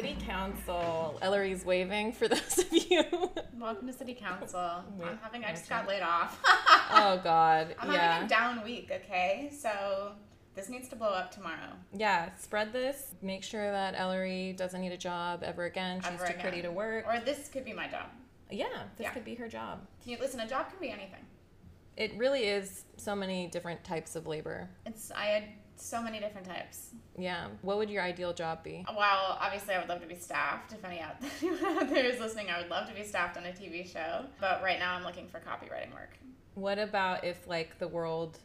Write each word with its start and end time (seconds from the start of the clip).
City 0.00 0.16
Counsel. 0.24 1.18
Ellory's 1.22 1.64
waving 1.64 2.12
for 2.12 2.28
those 2.28 2.58
of 2.58 2.72
you. 2.72 3.02
Welcome 3.58 3.88
to 3.88 3.92
City 3.92 4.14
Counsel. 4.14 4.84
Wait, 4.96 5.08
I'm 5.08 5.18
having. 5.18 5.44
I 5.44 5.50
just 5.50 5.68
got 5.68 5.88
laid 5.88 6.02
off. 6.02 6.38
oh 6.92 7.20
God. 7.24 7.74
I'm 7.80 7.90
yeah. 7.90 8.12
having 8.12 8.26
a 8.26 8.28
down 8.28 8.62
week. 8.62 8.92
Okay, 8.94 9.50
so 9.52 10.12
this 10.54 10.68
needs 10.68 10.88
to 10.90 10.96
blow 10.96 11.08
up 11.08 11.32
tomorrow. 11.32 11.72
Yeah. 11.92 12.30
Spread 12.38 12.72
this. 12.72 13.14
Make 13.22 13.42
sure 13.42 13.72
that 13.72 13.94
Ellery 13.96 14.52
doesn't 14.52 14.80
need 14.80 14.92
a 14.92 14.96
job 14.96 15.42
ever 15.42 15.64
again. 15.64 16.00
She's 16.00 16.12
Ever 16.12 16.26
too 16.26 16.30
again. 16.30 16.40
pretty 16.42 16.62
to 16.62 16.70
work. 16.70 17.04
Or 17.08 17.18
this 17.18 17.48
could 17.48 17.64
be 17.64 17.72
my 17.72 17.88
job. 17.88 18.06
yeah. 18.52 18.66
This 18.96 19.06
Yeah. 19.06 19.10
could 19.10 19.24
be 19.24 19.34
her 19.34 19.48
job. 19.48 19.84
Can 20.04 20.12
you 20.12 20.18
listen? 20.20 20.38
A 20.38 20.46
job 20.46 20.70
can 20.70 20.78
be 20.80 20.90
anything. 20.90 21.26
It 21.96 22.16
really 22.16 22.44
is 22.44 22.84
so 22.98 23.16
many 23.16 23.48
different 23.48 23.82
types 23.82 24.14
of 24.14 24.28
labor. 24.28 24.70
It's. 24.86 25.10
I 25.10 25.24
had 25.24 25.44
so 25.80 26.02
many 26.02 26.20
different 26.20 26.46
types. 26.46 26.90
Yeah. 27.16 27.48
What 27.62 27.78
would 27.78 27.90
your 27.90 28.02
ideal 28.02 28.32
job 28.32 28.62
be? 28.62 28.84
Well, 28.88 29.38
obviously, 29.40 29.74
I 29.74 29.78
would 29.78 29.88
love 29.88 30.00
to 30.00 30.06
be 30.06 30.14
staffed. 30.16 30.72
If 30.72 30.84
any 30.84 31.00
out 31.00 31.20
there 31.88 32.04
is 32.04 32.20
listening, 32.20 32.50
I 32.50 32.60
would 32.60 32.70
love 32.70 32.88
to 32.88 32.94
be 32.94 33.04
staffed 33.04 33.36
on 33.36 33.44
a 33.44 33.50
TV 33.50 33.90
show. 33.90 34.24
But 34.40 34.62
right 34.62 34.78
now, 34.78 34.94
I'm 34.94 35.04
looking 35.04 35.28
for 35.28 35.38
copywriting 35.40 35.92
work. 35.92 36.16
What 36.54 36.78
about 36.78 37.24
if 37.24 37.46
like 37.46 37.78
the 37.78 37.88
world 37.88 38.38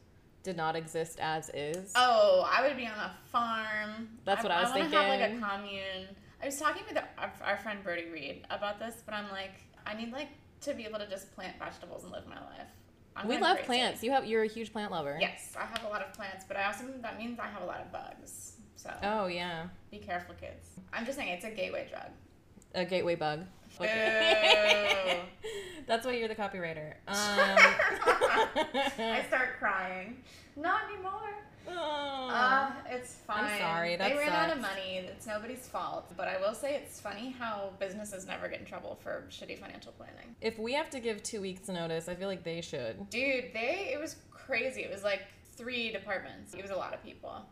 did 0.43 0.57
not 0.57 0.75
exist 0.75 1.19
as 1.21 1.49
is? 1.53 1.91
Oh, 1.95 2.47
I 2.51 2.67
would 2.67 2.77
be 2.77 2.85
on 2.85 2.97
a 2.97 3.11
farm. 3.31 4.09
That's 4.25 4.43
what 4.43 4.51
I 4.51 4.61
was 4.61 4.71
thinking. 4.71 4.93
I 4.93 5.07
wanna 5.07 5.17
have 5.17 5.31
like 5.31 5.41
a 5.41 5.57
commune. 5.57 6.07
I 6.41 6.45
was 6.45 6.59
talking 6.59 6.83
with 6.87 7.01
our, 7.17 7.31
our 7.41 7.57
friend 7.57 7.81
Birdie 7.83 8.09
Reed 8.11 8.45
about 8.49 8.77
this, 8.77 8.95
but 9.05 9.15
I'm 9.15 9.31
like, 9.31 9.53
I 9.87 9.95
need 9.95 10.11
like 10.11 10.27
to 10.61 10.73
be 10.73 10.85
able 10.85 10.99
to 10.99 11.09
just 11.09 11.33
plant 11.33 11.57
vegetables 11.57 12.03
and 12.03 12.11
live 12.11 12.27
my 12.27 12.35
life. 12.35 12.67
I'm 13.15 13.27
we 13.27 13.37
love 13.37 13.59
plants. 13.63 14.03
You 14.03 14.11
have 14.11 14.25
you're 14.25 14.43
a 14.43 14.47
huge 14.47 14.71
plant 14.71 14.91
lover. 14.91 15.17
Yes, 15.19 15.55
I 15.59 15.65
have 15.65 15.83
a 15.85 15.89
lot 15.89 16.01
of 16.01 16.13
plants, 16.13 16.45
but 16.47 16.57
I 16.57 16.65
also 16.65 16.85
that 17.01 17.17
means 17.17 17.39
I 17.39 17.47
have 17.47 17.61
a 17.61 17.65
lot 17.65 17.81
of 17.81 17.91
bugs. 17.91 18.53
So 18.75 18.91
Oh 19.03 19.27
yeah. 19.27 19.67
be 19.91 19.99
careful, 19.99 20.35
kids. 20.35 20.67
I'm 20.91 21.05
just 21.05 21.17
saying 21.17 21.29
it's 21.29 21.45
a 21.45 21.51
gateway 21.51 21.87
drug. 21.89 22.09
A 22.75 22.85
gateway 22.85 23.15
bug. 23.15 23.45
Boo. 23.77 23.85
That's 25.87 26.05
why 26.05 26.13
you're 26.13 26.27
the 26.27 26.35
copywriter. 26.35 26.93
Um, 27.07 27.07
I 27.17 29.23
start 29.27 29.57
crying. 29.59 30.17
Not 30.55 30.81
anymore. 30.91 31.35
Oh. 31.69 32.29
Uh, 32.31 32.71
it's 32.89 33.15
fine. 33.27 33.45
I'm 33.45 33.59
sorry, 33.59 33.95
that 33.95 34.11
they 34.11 34.17
ran 34.17 34.29
out 34.29 34.49
of 34.55 34.61
money. 34.61 34.97
It's 34.97 35.27
nobody's 35.27 35.67
fault. 35.67 36.11
But 36.17 36.27
I 36.27 36.39
will 36.39 36.53
say 36.53 36.75
it's 36.75 36.99
funny 36.99 37.35
how 37.37 37.71
businesses 37.79 38.25
never 38.25 38.47
get 38.47 38.59
in 38.59 38.65
trouble 38.65 38.97
for 39.01 39.25
shitty 39.29 39.59
financial 39.59 39.91
planning. 39.93 40.35
if 40.41 40.57
we 40.59 40.73
have 40.73 40.89
to 40.91 40.99
give 40.99 41.21
two 41.23 41.41
weeks 41.41 41.67
notice, 41.67 42.07
I 42.09 42.15
feel 42.15 42.27
like 42.27 42.43
they 42.43 42.61
should. 42.61 43.09
Dude, 43.09 43.45
they 43.53 43.91
it 43.93 43.99
was 43.99 44.15
crazy. 44.31 44.81
It 44.81 44.91
was 44.91 45.03
like 45.03 45.21
three 45.55 45.91
departments. 45.91 46.53
It 46.53 46.61
was 46.61 46.71
a 46.71 46.75
lot 46.75 46.93
of 46.93 47.03
people. 47.03 47.45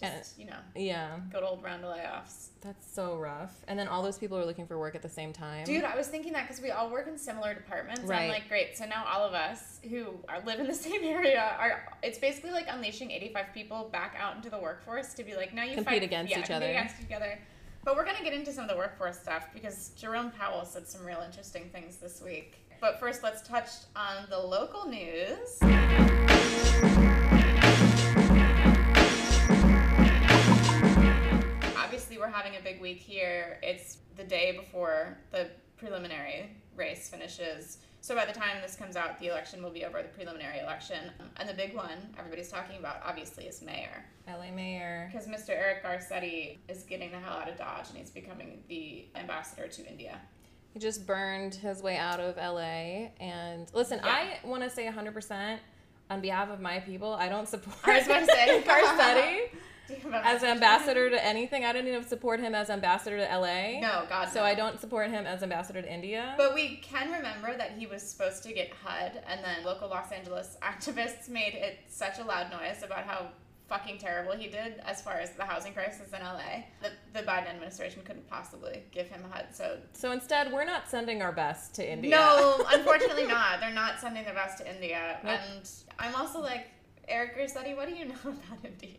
Just 0.00 0.38
you 0.38 0.46
know, 0.46 0.56
Yeah, 0.74 1.18
good 1.32 1.42
old 1.42 1.62
round 1.62 1.84
of 1.84 1.94
layoffs. 1.96 2.48
that's 2.60 2.90
so 2.92 3.16
rough. 3.16 3.54
And 3.68 3.78
then 3.78 3.86
all 3.88 4.02
those 4.02 4.18
people 4.18 4.38
are 4.38 4.44
looking 4.46 4.66
for 4.66 4.78
work 4.78 4.94
at 4.94 5.02
the 5.02 5.08
same 5.08 5.32
time. 5.32 5.64
Dude, 5.64 5.84
I 5.84 5.96
was 5.96 6.08
thinking 6.08 6.32
that 6.34 6.48
because 6.48 6.62
we 6.62 6.70
all 6.70 6.90
work 6.90 7.06
in 7.08 7.18
similar 7.18 7.54
departments. 7.54 8.02
Right. 8.02 8.22
I'm 8.22 8.28
like, 8.30 8.48
great. 8.48 8.76
So 8.76 8.86
now 8.86 9.04
all 9.06 9.24
of 9.24 9.34
us 9.34 9.78
who 9.88 10.06
are 10.28 10.40
live 10.46 10.60
in 10.60 10.66
the 10.66 10.74
same 10.88 11.02
area 11.04 11.54
are. 11.58 11.82
It's 12.02 12.18
basically 12.18 12.50
like 12.52 12.66
unleashing 12.68 13.10
85 13.10 13.46
people 13.54 13.88
back 13.92 14.16
out 14.18 14.36
into 14.36 14.48
the 14.50 14.58
workforce 14.58 15.14
to 15.14 15.22
be 15.24 15.34
like, 15.36 15.52
now 15.54 15.62
you 15.64 15.74
Compete 15.74 15.86
fight, 15.86 16.02
against 16.02 16.30
yeah, 16.30 16.38
each 16.40 16.46
compete 16.46 16.56
other. 16.62 16.70
against 16.70 16.94
each 17.04 17.12
other. 17.14 17.38
But 17.84 17.96
we're 17.96 18.04
gonna 18.04 18.22
get 18.22 18.34
into 18.34 18.52
some 18.52 18.64
of 18.64 18.70
the 18.70 18.76
workforce 18.76 19.18
stuff 19.18 19.48
because 19.54 19.90
Jerome 19.96 20.30
Powell 20.32 20.64
said 20.66 20.86
some 20.86 21.04
real 21.04 21.22
interesting 21.24 21.70
things 21.72 21.96
this 21.96 22.20
week. 22.22 22.56
But 22.80 22.98
first, 23.00 23.22
let's 23.22 23.40
touch 23.46 23.68
on 23.96 24.26
the 24.30 24.38
local 24.38 24.86
news. 24.86 25.58
Having 32.30 32.56
a 32.56 32.62
big 32.62 32.80
week 32.80 32.98
here. 32.98 33.58
It's 33.62 33.98
the 34.16 34.24
day 34.24 34.56
before 34.58 35.18
the 35.32 35.48
preliminary 35.76 36.50
race 36.76 37.08
finishes. 37.08 37.78
So 38.02 38.14
by 38.14 38.24
the 38.24 38.32
time 38.32 38.56
this 38.62 38.76
comes 38.76 38.96
out, 38.96 39.18
the 39.18 39.26
election 39.28 39.62
will 39.62 39.70
be 39.70 39.84
over, 39.84 40.00
the 40.00 40.08
preliminary 40.08 40.60
election. 40.60 41.10
And 41.36 41.48
the 41.48 41.52
big 41.54 41.74
one 41.74 42.14
everybody's 42.18 42.48
talking 42.50 42.78
about, 42.78 42.96
obviously, 43.04 43.44
is 43.44 43.60
mayor. 43.60 44.04
LA 44.26 44.50
mayor. 44.54 45.10
Because 45.12 45.26
Mr. 45.26 45.50
Eric 45.50 45.84
Garcetti 45.84 46.58
is 46.68 46.84
getting 46.84 47.10
the 47.10 47.18
hell 47.18 47.34
out 47.34 47.48
of 47.48 47.58
Dodge 47.58 47.88
and 47.90 47.98
he's 47.98 48.10
becoming 48.10 48.62
the 48.68 49.06
ambassador 49.14 49.68
to 49.68 49.86
India. 49.86 50.18
He 50.72 50.78
just 50.78 51.06
burned 51.06 51.54
his 51.56 51.82
way 51.82 51.96
out 51.96 52.20
of 52.20 52.36
LA. 52.36 53.10
And 53.20 53.70
listen, 53.74 54.00
Yeah. 54.04 54.38
I 54.42 54.46
want 54.46 54.62
to 54.62 54.70
say 54.70 54.86
100% 54.86 55.58
on 56.08 56.20
behalf 56.20 56.48
of 56.48 56.60
my 56.60 56.80
people, 56.80 57.12
I 57.12 57.28
don't 57.28 57.48
support 57.48 57.76
I 57.84 57.98
was 57.98 58.06
about 58.06 58.20
to 58.20 58.26
say. 58.26 58.62
Garcetti 58.66 59.58
Do 59.90 59.96
you 59.96 60.12
have 60.12 60.24
a 60.24 60.26
as 60.26 60.42
ambassador 60.42 61.10
to 61.10 61.24
anything. 61.24 61.64
I 61.64 61.72
don't 61.72 61.86
even 61.86 62.06
support 62.06 62.40
him 62.40 62.54
as 62.54 62.70
ambassador 62.70 63.16
to 63.18 63.24
LA. 63.24 63.80
No, 63.80 64.04
God. 64.08 64.28
So 64.28 64.40
no. 64.40 64.46
I 64.46 64.54
don't 64.54 64.80
support 64.80 65.10
him 65.10 65.26
as 65.26 65.42
ambassador 65.42 65.82
to 65.82 65.92
India. 65.92 66.34
But 66.36 66.54
we 66.54 66.76
can 66.76 67.10
remember 67.10 67.56
that 67.56 67.72
he 67.72 67.86
was 67.86 68.02
supposed 68.02 68.42
to 68.44 68.52
get 68.52 68.70
HUD, 68.84 69.22
and 69.28 69.44
then 69.44 69.64
local 69.64 69.88
Los 69.88 70.12
Angeles 70.12 70.56
activists 70.62 71.28
made 71.28 71.54
it 71.54 71.78
such 71.88 72.18
a 72.18 72.24
loud 72.24 72.50
noise 72.50 72.82
about 72.82 73.04
how 73.04 73.28
fucking 73.68 73.98
terrible 73.98 74.32
he 74.32 74.48
did 74.48 74.80
as 74.84 75.00
far 75.00 75.14
as 75.14 75.30
the 75.32 75.44
housing 75.44 75.72
crisis 75.72 76.08
in 76.12 76.20
LA 76.20 76.64
that 76.82 76.90
the 77.12 77.20
Biden 77.20 77.48
administration 77.48 78.02
couldn't 78.04 78.28
possibly 78.28 78.82
give 78.90 79.06
him 79.08 79.22
HUD. 79.30 79.46
So, 79.52 79.78
so 79.92 80.10
instead, 80.10 80.52
we're 80.52 80.64
not 80.64 80.90
sending 80.90 81.22
our 81.22 81.30
best 81.32 81.74
to 81.76 81.88
India. 81.90 82.10
no, 82.10 82.64
unfortunately 82.72 83.26
not. 83.26 83.60
They're 83.60 83.72
not 83.72 84.00
sending 84.00 84.24
their 84.24 84.34
best 84.34 84.58
to 84.58 84.68
India. 84.74 85.20
Nope. 85.22 85.38
And 85.40 85.70
I'm 86.00 86.16
also 86.16 86.40
like, 86.40 86.66
Eric 87.06 87.36
Garcetti, 87.36 87.76
what 87.76 87.88
do 87.88 87.94
you 87.94 88.06
know 88.06 88.14
about 88.24 88.64
India? 88.64 88.96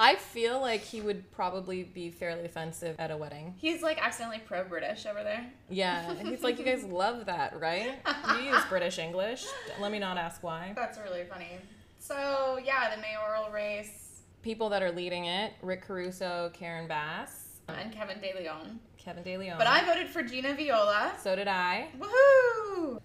I 0.00 0.16
feel 0.16 0.60
like 0.60 0.80
he 0.80 1.02
would 1.02 1.30
probably 1.30 1.82
be 1.82 2.10
fairly 2.10 2.46
offensive 2.46 2.96
at 2.98 3.10
a 3.10 3.16
wedding. 3.18 3.54
He's 3.58 3.82
like 3.82 4.02
accidentally 4.02 4.40
pro 4.44 4.64
British 4.64 5.04
over 5.04 5.22
there. 5.22 5.52
Yeah, 5.68 6.14
he's 6.14 6.42
like, 6.42 6.58
you 6.58 6.64
guys 6.64 6.82
love 6.84 7.26
that, 7.26 7.60
right? 7.60 8.00
You 8.34 8.50
use 8.50 8.64
British 8.70 8.98
English. 8.98 9.44
Let 9.78 9.92
me 9.92 9.98
not 9.98 10.16
ask 10.16 10.42
why. 10.42 10.72
That's 10.74 10.98
really 10.98 11.24
funny. 11.24 11.58
So, 11.98 12.58
yeah, 12.64 12.96
the 12.96 13.02
mayoral 13.02 13.50
race 13.52 14.22
People 14.42 14.70
that 14.70 14.82
are 14.82 14.90
leading 14.90 15.26
it: 15.26 15.52
Rick 15.60 15.82
Caruso, 15.82 16.50
Karen 16.54 16.88
Bass, 16.88 17.60
and 17.68 17.92
Kevin 17.92 18.20
De 18.20 18.32
Leon. 18.34 18.80
Kevin 18.96 19.22
De 19.22 19.36
Leon. 19.36 19.58
But 19.58 19.66
I 19.66 19.84
voted 19.84 20.08
for 20.08 20.22
Gina 20.22 20.54
Viola. 20.54 21.12
So 21.22 21.36
did 21.36 21.46
I. 21.46 21.88
Woohoo! 21.98 22.59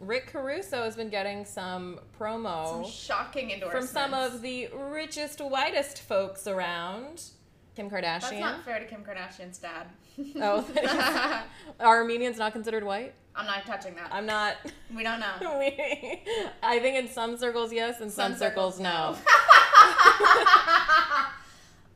Rick 0.05 0.27
Caruso 0.27 0.83
has 0.83 0.95
been 0.95 1.09
getting 1.09 1.45
some 1.45 1.99
promo 2.19 2.83
Some 2.83 2.91
shocking 2.91 3.51
from 3.71 3.85
some 3.87 4.13
of 4.13 4.41
the 4.41 4.69
richest, 4.73 5.39
whitest 5.39 6.01
folks 6.01 6.47
around. 6.47 7.23
Kim 7.75 7.89
Kardashian. 7.89 8.21
That's 8.21 8.39
not 8.39 8.63
fair 8.63 8.79
to 8.79 8.85
Kim 8.85 9.03
Kardashian's 9.03 9.57
dad. 9.57 9.87
Oh, 10.37 10.65
are 11.79 11.97
Armenians 11.97 12.37
not 12.37 12.53
considered 12.53 12.83
white? 12.83 13.13
I'm 13.35 13.45
not 13.45 13.65
touching 13.65 13.95
that. 13.95 14.13
I'm 14.13 14.25
not. 14.25 14.55
we 14.95 15.03
don't 15.03 15.19
know. 15.19 15.33
we, 15.59 16.23
I 16.63 16.79
think 16.79 16.97
in 16.97 17.09
some 17.09 17.37
circles 17.37 17.73
yes, 17.73 17.99
in 17.99 18.09
some, 18.09 18.35
circles, 18.35 18.79
no. 18.79 19.17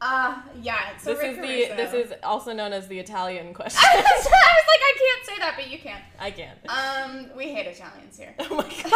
Uh, 0.02 0.36
yeah. 0.62 0.98
So 0.98 1.14
this 1.14 1.24
is 1.24 1.38
the 1.38 1.76
this 1.76 1.94
is 1.94 2.14
also 2.24 2.54
known 2.54 2.72
as 2.74 2.88
the 2.88 3.00
Italian 3.00 3.54
question. 3.60 3.80
I 3.84 3.96
was 3.98 4.26
like, 4.26 4.84
I 4.90 4.94
can't 4.98 5.26
say 5.26 5.38
that, 5.40 5.54
but 5.58 5.70
you 5.70 5.78
can. 5.80 6.02
I 6.20 6.32
can. 6.32 6.56
Um, 6.70 7.30
we 7.38 7.52
hate 7.54 7.68
Italians 7.68 8.18
here. 8.18 8.34
Oh 8.40 8.56
my 8.56 8.64
god. 8.84 8.94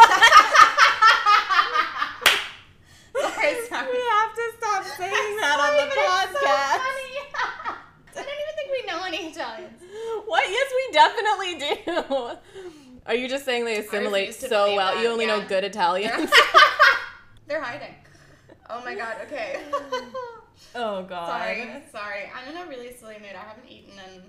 sorry, 3.34 3.54
sorry. 3.68 3.92
We 3.92 3.98
have 4.10 4.34
to 4.34 4.52
stop 4.58 4.84
saying 4.96 5.36
that 5.40 5.56
Sorry, 5.58 5.80
on 5.80 5.88
the 5.88 5.94
so 5.94 6.00
podcast. 6.00 6.78
funny. 6.78 7.18
I 8.16 8.22
don't 8.22 8.26
even 8.26 8.54
think 8.56 8.68
we 8.70 8.80
know 8.92 9.04
any 9.04 9.30
Italians. 9.30 9.82
What? 10.26 10.44
Yes, 10.48 10.68
we 10.78 10.84
definitely 10.92 11.52
do. 11.58 12.38
Are 13.06 13.14
you 13.14 13.28
just 13.28 13.44
saying 13.44 13.64
they 13.64 13.78
assimilate 13.78 14.34
so 14.34 14.74
well? 14.76 14.94
that, 14.94 15.02
You 15.02 15.08
only 15.08 15.26
know 15.26 15.44
good 15.46 15.64
Italians. 15.64 16.30
They're 17.46 17.60
hiding. 17.60 17.94
Oh 18.70 18.82
my 18.84 18.94
god. 18.94 19.16
Okay. 19.26 19.60
Oh 20.74 21.02
god. 21.02 21.28
sorry. 21.28 21.68
Sorry. 21.90 22.30
I'm 22.34 22.54
in 22.54 22.62
a 22.62 22.66
really 22.68 22.92
silly 22.92 23.16
mood. 23.20 23.32
I 23.34 23.46
haven't 23.48 23.68
eaten, 23.68 23.92
and 24.06 24.22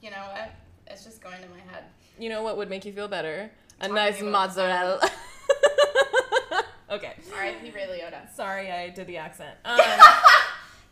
you 0.00 0.10
know 0.10 0.28
what? 0.32 0.52
It's 0.86 1.04
just 1.04 1.22
going 1.22 1.40
to 1.42 1.48
my 1.48 1.60
head. 1.72 1.84
You 2.18 2.28
know 2.28 2.42
what 2.42 2.56
would 2.56 2.68
make 2.70 2.84
you 2.84 2.92
feel 2.92 3.08
better? 3.08 3.50
A 3.80 3.88
Talking 3.88 3.94
nice 3.94 4.22
mozzarella. 4.22 5.00
okay. 6.90 7.14
R.I.P. 7.34 7.70
Ray 7.70 7.86
Liotta. 7.86 8.34
Sorry, 8.34 8.70
I 8.70 8.90
did 8.90 9.06
the 9.06 9.16
accent. 9.16 9.56
Um, 9.64 9.80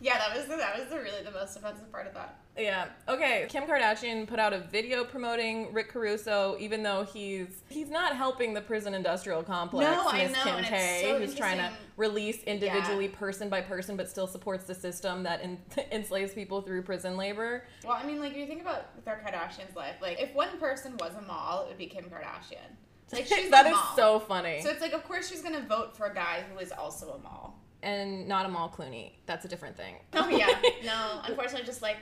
Yeah, 0.02 0.18
that 0.18 0.36
was 0.36 0.46
the, 0.46 0.56
that 0.56 0.76
was 0.76 0.88
the 0.88 0.96
really 0.96 1.22
the 1.22 1.30
most 1.30 1.56
offensive 1.56 1.90
part 1.92 2.08
of 2.08 2.14
that. 2.14 2.40
yeah. 2.58 2.86
Okay. 3.08 3.46
Kim 3.48 3.62
Kardashian 3.64 4.26
put 4.26 4.40
out 4.40 4.52
a 4.52 4.58
video 4.58 5.04
promoting 5.04 5.72
Rick 5.72 5.90
Caruso, 5.90 6.56
even 6.58 6.82
though 6.82 7.04
he's 7.04 7.62
he's 7.68 7.88
not 7.88 8.16
helping 8.16 8.52
the 8.52 8.60
prison 8.60 8.94
industrial 8.94 9.44
complex. 9.44 9.88
No, 9.88 10.08
I 10.08 10.26
know, 10.26 10.42
Kim 10.42 10.56
and 10.56 10.66
it's 10.66 10.68
K, 10.68 11.00
so 11.02 11.18
who's 11.18 11.34
trying 11.36 11.58
to 11.58 11.70
release 11.96 12.42
individually, 12.42 13.06
person 13.08 13.48
by 13.48 13.60
person, 13.60 13.96
but 13.96 14.10
still 14.10 14.26
supports 14.26 14.64
the 14.64 14.74
system 14.74 15.22
that 15.22 15.40
en- 15.40 15.58
enslaves 15.92 16.34
people 16.34 16.62
through 16.62 16.82
prison 16.82 17.16
labor. 17.16 17.64
Well, 17.84 17.96
I 17.96 18.04
mean, 18.04 18.18
like 18.18 18.32
if 18.32 18.38
you 18.38 18.46
think 18.46 18.60
about 18.62 18.86
with 18.96 19.04
Kardashians' 19.04 19.76
life, 19.76 19.94
like 20.02 20.20
if 20.20 20.34
one 20.34 20.58
person 20.58 20.96
was 20.98 21.14
a 21.14 21.22
mall, 21.22 21.62
it 21.64 21.68
would 21.68 21.78
be 21.78 21.86
Kim 21.86 22.06
Kardashian. 22.06 22.76
Like 23.12 23.26
she's 23.28 23.50
that 23.50 23.66
is 23.66 23.78
so 23.94 24.18
funny. 24.18 24.62
So 24.62 24.70
it's 24.70 24.80
like, 24.80 24.94
of 24.94 25.04
course, 25.04 25.28
she's 25.30 25.42
gonna 25.42 25.60
vote 25.68 25.96
for 25.96 26.06
a 26.06 26.14
guy 26.14 26.42
who 26.52 26.58
is 26.58 26.72
also 26.72 27.12
a 27.12 27.18
mall. 27.22 27.58
And 27.82 28.28
not 28.28 28.46
Amal 28.46 28.68
Clooney. 28.68 29.12
That's 29.26 29.44
a 29.44 29.48
different 29.48 29.76
thing. 29.76 29.96
Oh 30.14 30.28
yeah, 30.28 30.60
no, 30.84 31.20
unfortunately, 31.24 31.66
just 31.66 31.82
like 31.82 31.96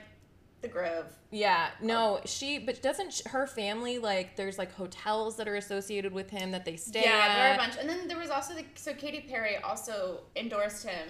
the 0.61 0.67
Grove. 0.67 1.07
Yeah, 1.31 1.69
no, 1.81 2.19
she, 2.25 2.59
but 2.59 2.81
doesn't 2.81 3.13
sh- 3.13 3.21
her 3.27 3.47
family 3.47 3.97
like? 3.97 4.35
There's 4.35 4.57
like 4.57 4.71
hotels 4.73 5.37
that 5.37 5.47
are 5.47 5.55
associated 5.55 6.13
with 6.13 6.29
him 6.29 6.51
that 6.51 6.65
they 6.65 6.77
stay 6.77 7.01
yeah, 7.03 7.11
at. 7.11 7.35
there 7.35 7.51
are 7.51 7.53
a 7.55 7.57
bunch. 7.57 7.77
And 7.79 7.89
then 7.89 8.07
there 8.07 8.19
was 8.19 8.29
also 8.29 8.53
the 8.53 8.65
so 8.75 8.93
Katy 8.93 9.25
Perry 9.29 9.57
also 9.57 10.21
endorsed 10.35 10.85
him, 10.85 11.07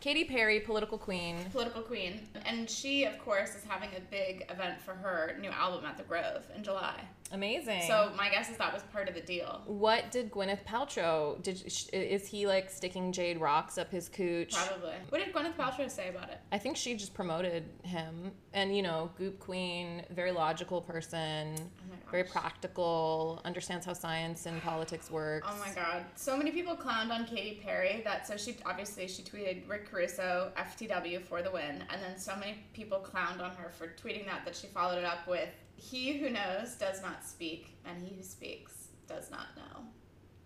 Katy 0.00 0.24
Perry, 0.24 0.60
political 0.60 0.98
queen. 0.98 1.36
political 1.52 1.82
queen, 1.82 2.20
and 2.44 2.68
she 2.68 3.04
of 3.04 3.18
course 3.18 3.50
is 3.54 3.64
having 3.68 3.90
a 3.96 4.00
big 4.10 4.46
event 4.50 4.80
for 4.80 4.94
her 4.94 5.36
new 5.40 5.50
album 5.50 5.84
at 5.84 5.96
the 5.96 6.02
Grove 6.02 6.44
in 6.56 6.62
July. 6.64 7.00
Amazing. 7.32 7.82
So 7.86 8.12
my 8.16 8.28
guess 8.28 8.50
is 8.50 8.58
that 8.58 8.74
was 8.74 8.82
part 8.92 9.08
of 9.08 9.14
the 9.14 9.20
deal. 9.22 9.62
what 9.66 10.10
did 10.10 10.30
Gwyneth 10.30 10.64
Paltrow? 10.66 11.40
Did 11.42 11.62
is 11.92 12.26
he 12.26 12.46
like 12.46 12.68
sticking 12.68 13.10
jade 13.10 13.40
rocks 13.40 13.78
up 13.78 13.90
his 13.90 14.08
cooch? 14.08 14.54
Probably. 14.54 14.94
What 15.08 15.24
did 15.24 15.32
Gwyneth 15.34 15.56
Paltrow 15.56 15.90
say 15.90 16.08
about 16.10 16.28
it? 16.28 16.40
I 16.52 16.58
think 16.58 16.76
she 16.76 16.94
just 16.94 17.14
promoted 17.14 17.64
him, 17.84 18.32
and 18.52 18.76
you 18.76 18.82
know, 18.82 19.10
goop 19.16 19.40
queen, 19.40 20.02
very 20.10 20.30
logical 20.32 20.82
person, 20.82 21.54
Oh 21.56 22.10
very 22.10 22.24
practical, 22.24 23.40
understands 23.46 23.86
how 23.86 23.94
science 23.94 24.44
and 24.44 24.60
politics 24.62 25.10
works. 25.10 25.48
Oh 25.50 25.58
my 25.58 25.72
god. 25.72 26.04
So 26.14 26.36
many 26.36 26.50
people 26.50 26.76
clowned 26.76 27.10
on 27.10 27.24
Katy 27.24 27.60
Perry 27.64 28.02
that 28.04 28.26
so 28.26 28.36
she 28.36 28.56
obviously 28.66 29.08
she 29.08 29.22
tweeted 29.22 29.66
Rick 29.72 29.90
Caruso 29.90 30.52
FTW 30.58 31.22
for 31.22 31.40
the 31.42 31.50
win 31.50 31.82
and 31.90 32.02
then 32.02 32.18
so 32.18 32.36
many 32.36 32.58
people 32.74 32.98
clowned 32.98 33.40
on 33.40 33.50
her 33.56 33.70
for 33.70 33.86
tweeting 33.88 34.26
that 34.26 34.44
that 34.44 34.54
she 34.54 34.66
followed 34.66 34.98
it 34.98 35.04
up 35.04 35.26
with 35.26 35.48
he 35.76 36.18
who 36.18 36.28
knows 36.28 36.74
does 36.78 37.00
not 37.00 37.24
speak 37.24 37.74
and 37.86 38.06
he 38.06 38.14
who 38.14 38.22
speaks 38.22 38.88
does 39.08 39.30
not 39.30 39.46
know. 39.56 39.80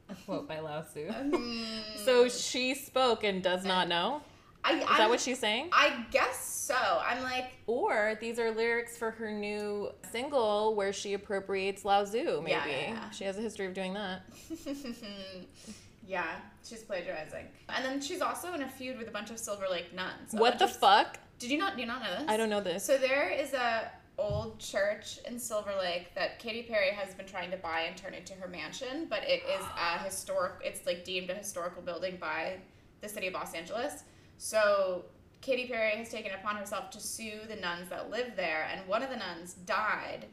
A 0.08 0.14
quote 0.14 0.46
by 0.48 0.60
Lao 0.60 0.82
Tzu. 0.82 1.08
Mm, 1.08 1.64
So 2.04 2.28
she 2.28 2.74
spoke 2.76 3.24
and 3.24 3.42
does 3.42 3.64
not 3.64 3.88
know. 3.88 4.22
I, 4.64 4.74
Is 4.78 4.84
I'm- 4.84 4.96
that 4.98 5.10
what 5.10 5.20
she's 5.20 5.40
saying? 5.40 5.70
I 5.72 6.04
guess 6.12 6.38
so. 6.44 6.76
I'm 7.04 7.22
like 7.24 7.56
Or 7.66 8.16
these 8.20 8.38
are 8.38 8.52
lyrics 8.52 8.96
for 8.96 9.10
her 9.10 9.32
new 9.32 9.90
single 10.12 10.74
where 10.76 10.92
she 10.92 11.14
appropriates 11.14 11.84
Lao 11.84 12.04
Tzu, 12.04 12.40
maybe. 12.42 12.50
Yeah, 12.52 12.66
yeah, 12.66 12.80
yeah. 12.90 13.10
She 13.10 13.24
has 13.24 13.36
a 13.36 13.40
history 13.40 13.66
of 13.66 13.74
doing 13.74 13.94
that. 13.94 14.22
Yeah, 16.06 16.36
she's 16.64 16.82
plagiarizing. 16.82 17.46
And 17.68 17.84
then 17.84 18.00
she's 18.00 18.20
also 18.20 18.54
in 18.54 18.62
a 18.62 18.68
feud 18.68 18.96
with 18.98 19.08
a 19.08 19.10
bunch 19.10 19.30
of 19.30 19.38
Silver 19.38 19.66
Lake 19.70 19.94
nuns. 19.94 20.32
What 20.32 20.58
the 20.58 20.68
fuck? 20.68 21.18
Did 21.38 21.50
you 21.50 21.58
not 21.58 21.74
do 21.74 21.82
you 21.82 21.86
not 21.86 22.02
know 22.02 22.10
this? 22.18 22.24
I 22.28 22.36
don't 22.36 22.48
know 22.48 22.60
this. 22.60 22.84
So 22.84 22.96
there 22.96 23.28
is 23.28 23.52
a 23.52 23.90
old 24.18 24.58
church 24.58 25.18
in 25.28 25.38
Silver 25.38 25.72
Lake 25.78 26.14
that 26.14 26.38
Katy 26.38 26.62
Perry 26.62 26.90
has 26.90 27.14
been 27.14 27.26
trying 27.26 27.50
to 27.50 27.56
buy 27.56 27.80
and 27.82 27.96
turn 27.96 28.14
into 28.14 28.32
her 28.34 28.48
mansion, 28.48 29.06
but 29.10 29.22
it 29.24 29.42
is 29.42 29.64
a 29.78 29.98
historic. 29.98 30.52
It's 30.64 30.86
like 30.86 31.04
deemed 31.04 31.28
a 31.30 31.34
historical 31.34 31.82
building 31.82 32.16
by 32.20 32.58
the 33.00 33.08
city 33.08 33.26
of 33.26 33.34
Los 33.34 33.54
Angeles. 33.54 34.04
So 34.38 35.04
Katy 35.40 35.66
Perry 35.66 35.96
has 35.96 36.08
taken 36.08 36.32
it 36.32 36.38
upon 36.42 36.56
herself 36.56 36.90
to 36.90 37.00
sue 37.00 37.40
the 37.48 37.56
nuns 37.56 37.90
that 37.90 38.10
live 38.10 38.32
there, 38.36 38.68
and 38.72 38.86
one 38.88 39.02
of 39.02 39.10
the 39.10 39.16
nuns 39.16 39.54
died 39.54 40.26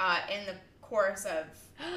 uh, 0.00 0.20
in 0.32 0.46
the 0.46 0.54
course 0.88 1.24
of. 1.24 1.46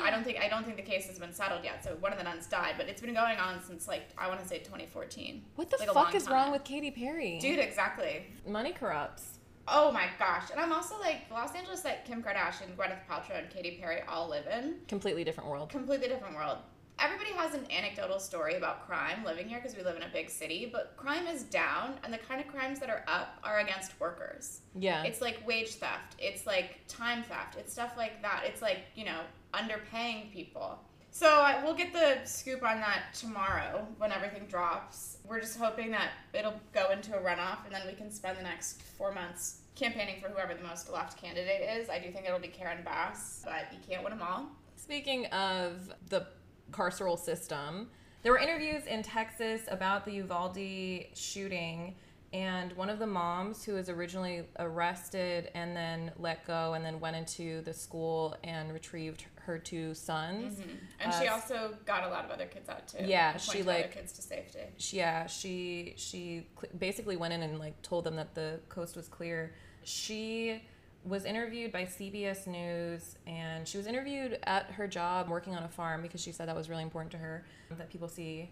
I 0.03 0.11
don't 0.11 0.23
think 0.27 0.39
I 0.39 0.47
don't 0.47 0.63
think 0.65 0.77
the 0.77 0.83
case 0.83 1.07
has 1.07 1.17
been 1.19 1.33
settled 1.33 1.63
yet. 1.63 1.83
So 1.83 1.95
one 1.99 2.11
of 2.11 2.17
the 2.17 2.23
nuns 2.23 2.47
died, 2.47 2.75
but 2.77 2.87
it's 2.87 3.01
been 3.01 3.13
going 3.13 3.37
on 3.37 3.61
since 3.63 3.87
like 3.87 4.09
I 4.17 4.27
want 4.27 4.41
to 4.41 4.47
say 4.47 4.59
2014. 4.59 5.43
What 5.55 5.69
the 5.69 5.77
like 5.77 5.89
fuck 5.91 6.15
is 6.15 6.23
time. 6.25 6.33
wrong 6.33 6.51
with 6.51 6.63
Katy 6.63 6.91
Perry? 6.91 7.39
Dude, 7.39 7.59
exactly. 7.59 8.25
Money 8.47 8.73
corrupts. 8.73 9.39
Oh 9.67 9.91
my 9.91 10.07
gosh. 10.17 10.49
And 10.51 10.59
I'm 10.59 10.73
also 10.73 10.99
like, 10.99 11.21
Los 11.31 11.53
Angeles 11.55 11.81
that 11.81 12.03
Kim 12.05 12.21
Kardashian, 12.23 12.75
Gwyneth 12.75 13.05
Paltrow, 13.07 13.37
and 13.39 13.49
Katy 13.49 13.77
Perry 13.79 14.01
all 14.07 14.27
live 14.27 14.45
in, 14.47 14.75
Completely 14.87 15.23
different 15.23 15.49
world. 15.49 15.69
completely 15.69 16.07
different 16.07 16.35
world. 16.35 16.57
Everybody 17.03 17.31
has 17.31 17.55
an 17.55 17.65
anecdotal 17.71 18.19
story 18.19 18.57
about 18.57 18.85
crime 18.85 19.23
living 19.25 19.49
here 19.49 19.59
because 19.59 19.75
we 19.75 19.83
live 19.83 19.95
in 19.95 20.03
a 20.03 20.09
big 20.13 20.29
city, 20.29 20.69
but 20.71 20.93
crime 20.97 21.25
is 21.25 21.41
down, 21.43 21.95
and 22.03 22.13
the 22.13 22.19
kind 22.19 22.39
of 22.39 22.47
crimes 22.47 22.79
that 22.79 22.91
are 22.91 23.03
up 23.07 23.39
are 23.43 23.59
against 23.59 23.99
workers. 23.99 24.61
Yeah. 24.75 25.03
It's 25.03 25.19
like 25.19 25.45
wage 25.47 25.75
theft, 25.75 26.15
it's 26.19 26.45
like 26.45 26.79
time 26.87 27.23
theft, 27.23 27.57
it's 27.57 27.73
stuff 27.73 27.93
like 27.97 28.21
that. 28.21 28.43
It's 28.45 28.61
like, 28.61 28.81
you 28.93 29.05
know, 29.05 29.21
underpaying 29.53 30.31
people. 30.31 30.77
So 31.09 31.27
I, 31.27 31.63
we'll 31.63 31.73
get 31.73 31.91
the 31.91 32.19
scoop 32.23 32.63
on 32.63 32.79
that 32.81 33.13
tomorrow 33.13 33.87
when 33.97 34.11
everything 34.11 34.45
drops. 34.45 35.17
We're 35.25 35.41
just 35.41 35.57
hoping 35.57 35.89
that 35.91 36.11
it'll 36.33 36.59
go 36.71 36.91
into 36.91 37.17
a 37.17 37.19
runoff 37.19 37.65
and 37.65 37.73
then 37.73 37.81
we 37.87 37.93
can 37.93 38.11
spend 38.11 38.37
the 38.37 38.43
next 38.43 38.81
four 38.81 39.11
months 39.11 39.61
campaigning 39.75 40.21
for 40.21 40.29
whoever 40.29 40.53
the 40.53 40.63
most 40.63 40.91
left 40.91 41.19
candidate 41.21 41.67
is. 41.77 41.89
I 41.89 41.97
do 41.99 42.11
think 42.11 42.27
it'll 42.27 42.39
be 42.39 42.47
Karen 42.47 42.83
Bass, 42.85 43.41
but 43.43 43.73
you 43.73 43.79
can't 43.87 44.03
win 44.03 44.17
them 44.17 44.21
all. 44.21 44.47
Speaking 44.77 45.25
of 45.27 45.91
the 46.09 46.27
carceral 46.71 47.17
system, 47.19 47.89
there 48.23 48.31
were 48.31 48.39
interviews 48.39 48.85
in 48.85 49.03
Texas 49.03 49.61
about 49.69 50.05
the 50.05 50.11
Uvalde 50.13 51.05
shooting, 51.13 51.95
and 52.33 52.71
one 52.73 52.89
of 52.89 52.99
the 52.99 53.07
moms 53.07 53.63
who 53.65 53.73
was 53.73 53.89
originally 53.89 54.43
arrested 54.59 55.49
and 55.53 55.75
then 55.75 56.11
let 56.17 56.45
go 56.47 56.73
and 56.75 56.85
then 56.85 56.99
went 56.99 57.15
into 57.15 57.61
the 57.63 57.73
school 57.73 58.35
and 58.43 58.71
retrieved 58.71 59.25
her 59.35 59.57
two 59.57 59.93
sons. 59.93 60.59
And 60.99 61.13
she 61.15 61.27
Uh, 61.27 61.33
also 61.33 61.75
got 61.85 62.03
a 62.03 62.07
lot 62.09 62.23
of 62.23 62.31
other 62.31 62.45
kids 62.45 62.69
out 62.69 62.87
too. 62.87 62.99
Yeah, 63.03 63.33
and 63.33 63.41
she, 63.41 63.63
like- 63.63 63.91
kids 63.91 64.13
to 64.13 64.21
safety. 64.21 64.59
She, 64.77 64.97
yeah, 64.97 65.25
she 65.25 65.93
she 65.97 66.47
basically 66.77 67.17
went 67.17 67.33
in 67.33 67.41
and 67.41 67.59
like 67.59 67.81
told 67.81 68.03
them 68.05 68.15
that 68.15 68.33
the 68.35 68.59
coast 68.69 68.95
was 68.95 69.07
clear. 69.07 69.53
She 69.83 70.61
was 71.03 71.25
interviewed 71.25 71.71
by 71.71 71.83
CBS 71.83 72.45
News 72.47 73.15
and 73.25 73.67
she 73.67 73.77
was 73.77 73.87
interviewed 73.87 74.37
at 74.43 74.71
her 74.71 74.87
job 74.87 75.29
working 75.29 75.55
on 75.55 75.63
a 75.63 75.67
farm 75.69 76.01
because 76.01 76.21
she 76.21 76.31
said 76.31 76.47
that 76.47 76.55
was 76.55 76.69
really 76.69 76.83
important 76.83 77.11
to 77.11 77.17
her 77.17 77.43
that 77.71 77.89
people 77.89 78.07
see 78.07 78.49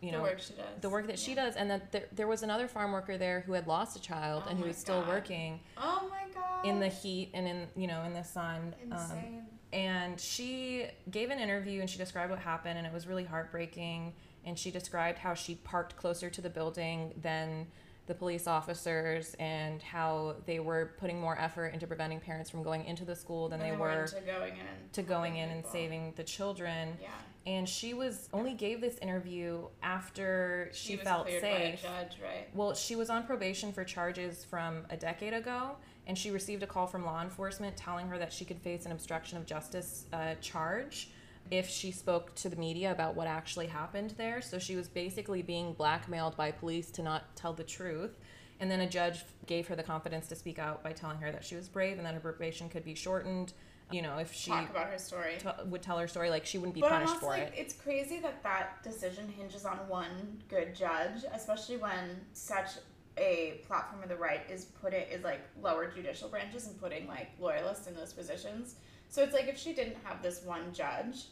you 0.00 0.10
know 0.12 0.18
the 0.18 0.22
work 0.24 0.40
she 0.40 0.52
does. 0.54 0.64
the 0.80 0.88
work 0.90 1.06
that 1.06 1.18
she 1.18 1.34
does 1.34 1.54
and 1.56 1.70
that 1.70 1.92
there, 1.92 2.04
there 2.12 2.26
was 2.26 2.42
another 2.42 2.66
farm 2.68 2.92
worker 2.92 3.16
there 3.16 3.40
who 3.46 3.52
had 3.52 3.66
lost 3.66 3.96
a 3.96 4.00
child 4.02 4.42
Oh 4.46 4.50
and 4.50 4.58
who 4.58 4.66
was 4.66 4.76
still 4.76 5.00
God. 5.00 5.08
working 5.08 5.60
Oh 5.76 6.08
my 6.10 6.24
god. 6.34 6.66
in 6.66 6.80
the 6.80 6.88
heat 6.88 7.30
and 7.32 7.46
in 7.46 7.66
you 7.76 7.86
know 7.86 8.02
in 8.02 8.12
the 8.12 8.24
sun 8.24 8.74
um, 8.90 8.98
insane. 9.00 9.42
and 9.72 10.18
she 10.20 10.86
gave 11.10 11.30
an 11.30 11.38
interview 11.38 11.80
and 11.80 11.88
she 11.88 11.96
described 11.98 12.30
what 12.30 12.40
happened 12.40 12.76
and 12.76 12.86
it 12.86 12.92
was 12.92 13.06
really 13.06 13.24
heartbreaking 13.24 14.12
and 14.44 14.58
she 14.58 14.70
described 14.70 15.18
how 15.18 15.32
she 15.34 15.54
parked 15.56 15.96
closer 15.96 16.28
to 16.28 16.40
the 16.40 16.50
building 16.50 17.12
than 17.22 17.66
the 18.08 18.14
police 18.14 18.46
officers 18.48 19.36
and 19.38 19.80
how 19.82 20.34
they 20.46 20.58
were 20.58 20.92
putting 20.98 21.20
more 21.20 21.38
effort 21.38 21.68
into 21.68 21.86
preventing 21.86 22.18
parents 22.18 22.50
from 22.50 22.62
going 22.62 22.84
into 22.86 23.04
the 23.04 23.14
school 23.14 23.48
than 23.48 23.60
they 23.60 23.70
then 23.70 23.78
were 23.78 24.02
into 24.04 24.20
going 24.26 24.54
in 24.54 24.90
to 24.92 25.02
going 25.02 25.36
in 25.36 25.50
and 25.50 25.64
saving 25.64 26.14
the 26.16 26.24
children 26.24 26.96
Yeah. 27.00 27.08
and 27.46 27.68
she 27.68 27.92
was 27.92 28.30
only 28.32 28.54
gave 28.54 28.80
this 28.80 28.96
interview 28.98 29.66
after 29.82 30.70
she, 30.72 30.96
was 30.96 31.04
felt 31.04 31.28
safe 31.28 31.82
judge, 31.82 32.16
right? 32.22 32.48
well, 32.54 32.74
she 32.74 32.96
was 32.96 33.10
on 33.10 33.24
probation 33.24 33.72
for 33.72 33.84
charges 33.84 34.42
from 34.42 34.86
a 34.88 34.96
decade 34.96 35.34
ago, 35.34 35.76
and 36.06 36.16
she 36.16 36.30
received 36.30 36.62
a 36.62 36.66
call 36.66 36.86
from 36.86 37.04
law 37.04 37.20
enforcement 37.22 37.76
telling 37.76 38.08
her 38.08 38.16
that 38.18 38.32
she 38.32 38.46
could 38.46 38.58
face 38.58 38.86
an 38.86 38.92
obstruction 38.92 39.36
of 39.36 39.44
justice 39.44 40.06
uh, 40.14 40.34
charge 40.40 41.10
if 41.50 41.68
she 41.68 41.90
spoke 41.90 42.34
to 42.36 42.48
the 42.48 42.56
media 42.56 42.92
about 42.92 43.14
what 43.14 43.26
actually 43.26 43.66
happened 43.66 44.14
there. 44.16 44.40
So 44.40 44.58
she 44.58 44.76
was 44.76 44.88
basically 44.88 45.42
being 45.42 45.72
blackmailed 45.72 46.36
by 46.36 46.50
police 46.50 46.90
to 46.92 47.02
not 47.02 47.34
tell 47.36 47.52
the 47.52 47.64
truth. 47.64 48.18
And 48.60 48.70
then 48.70 48.80
a 48.80 48.88
judge 48.88 49.20
gave 49.46 49.68
her 49.68 49.76
the 49.76 49.82
confidence 49.82 50.26
to 50.28 50.36
speak 50.36 50.58
out 50.58 50.82
by 50.82 50.92
telling 50.92 51.18
her 51.18 51.30
that 51.30 51.44
she 51.44 51.54
was 51.54 51.68
brave 51.68 51.96
and 51.96 52.06
that 52.06 52.14
her 52.14 52.20
probation 52.20 52.68
could 52.68 52.84
be 52.84 52.94
shortened. 52.94 53.52
You 53.90 54.02
know, 54.02 54.18
if 54.18 54.34
she 54.34 54.50
Talk 54.50 54.68
about 54.68 54.88
her 54.88 54.98
story. 54.98 55.38
t- 55.38 55.48
would 55.66 55.80
tell 55.80 55.96
her 55.98 56.08
story, 56.08 56.28
like 56.28 56.44
she 56.44 56.58
wouldn't 56.58 56.74
be 56.74 56.82
but 56.82 56.90
punished 56.90 57.16
for 57.16 57.30
like, 57.30 57.44
it. 57.44 57.54
it's 57.56 57.72
crazy 57.72 58.18
that 58.20 58.42
that 58.42 58.82
decision 58.82 59.32
hinges 59.34 59.64
on 59.64 59.76
one 59.88 60.42
good 60.50 60.74
judge, 60.74 61.24
especially 61.32 61.78
when 61.78 62.20
such 62.34 62.72
a 63.16 63.60
platform 63.66 64.02
of 64.02 64.08
the 64.08 64.16
right 64.16 64.42
is 64.50 64.66
put 64.66 64.92
it 64.92 65.08
is 65.10 65.24
like 65.24 65.40
lower 65.62 65.90
judicial 65.90 66.28
branches 66.28 66.66
and 66.66 66.78
putting 66.80 67.06
like 67.08 67.30
loyalists 67.40 67.86
in 67.86 67.94
those 67.94 68.12
positions. 68.12 68.74
So 69.08 69.22
it's 69.22 69.32
like 69.32 69.48
if 69.48 69.58
she 69.58 69.72
didn't 69.72 69.96
have 70.04 70.22
this 70.22 70.42
one 70.42 70.72
judge, 70.72 71.28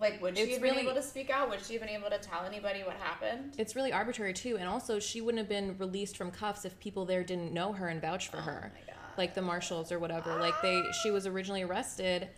like 0.00 0.20
would 0.22 0.36
she 0.36 0.44
It's 0.44 0.52
have 0.54 0.62
been 0.62 0.70
really- 0.72 0.82
able 0.84 0.94
to 0.94 1.02
speak 1.02 1.30
out? 1.30 1.48
Would 1.50 1.64
she 1.64 1.74
have 1.74 1.82
been 1.82 1.90
able 1.90 2.10
to 2.10 2.18
tell 2.18 2.44
anybody 2.44 2.82
what 2.84 2.96
happened? 2.96 3.54
It's 3.58 3.74
really 3.76 3.92
arbitrary 3.92 4.32
too, 4.32 4.56
and 4.58 4.68
also 4.68 4.98
she 4.98 5.20
wouldn't 5.20 5.38
have 5.38 5.48
been 5.48 5.76
released 5.78 6.16
from 6.16 6.30
cuffs 6.30 6.64
if 6.64 6.78
people 6.80 7.04
there 7.04 7.24
didn't 7.24 7.52
know 7.52 7.72
her 7.72 7.88
and 7.88 8.00
vouch 8.00 8.28
for 8.28 8.38
oh 8.38 8.42
her, 8.42 8.72
Oh 8.74 8.80
god. 8.86 8.94
like 9.18 9.34
the 9.34 9.42
marshals 9.42 9.90
or 9.92 9.98
whatever. 9.98 10.36
Like 10.38 10.60
they, 10.62 10.82
she 11.02 11.10
was 11.10 11.26
originally 11.26 11.62
arrested, 11.62 12.28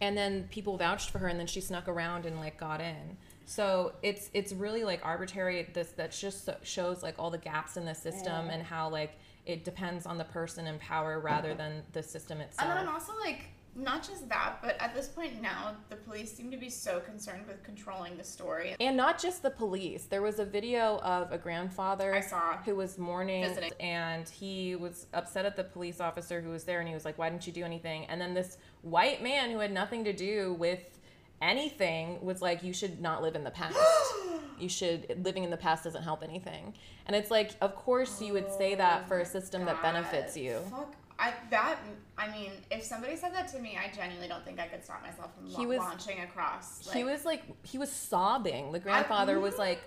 and 0.00 0.16
then 0.16 0.48
people 0.50 0.76
vouched 0.76 1.10
for 1.10 1.18
her, 1.18 1.28
and 1.28 1.38
then 1.38 1.46
she 1.46 1.60
snuck 1.60 1.88
around 1.88 2.26
and 2.26 2.38
like 2.38 2.58
got 2.58 2.80
in. 2.80 3.16
So 3.46 3.92
it's 4.02 4.30
it's 4.34 4.52
really 4.52 4.84
like 4.84 5.00
arbitrary. 5.04 5.68
This 5.72 5.88
that 5.92 6.12
just 6.12 6.44
so- 6.44 6.56
shows 6.62 7.02
like 7.02 7.14
all 7.18 7.30
the 7.30 7.38
gaps 7.38 7.76
in 7.76 7.84
the 7.84 7.94
system 7.94 8.50
and 8.50 8.62
how 8.62 8.88
like 8.88 9.18
it 9.44 9.64
depends 9.64 10.06
on 10.06 10.18
the 10.18 10.24
person 10.24 10.66
in 10.68 10.78
power 10.78 11.18
rather 11.18 11.52
than 11.54 11.82
the 11.92 12.02
system 12.02 12.40
itself. 12.40 12.68
And 12.70 12.78
then 12.78 12.86
I'm 12.86 12.94
also 12.94 13.12
like, 13.24 13.46
not 13.74 14.06
just 14.06 14.28
that, 14.28 14.56
but 14.60 14.76
at 14.80 14.94
this 14.94 15.08
point 15.08 15.40
now, 15.40 15.74
the 15.88 15.96
police 15.96 16.32
seem 16.32 16.50
to 16.50 16.58
be 16.58 16.68
so 16.68 17.00
concerned 17.00 17.46
with 17.46 17.62
controlling 17.62 18.16
the 18.18 18.24
story. 18.24 18.76
And 18.80 18.96
not 18.96 19.18
just 19.18 19.42
the 19.42 19.50
police. 19.50 20.04
There 20.04 20.20
was 20.20 20.38
a 20.38 20.44
video 20.44 20.98
of 20.98 21.32
a 21.32 21.38
grandfather 21.38 22.14
I 22.14 22.20
saw. 22.20 22.58
who 22.58 22.74
was 22.76 22.98
mourning 22.98 23.44
Visiting. 23.44 23.72
and 23.80 24.28
he 24.28 24.76
was 24.76 25.06
upset 25.14 25.46
at 25.46 25.56
the 25.56 25.64
police 25.64 26.00
officer 26.00 26.40
who 26.42 26.50
was 26.50 26.64
there 26.64 26.80
and 26.80 26.88
he 26.88 26.94
was 26.94 27.04
like, 27.04 27.16
Why 27.16 27.30
didn't 27.30 27.46
you 27.46 27.52
do 27.52 27.64
anything? 27.64 28.04
And 28.06 28.20
then 28.20 28.34
this 28.34 28.58
white 28.82 29.22
man 29.22 29.50
who 29.50 29.58
had 29.58 29.72
nothing 29.72 30.04
to 30.04 30.12
do 30.12 30.54
with 30.54 31.00
anything 31.40 32.22
was 32.22 32.42
like, 32.42 32.62
You 32.62 32.74
should 32.74 33.00
not 33.00 33.22
live 33.22 33.34
in 33.34 33.44
the 33.44 33.50
past. 33.50 33.78
you 34.58 34.68
should 34.68 35.24
living 35.24 35.44
in 35.44 35.50
the 35.50 35.56
past 35.56 35.84
doesn't 35.84 36.02
help 36.02 36.22
anything. 36.22 36.74
And 37.06 37.16
it's 37.16 37.30
like, 37.30 37.52
of 37.60 37.74
course 37.74 38.20
you 38.20 38.34
would 38.34 38.52
say 38.52 38.74
that 38.74 39.08
for 39.08 39.18
a 39.18 39.22
oh 39.22 39.24
system 39.24 39.64
that 39.64 39.80
benefits 39.80 40.36
you. 40.36 40.58
Fuck. 40.70 40.94
I 41.22 41.32
that 41.50 41.78
I 42.18 42.26
mean, 42.30 42.50
if 42.70 42.82
somebody 42.82 43.16
said 43.16 43.32
that 43.34 43.48
to 43.52 43.58
me, 43.58 43.78
I 43.82 43.94
genuinely 43.94 44.28
don't 44.28 44.44
think 44.44 44.58
I 44.60 44.66
could 44.66 44.84
stop 44.84 45.02
myself 45.02 45.30
from 45.34 45.46
He 45.46 45.58
la- 45.62 45.64
was- 45.72 45.78
launching 45.78 46.20
across. 46.20 46.66
he 46.92 47.04
was 47.04 47.24
like 47.24 47.42
he 47.62 47.78
was 47.78 47.90
sobbing. 47.90 48.72
The 48.72 48.80
grandfather 48.80 49.38
was 49.40 49.56
like 49.58 49.80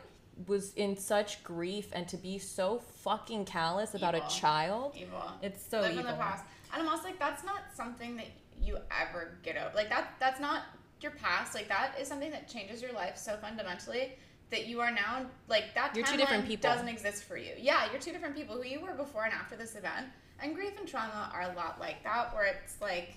was 0.48 0.74
in 0.74 0.98
such 0.98 1.44
grief 1.44 1.88
and 1.94 2.08
to 2.10 2.18
be 2.18 2.38
so 2.38 2.80
fucking 3.04 3.46
callous 3.46 3.94
about 3.96 4.16
Evil. 4.16 4.28
a 4.28 4.32
child. 4.32 4.96
evil. 4.98 5.24
It's 5.42 5.66
so 5.66 5.80
Live 5.82 5.92
evil. 5.92 6.06
in 6.06 6.12
the 6.12 6.18
past. 6.22 6.44
And 6.74 6.82
I'm 6.84 6.90
also 6.90 7.06
like, 7.06 7.18
that's 7.20 7.44
not 7.46 7.62
something 7.74 8.18
that 8.18 8.28
you 8.62 8.78
ever 9.02 9.38
get 9.44 9.56
over. 9.58 9.72
Like 9.76 9.90
that 9.90 10.14
that's 10.20 10.40
not 10.40 10.64
your 11.02 11.12
past. 11.12 11.54
Like 11.56 11.68
that 11.70 11.94
is 12.00 12.08
something 12.08 12.32
that 12.32 12.48
changes 12.50 12.82
your 12.82 12.94
life 12.94 13.18
so 13.18 13.38
fundamentally 13.38 14.14
that 14.52 14.68
you 14.68 14.80
are 14.80 14.92
now 14.92 15.26
like 15.48 15.74
that 15.76 15.96
You're 15.96 16.06
two 16.06 16.18
different 16.18 16.46
people. 16.48 16.70
doesn't 16.70 16.88
exist 16.90 17.24
for 17.26 17.38
you. 17.38 17.52
Yeah, 17.58 17.90
you're 17.92 18.02
two 18.02 18.12
different 18.12 18.36
people 18.36 18.56
who 18.56 18.64
you 18.68 18.80
were 18.80 18.94
before 18.94 19.26
and 19.26 19.34
after 19.34 19.56
this 19.56 19.76
event. 19.76 20.08
And 20.42 20.54
grief 20.56 20.74
and 20.80 20.88
trauma 20.88 21.32
are 21.34 21.44
a 21.52 21.54
lot 21.56 21.78
like 21.80 22.04
that 22.04 22.34
where 22.34 22.46
it's 22.46 22.80
like 22.82 23.16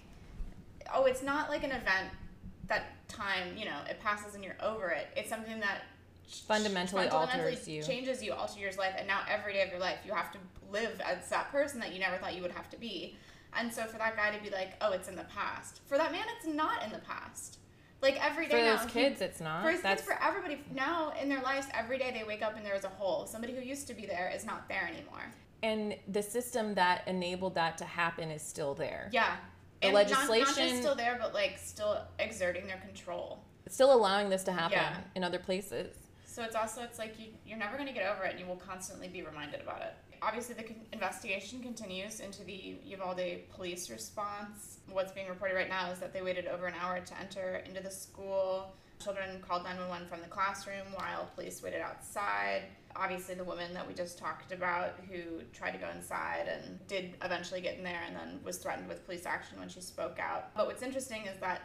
oh, 0.95 1.05
it's 1.05 1.23
not 1.23 1.51
like 1.51 1.65
an 1.65 1.73
event 1.73 2.09
that 2.67 2.85
time, 3.09 3.57
you 3.57 3.65
know, 3.65 3.77
it 3.91 4.01
passes 4.01 4.35
and 4.35 4.43
you're 4.45 4.57
over 4.63 4.89
it. 4.91 5.09
It's 5.17 5.29
something 5.29 5.61
that 5.61 5.83
ch- 6.31 6.41
Fundamentally 6.43 7.09
alters 7.09 7.67
you. 7.69 7.83
changes 7.83 8.23
you, 8.23 8.33
alters 8.33 8.57
your 8.59 8.73
life, 8.73 8.95
and 8.99 9.07
now 9.07 9.21
every 9.29 9.53
day 9.55 9.63
of 9.63 9.71
your 9.71 9.81
life 9.81 9.99
you 10.07 10.13
have 10.13 10.33
to 10.33 10.39
live 10.71 11.01
as 11.05 11.29
that 11.31 11.51
person 11.51 11.81
that 11.81 11.93
you 11.93 11.99
never 12.01 12.17
thought 12.17 12.35
you 12.35 12.43
would 12.43 12.53
have 12.53 12.71
to 12.71 12.79
be. 12.79 13.17
And 13.57 13.73
so 13.73 13.85
for 13.85 13.99
that 13.99 14.17
guy 14.17 14.35
to 14.37 14.43
be 14.43 14.51
like, 14.51 14.73
oh, 14.83 14.93
it's 14.93 15.09
in 15.09 15.17
the 15.17 15.25
past. 15.25 15.81
For 15.87 15.97
that 15.99 16.13
man, 16.13 16.25
it's 16.37 16.47
not 16.47 16.83
in 16.85 16.91
the 16.93 16.99
past. 16.99 17.59
Like 18.01 18.23
every 18.25 18.47
day 18.47 18.51
For 18.51 18.57
now, 18.65 18.77
those 18.77 18.85
he- 18.93 19.01
kids, 19.01 19.21
it's 19.21 19.41
not. 19.41 19.65
for 19.65 19.71
his 19.71 19.81
That's 19.83 20.03
kids, 20.03 20.13
for 20.15 20.23
everybody 20.23 20.61
now 20.75 21.13
in 21.21 21.29
their 21.29 21.43
lives, 21.43 21.67
every 21.75 21.99
day 21.99 22.13
they 22.17 22.25
wake 22.25 22.43
up 22.43 22.57
and 22.57 22.65
there 22.65 22.77
is 22.77 22.85
a 22.85 22.89
hole. 22.91 23.27
Somebody 23.27 23.55
who 23.55 23.61
used 23.63 23.87
to 23.89 23.95
be 23.95 24.07
there 24.07 24.31
is 24.35 24.45
not 24.47 24.69
there 24.69 24.85
anymore. 24.87 25.25
And 25.63 25.97
the 26.07 26.23
system 26.23 26.75
that 26.75 27.07
enabled 27.07 27.55
that 27.57 27.79
to 27.79 27.85
happen 27.85 28.31
is 28.31 28.43
still 28.43 28.75
there. 28.75 29.09
Yeah. 29.13 29.37
The 29.81 29.87
and 29.89 29.95
Not, 29.95 30.11
not 30.11 30.29
legislation- 30.31 30.69
just 30.71 30.83
still 30.83 30.95
there, 30.95 31.17
but 31.21 31.35
like 31.35 31.59
still 31.59 32.01
exerting 32.19 32.67
their 32.67 32.79
control. 32.79 33.45
Still 33.69 33.93
allowing 33.93 34.29
this 34.31 34.43
to 34.45 34.53
happen 34.53 34.79
Yeah. 34.79 34.97
in 35.15 35.25
other 35.25 35.39
places. 35.39 35.95
So 36.25 36.43
it's 36.43 36.57
also 36.57 36.83
it's 36.83 36.99
like 36.99 37.19
you, 37.19 37.27
you're 37.45 37.59
never 37.59 37.77
going 37.77 37.89
to 37.89 37.95
get 37.95 38.07
over 38.07 38.25
it, 38.25 38.31
and 38.33 38.41
you 38.41 38.47
will 38.47 38.57
constantly 38.57 39.09
be 39.09 39.23
reminded 39.23 39.61
about 39.61 39.83
it. 39.83 39.95
Obviously, 40.23 40.55
the 40.55 40.63
con- 40.65 40.87
investigation 40.93 41.61
continues 41.63 42.21
into 42.21 42.43
the 42.45 42.77
Uvalde 42.85 43.49
police 43.51 43.89
response. 43.91 44.79
What's 44.91 45.13
being 45.13 45.29
reported 45.29 45.55
right 45.55 45.69
now 45.69 45.91
is 45.91 45.99
that 46.01 46.13
they 46.13 46.23
waited 46.23 46.47
over 46.47 46.67
an 46.67 46.75
hour 46.81 47.01
to 47.01 47.19
enter 47.21 47.63
into 47.67 47.81
the 47.83 47.91
school. 47.91 48.73
Children 49.03 49.41
called 49.47 49.63
911 49.63 50.09
from 50.09 50.21
the 50.23 50.27
classroom 50.29 50.87
while 50.95 51.29
police 51.37 51.63
waited 51.63 51.81
outside. 51.81 52.63
Obviously, 52.97 53.35
the 53.35 53.45
woman 53.45 53.75
that 53.75 53.87
we 53.87 53.95
just 53.95 54.19
talked 54.19 54.53
about 54.53 54.95
who 55.11 55.43
tried 55.53 55.73
to 55.73 55.79
go 55.79 55.89
inside 55.95 56.49
and 56.49 56.79
did 56.89 57.15
eventually 57.23 57.61
get 57.61 57.77
in 57.77 57.85
there 57.85 58.03
and 58.07 58.17
then 58.17 58.41
was 58.45 58.59
threatened 58.59 58.89
with 58.89 59.05
police 59.05 59.27
action 59.27 59.59
when 59.59 59.69
she 59.69 59.81
spoke 59.81 60.19
out. 60.19 60.55
But 60.55 60.67
what's 60.67 60.83
interesting 60.83 61.27
is 61.27 61.39
that 61.41 61.63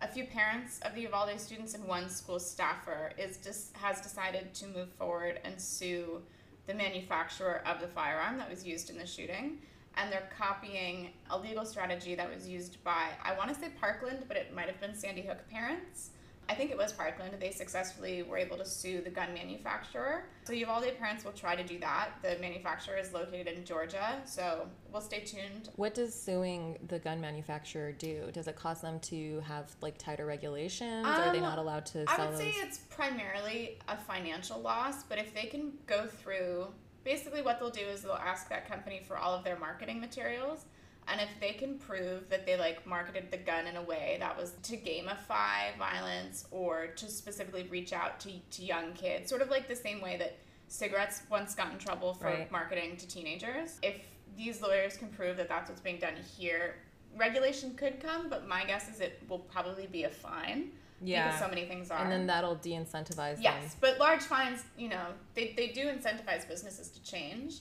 a 0.00 0.08
few 0.08 0.24
parents 0.24 0.80
of 0.82 0.94
the 0.94 1.02
Uvalde 1.02 1.38
students 1.38 1.74
and 1.74 1.84
one 1.84 2.08
school 2.08 2.40
staffer 2.40 3.12
is 3.16 3.36
just 3.36 3.76
has 3.76 4.00
decided 4.00 4.52
to 4.54 4.66
move 4.66 4.88
forward 4.90 5.38
and 5.44 5.60
sue 5.60 6.20
the 6.66 6.74
manufacturer 6.74 7.62
of 7.66 7.80
the 7.80 7.86
firearm 7.86 8.38
that 8.38 8.50
was 8.50 8.66
used 8.66 8.90
in 8.90 8.98
the 8.98 9.06
shooting. 9.06 9.58
And 9.96 10.10
they're 10.10 10.28
copying 10.36 11.10
a 11.30 11.38
legal 11.38 11.64
strategy 11.64 12.14
that 12.14 12.34
was 12.34 12.48
used 12.48 12.82
by, 12.82 13.10
I 13.22 13.36
want 13.36 13.50
to 13.50 13.54
say 13.54 13.68
Parkland, 13.78 14.24
but 14.26 14.36
it 14.36 14.54
might 14.54 14.66
have 14.66 14.80
been 14.80 14.94
Sandy 14.94 15.22
Hook 15.22 15.38
parents. 15.50 16.10
I 16.48 16.54
think 16.54 16.70
it 16.70 16.76
was 16.76 16.92
Parkland. 16.92 17.34
They 17.40 17.50
successfully 17.50 18.22
were 18.24 18.36
able 18.36 18.58
to 18.58 18.64
sue 18.64 19.00
the 19.00 19.08
gun 19.10 19.32
manufacturer. 19.32 20.24
So 20.44 20.52
Uvalde 20.52 20.98
parents 20.98 21.24
will 21.24 21.32
try 21.32 21.54
to 21.56 21.62
do 21.62 21.78
that. 21.78 22.10
The 22.20 22.36
manufacturer 22.40 22.96
is 22.98 23.12
located 23.12 23.56
in 23.56 23.64
Georgia, 23.64 24.20
so 24.26 24.66
we'll 24.92 25.00
stay 25.00 25.20
tuned. 25.20 25.70
What 25.76 25.94
does 25.94 26.12
suing 26.14 26.78
the 26.88 26.98
gun 26.98 27.20
manufacturer 27.20 27.92
do? 27.92 28.28
Does 28.32 28.48
it 28.48 28.56
cause 28.56 28.80
them 28.82 29.00
to 29.00 29.40
have 29.46 29.74
like 29.80 29.96
tighter 29.98 30.26
regulations? 30.26 31.06
or 31.06 31.10
are 31.10 31.32
they 31.32 31.38
Um, 31.38 31.44
not 31.44 31.58
allowed 31.58 31.86
to 31.86 32.06
sell? 32.06 32.20
I 32.20 32.24
would 32.26 32.32
those? 32.34 32.40
say 32.40 32.50
it's 32.56 32.78
primarily 32.90 33.78
a 33.88 33.96
financial 33.96 34.60
loss, 34.60 35.04
but 35.04 35.18
if 35.18 35.32
they 35.34 35.44
can 35.46 35.72
go 35.86 36.06
through, 36.06 36.66
basically 37.04 37.40
what 37.40 37.60
they'll 37.60 37.70
do 37.70 37.80
is 37.80 38.02
they'll 38.02 38.12
ask 38.12 38.48
that 38.50 38.68
company 38.68 39.00
for 39.06 39.16
all 39.16 39.32
of 39.32 39.42
their 39.44 39.58
marketing 39.58 40.00
materials. 40.00 40.66
And 41.08 41.20
if 41.20 41.28
they 41.40 41.52
can 41.52 41.78
prove 41.78 42.28
that 42.30 42.46
they 42.46 42.56
like 42.56 42.86
marketed 42.86 43.30
the 43.30 43.36
gun 43.36 43.66
in 43.66 43.76
a 43.76 43.82
way 43.82 44.16
that 44.20 44.36
was 44.36 44.52
to 44.62 44.76
gamify 44.76 45.76
violence 45.78 46.46
or 46.50 46.86
to 46.96 47.06
specifically 47.06 47.64
reach 47.70 47.92
out 47.92 48.20
to, 48.20 48.30
to 48.52 48.62
young 48.64 48.92
kids, 48.92 49.28
sort 49.28 49.42
of 49.42 49.50
like 49.50 49.68
the 49.68 49.76
same 49.76 50.00
way 50.00 50.16
that 50.18 50.36
cigarettes 50.68 51.22
once 51.28 51.54
got 51.54 51.72
in 51.72 51.78
trouble 51.78 52.14
for 52.14 52.26
Right. 52.26 52.50
marketing 52.52 52.96
to 52.98 53.06
teenagers. 53.06 53.78
If 53.82 53.96
these 54.36 54.62
lawyers 54.62 54.96
can 54.96 55.08
prove 55.08 55.36
that 55.38 55.48
that's 55.48 55.68
what's 55.68 55.82
being 55.82 55.98
done 55.98 56.14
here, 56.38 56.76
regulation 57.16 57.74
could 57.74 58.00
come, 58.00 58.30
but 58.30 58.46
my 58.48 58.64
guess 58.64 58.88
is 58.88 59.00
it 59.00 59.20
will 59.28 59.40
probably 59.40 59.86
be 59.86 60.04
a 60.04 60.08
fine 60.08 60.70
yeah. 61.02 61.26
because 61.26 61.40
so 61.40 61.48
many 61.48 61.66
things 61.66 61.90
are. 61.90 61.98
and 62.02 62.10
then 62.10 62.26
that'll 62.26 62.54
de-incentivize 62.54 63.34
them. 63.34 63.42
yes, 63.42 63.76
but 63.80 63.98
large 63.98 64.22
fines, 64.22 64.62
you 64.78 64.88
know, 64.88 65.06
they, 65.34 65.52
they 65.56 65.66
do 65.68 65.86
incentivize 65.86 66.48
businesses 66.48 66.88
to 66.88 67.02
change. 67.02 67.56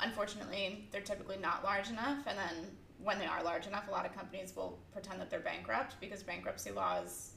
Unfortunately, 0.00 0.88
they're 0.90 1.00
typically 1.00 1.36
not 1.38 1.62
large 1.62 1.88
enough, 1.88 2.18
and 2.26 2.36
then 2.36 2.70
when 3.02 3.18
they 3.18 3.26
are 3.26 3.42
large 3.42 3.66
enough, 3.66 3.88
a 3.88 3.90
lot 3.90 4.06
of 4.06 4.14
companies 4.14 4.54
will 4.56 4.78
pretend 4.92 5.20
that 5.20 5.30
they're 5.30 5.40
bankrupt 5.40 5.96
because 6.00 6.22
bankruptcy 6.22 6.70
laws. 6.70 7.32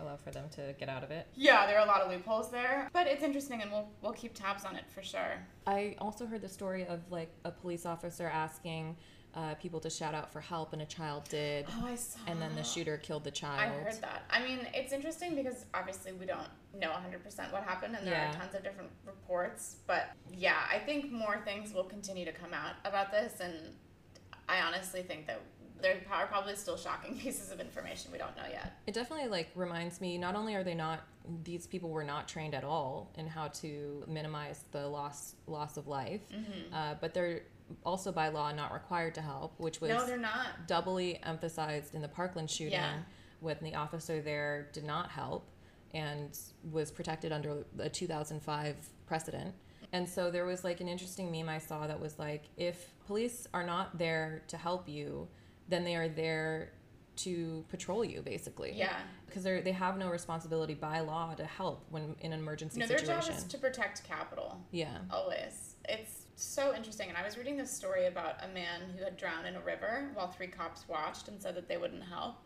Allow 0.00 0.16
for 0.16 0.30
them 0.30 0.46
to 0.52 0.74
get 0.80 0.88
out 0.88 1.04
of 1.04 1.10
it. 1.10 1.26
Yeah, 1.36 1.66
there 1.66 1.78
are 1.78 1.84
a 1.84 1.88
lot 1.88 2.00
of 2.00 2.10
loopholes 2.10 2.50
there, 2.50 2.88
but 2.92 3.06
it's 3.06 3.22
interesting, 3.22 3.60
and 3.62 3.70
we'll 3.70 3.88
we'll 4.00 4.12
keep 4.14 4.34
tabs 4.34 4.64
on 4.64 4.74
it 4.74 4.84
for 4.92 5.02
sure. 5.02 5.38
I 5.66 5.94
also 5.98 6.26
heard 6.26 6.40
the 6.40 6.48
story 6.48 6.86
of 6.86 7.00
like 7.10 7.30
a 7.44 7.50
police 7.50 7.84
officer 7.86 8.26
asking 8.26 8.96
uh, 9.34 9.54
people 9.54 9.80
to 9.80 9.88
shout 9.90 10.14
out 10.14 10.32
for 10.32 10.40
help, 10.40 10.72
and 10.72 10.82
a 10.82 10.86
child 10.86 11.24
did, 11.28 11.66
Oh, 11.80 11.86
I 11.86 11.94
saw. 11.94 12.18
and 12.26 12.40
then 12.42 12.54
the 12.56 12.62
shooter 12.64 12.96
killed 12.98 13.24
the 13.24 13.30
child. 13.30 13.60
I 13.60 13.68
heard 13.82 14.00
that. 14.02 14.24
I 14.30 14.42
mean, 14.42 14.66
it's 14.74 14.92
interesting 14.92 15.34
because 15.36 15.64
obviously 15.72 16.12
we 16.12 16.26
don't 16.26 16.48
know 16.74 16.90
100% 16.90 17.52
what 17.52 17.62
happened 17.62 17.94
and 17.96 18.06
there 18.06 18.12
Yeah. 18.14 18.30
are 18.30 18.34
tons 18.34 18.54
of 18.54 18.62
different 18.62 18.90
reports. 19.06 19.76
But 19.86 20.10
yeah, 20.34 20.56
I 20.70 20.78
think 20.80 21.10
more 21.12 21.38
things 21.46 21.72
will 21.72 21.84
continue 21.84 22.24
to 22.26 22.32
come 22.32 22.52
out 22.52 22.74
about 22.84 23.10
this. 23.10 23.40
And 23.40 23.74
I 24.48 24.60
honestly 24.60 25.02
think 25.02 25.26
that 25.26 25.40
there 25.80 25.96
are 26.12 26.26
probably 26.26 26.54
still 26.54 26.76
shocking 26.76 27.16
pieces 27.18 27.50
of 27.50 27.60
information 27.60 28.12
we 28.12 28.18
don't 28.18 28.36
know 28.36 28.44
yet. 28.50 28.78
It 28.86 28.94
definitely 28.94 29.28
like 29.28 29.50
reminds 29.54 30.00
me. 30.00 30.18
Not 30.18 30.34
only 30.34 30.54
are 30.54 30.62
they 30.64 30.74
not 30.74 31.00
these 31.44 31.66
people 31.66 31.90
were 31.90 32.04
not 32.04 32.26
trained 32.28 32.54
at 32.54 32.64
all 32.64 33.10
in 33.16 33.26
how 33.28 33.48
to 33.48 34.04
minimize 34.08 34.64
the 34.72 34.86
loss 34.88 35.34
loss 35.46 35.76
of 35.76 35.86
life, 35.88 36.20
Mm-hmm. 36.32 36.74
uh, 36.74 36.94
but 37.00 37.14
they're 37.14 37.42
also 37.86 38.12
by 38.12 38.28
law 38.28 38.52
not 38.52 38.72
required 38.72 39.14
to 39.14 39.22
help, 39.22 39.54
which 39.58 39.80
was 39.80 39.90
no, 39.90 40.04
they're 40.06 40.18
not. 40.18 40.66
doubly 40.66 41.18
emphasized 41.24 41.94
in 41.94 42.02
the 42.02 42.08
Parkland 42.08 42.50
shooting 42.50 42.72
Yeah. 42.72 42.98
when 43.40 43.56
the 43.62 43.74
officer 43.74 44.20
there 44.20 44.68
did 44.72 44.84
not 44.84 45.10
help 45.10 45.46
and 45.94 46.36
was 46.70 46.90
protected 46.90 47.32
under 47.32 47.64
a 47.78 47.88
2005 47.88 48.76
precedent. 49.06 49.54
And 49.92 50.08
so 50.08 50.30
there 50.30 50.44
was 50.46 50.64
like 50.64 50.80
an 50.80 50.88
interesting 50.88 51.30
meme 51.30 51.48
I 51.48 51.58
saw 51.58 51.86
that 51.86 52.00
was 52.00 52.18
like, 52.18 52.44
if 52.56 52.92
police 53.06 53.46
are 53.52 53.64
not 53.64 53.98
there 53.98 54.42
to 54.48 54.56
help 54.56 54.88
you, 54.88 55.28
then 55.68 55.84
they 55.84 55.96
are 55.96 56.08
there 56.08 56.72
to 57.14 57.64
patrol 57.68 58.02
you, 58.04 58.22
basically. 58.22 58.72
Yeah. 58.74 58.96
Because 59.26 59.42
they 59.44 59.60
they 59.60 59.72
have 59.72 59.98
no 59.98 60.08
responsibility 60.08 60.74
by 60.74 61.00
law 61.00 61.34
to 61.34 61.44
help 61.44 61.84
when 61.90 62.16
in 62.20 62.32
an 62.32 62.38
emergency 62.40 62.80
No, 62.80 62.86
their 62.86 62.98
job 62.98 63.22
is 63.28 63.44
to 63.44 63.58
protect 63.58 64.02
capital. 64.04 64.58
yeah. 64.70 64.98
Always. 65.10 65.76
It's 65.88 66.24
so 66.36 66.74
interesting. 66.74 67.08
And 67.10 67.18
I 67.18 67.24
was 67.24 67.36
reading 67.36 67.56
this 67.58 67.70
story 67.70 68.06
about 68.06 68.42
a 68.42 68.48
man 68.54 68.80
who 68.96 69.04
had 69.04 69.16
drowned 69.18 69.46
in 69.46 69.56
a 69.56 69.60
river 69.60 70.10
while 70.14 70.28
three 70.28 70.46
cops 70.46 70.88
watched 70.88 71.28
and 71.28 71.40
said 71.40 71.54
that 71.56 71.68
they 71.68 71.76
wouldn't 71.76 72.02
help 72.04 72.36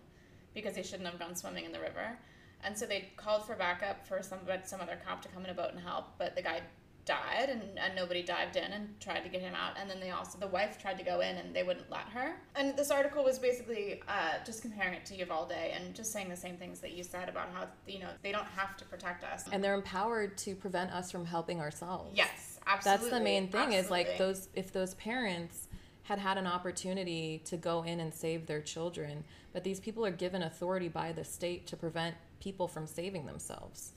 because 0.53 0.75
they 0.75 0.83
shouldn't 0.83 1.09
have 1.09 1.19
gone 1.19 1.37
swimming 1.37 1.65
in 1.65 1.73
the 1.73 1.81
river. 1.81 2.19
And 2.65 2.77
so 2.77 2.87
they 2.87 3.11
called 3.17 3.47
for 3.47 3.55
backup 3.55 4.07
for 4.07 4.21
some 4.23 4.41
some 4.65 4.81
other 4.81 4.99
cop 5.07 5.23
to 5.23 5.29
come 5.29 5.45
in 5.45 5.51
a 5.51 5.55
boat 5.55 5.71
and 5.73 5.81
help, 5.81 6.07
but 6.19 6.35
the 6.35 6.43
guy 6.43 6.63
died 7.07 7.49
and, 7.49 7.63
and 7.79 7.95
nobody 7.95 8.23
dived 8.23 8.57
in 8.57 8.73
and 8.73 9.01
tried 9.01 9.21
to 9.21 9.29
get 9.29 9.41
him 9.41 9.55
out. 9.55 9.77
And 9.81 9.89
then 9.89 10.01
they 10.01 10.11
also 10.11 10.39
the 10.39 10.49
wife 10.49 10.79
tried 10.79 10.99
to 10.99 11.05
go 11.05 11.21
in 11.21 11.37
and 11.37 11.55
they 11.55 11.63
wouldn't 11.63 11.91
let 11.91 12.09
her. 12.13 12.37
And 12.55 12.77
this 12.77 12.91
article 12.91 13.25
was 13.25 13.39
basically 13.39 14.03
uh, 14.09 14.45
just 14.45 14.61
comparing 14.61 14.95
it 14.95 15.07
to 15.07 15.17
Uvalde 15.17 15.53
and 15.53 15.95
just 15.95 16.13
saying 16.13 16.29
the 16.29 16.37
same 16.37 16.57
things 16.57 16.81
that 16.81 16.93
you 16.93 17.03
said 17.03 17.29
about 17.29 17.49
how 17.55 17.67
you 17.87 18.01
know 18.01 18.09
they 18.23 18.33
don't 18.33 18.47
have 18.47 18.77
to 18.77 18.85
protect 18.85 19.25
us. 19.25 19.45
And 19.51 19.63
they're 19.63 19.75
empowered 19.75 20.37
to 20.39 20.55
prevent 20.55 20.93
us 20.93 21.11
from 21.11 21.25
helping 21.25 21.61
ourselves. 21.61 22.11
yes 22.15 22.59
absolutely 22.67 23.11
That's 23.11 23.19
the 23.19 23.25
main 23.25 23.49
thing 23.49 23.73
is 23.73 23.91
like 23.91 24.19
those 24.19 24.49
if 24.55 24.73
those 24.73 24.95
parents 24.95 25.69
had 26.03 26.19
had 26.19 26.39
an 26.39 26.47
opportunity 26.47 27.43
to 27.45 27.57
go 27.57 27.83
in 27.83 27.99
and 27.99 28.15
save 28.15 28.47
their 28.47 28.61
children, 28.61 29.25
but 29.53 29.65
these 29.65 29.81
people 29.81 30.07
are 30.07 30.13
given 30.13 30.43
authority 30.43 30.89
by 30.89 31.11
the 31.11 31.25
state 31.25 31.67
to 31.67 31.77
prevent 31.77 32.15
people 32.41 32.69
from 32.69 32.87
saving 32.87 33.27
themselves. 33.27 33.93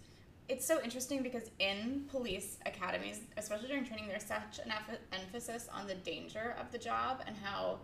It's 0.50 0.66
so 0.66 0.82
interesting 0.84 1.22
because 1.24 1.52
in 1.60 2.06
police 2.10 2.58
academies, 2.66 3.22
especially 3.38 3.68
during 3.68 3.86
training, 3.86 4.08
there's 4.08 4.26
such 4.26 4.60
an 4.66 4.72
emph- 4.72 4.98
emphasis 5.14 5.70
on 5.74 5.88
the 5.88 5.96
danger 5.96 6.56
of 6.60 6.72
the 6.72 6.78
job 6.78 7.22
and 7.28 7.36
how, 7.38 7.80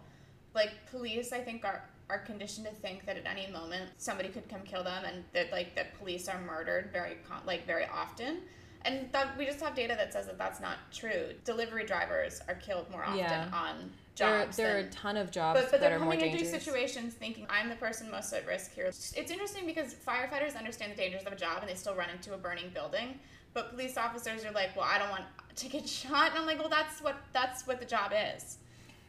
like, 0.55 0.71
police, 0.89 1.31
I 1.31 1.39
think, 1.39 1.63
are 1.63 1.83
are 2.07 2.19
conditioned 2.19 2.67
to 2.67 2.71
think 2.71 3.03
that 3.07 3.17
at 3.17 3.25
any 3.25 3.51
moment 3.51 3.89
somebody 3.97 4.29
could 4.29 4.47
come 4.47 4.61
kill 4.61 4.83
them 4.83 5.03
and 5.05 5.23
that 5.33 5.51
like 5.51 5.73
that 5.75 5.97
police 5.97 6.27
are 6.29 6.39
murdered 6.41 6.91
very 6.93 7.17
con- 7.27 7.41
like 7.47 7.65
very 7.65 7.85
often 7.87 8.41
and 8.83 9.11
that 9.11 9.35
we 9.39 9.43
just 9.47 9.59
have 9.59 9.73
data 9.73 9.95
that 9.97 10.13
says 10.13 10.27
that 10.27 10.37
that's 10.37 10.59
not 10.59 10.77
true. 10.93 11.29
Delivery 11.45 11.83
drivers 11.83 12.41
are 12.47 12.53
killed 12.53 12.87
more 12.91 13.03
often 13.03 13.17
Yeah. 13.17 13.49
on 13.51 13.91
jobs. 14.15 14.57
there 14.57 14.75
are 14.75 14.79
a 14.79 14.89
ton 14.89 15.17
of 15.17 15.31
jobs 15.31 15.59
but, 15.59 15.71
but 15.71 15.79
that 15.79 15.89
they're 15.89 15.97
are 15.97 15.99
more 15.99 16.13
coming 16.13 16.31
into 16.31 16.43
dangerous. 16.43 16.63
situations 16.63 17.13
thinking 17.13 17.45
I'm 17.49 17.69
the 17.69 17.75
person 17.75 18.09
most 18.09 18.33
at 18.33 18.47
risk 18.47 18.73
here. 18.73 18.85
It's 18.85 19.13
interesting 19.15 19.65
because 19.65 19.93
firefighters 19.93 20.57
understand 20.57 20.93
the 20.93 20.95
dangers 20.95 21.23
of 21.23 21.33
a 21.33 21.35
job 21.35 21.59
and 21.61 21.69
they 21.69 21.75
still 21.75 21.95
run 21.95 22.09
into 22.09 22.33
a 22.33 22.37
burning 22.37 22.71
building. 22.73 23.19
But 23.53 23.71
police 23.71 23.97
officers 23.97 24.43
are 24.43 24.51
like, 24.51 24.75
well, 24.75 24.85
I 24.87 24.99
don't 24.99 25.09
want 25.09 25.23
to 25.55 25.69
get 25.69 25.87
shot, 26.01 26.31
and 26.31 26.39
I'm 26.39 26.45
like, 26.45 26.59
well, 26.59 26.69
that's 26.69 27.01
what 27.01 27.15
that's 27.33 27.65
what 27.65 27.79
the 27.79 27.85
job 27.85 28.11
is. 28.35 28.57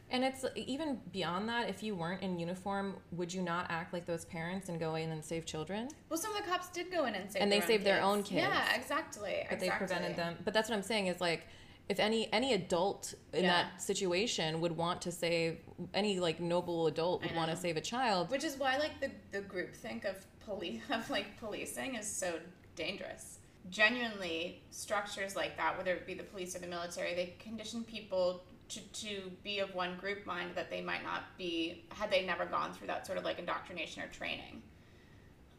And 0.09 0.23
it's 0.23 0.45
even 0.55 1.01
beyond 1.11 1.49
that. 1.49 1.67
If 1.67 1.83
you 1.83 1.93
weren't 1.93 2.21
in 2.21 2.39
uniform, 2.39 2.95
would 3.11 3.33
you 3.33 3.41
not 3.41 3.65
act 3.69 3.91
like 3.91 4.05
those 4.05 4.23
parents 4.23 4.69
and 4.69 4.79
go 4.79 4.95
in 4.95 5.11
and 5.11 5.23
save 5.23 5.45
children? 5.45 5.89
Well, 6.09 6.17
some 6.17 6.33
of 6.33 6.41
the 6.41 6.49
cops 6.49 6.69
did 6.69 6.89
go 6.89 7.05
in 7.05 7.15
and 7.15 7.29
save. 7.29 7.41
And 7.41 7.51
they 7.51 7.59
saved 7.59 7.83
their 7.83 8.01
own 8.01 8.23
kids. 8.23 8.41
Yeah, 8.41 8.73
exactly. 8.73 9.45
But 9.49 9.59
they 9.59 9.69
prevented 9.69 10.15
them. 10.15 10.37
But 10.45 10.53
that's 10.53 10.69
what 10.69 10.77
I'm 10.77 10.83
saying 10.83 11.07
is 11.07 11.19
like, 11.19 11.45
if 11.89 11.99
any 11.99 12.31
any 12.33 12.53
adult 12.53 13.13
in 13.33 13.43
Yeah. 13.43 13.63
that 13.63 13.81
situation 13.81 14.61
would 14.61 14.75
want 14.75 15.01
to 15.03 15.11
save 15.11 15.59
any 15.93 16.19
like 16.19 16.39
noble 16.39 16.87
adult 16.87 17.21
would 17.23 17.35
want 17.35 17.49
to 17.51 17.57
save 17.57 17.77
a 17.77 17.81
child, 17.81 18.29
Which 18.29 18.43
is 18.43 18.57
why 18.57 18.77
like 18.77 18.99
the 18.99 19.11
the 19.31 19.41
group 19.41 19.73
think 19.75 20.03
of 20.05 20.15
police 20.45 20.81
of 20.89 21.09
like 21.09 21.37
policing 21.39 21.95
is 21.95 22.07
so 22.07 22.39
dangerous. 22.75 23.39
Genuinely, 23.69 24.61
structures 24.71 25.35
like 25.35 25.57
that, 25.57 25.77
whether 25.77 25.93
it 25.93 26.05
be 26.07 26.13
the 26.13 26.23
police 26.23 26.55
or 26.55 26.59
the 26.59 26.67
military, 26.67 27.13
they 27.15 27.33
condition 27.37 27.83
people 27.83 28.43
to, 28.69 28.79
to 28.79 29.31
be 29.43 29.59
of 29.59 29.73
one 29.75 29.97
group 29.97 30.25
mind 30.25 30.51
that 30.55 30.69
they 30.69 30.81
might 30.81 31.03
not 31.03 31.23
be 31.37 31.83
had 31.89 32.09
they 32.09 32.25
never 32.25 32.45
gone 32.45 32.73
through 32.73 32.87
that 32.87 33.05
sort 33.05 33.17
of 33.17 33.23
like 33.25 33.39
indoctrination 33.39 34.03
or 34.03 34.07
training. 34.07 34.61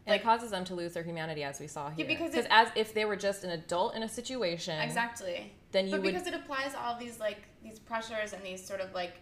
And 0.08 0.20
it 0.20 0.22
causes 0.24 0.50
them 0.50 0.64
to 0.64 0.74
lose 0.74 0.94
their 0.94 1.02
humanity, 1.02 1.44
as 1.44 1.60
we 1.60 1.66
saw 1.66 1.90
here. 1.90 2.06
because 2.06 2.30
because 2.30 2.44
it- 2.46 2.50
as 2.50 2.68
if 2.74 2.94
they 2.94 3.04
were 3.04 3.16
just 3.16 3.44
an 3.44 3.50
adult 3.50 3.94
in 3.94 4.02
a 4.02 4.08
situation, 4.08 4.80
Exactly. 4.80 5.52
then 5.72 5.86
you 5.86 5.92
but 5.92 6.02
would 6.02 6.12
because 6.14 6.26
it 6.26 6.34
applies 6.34 6.74
all 6.74 6.98
these 6.98 7.20
like 7.20 7.42
these 7.62 7.78
pressures 7.78 8.32
and 8.32 8.42
these 8.44 8.64
sort 8.64 8.80
of 8.80 8.92
like 8.94 9.14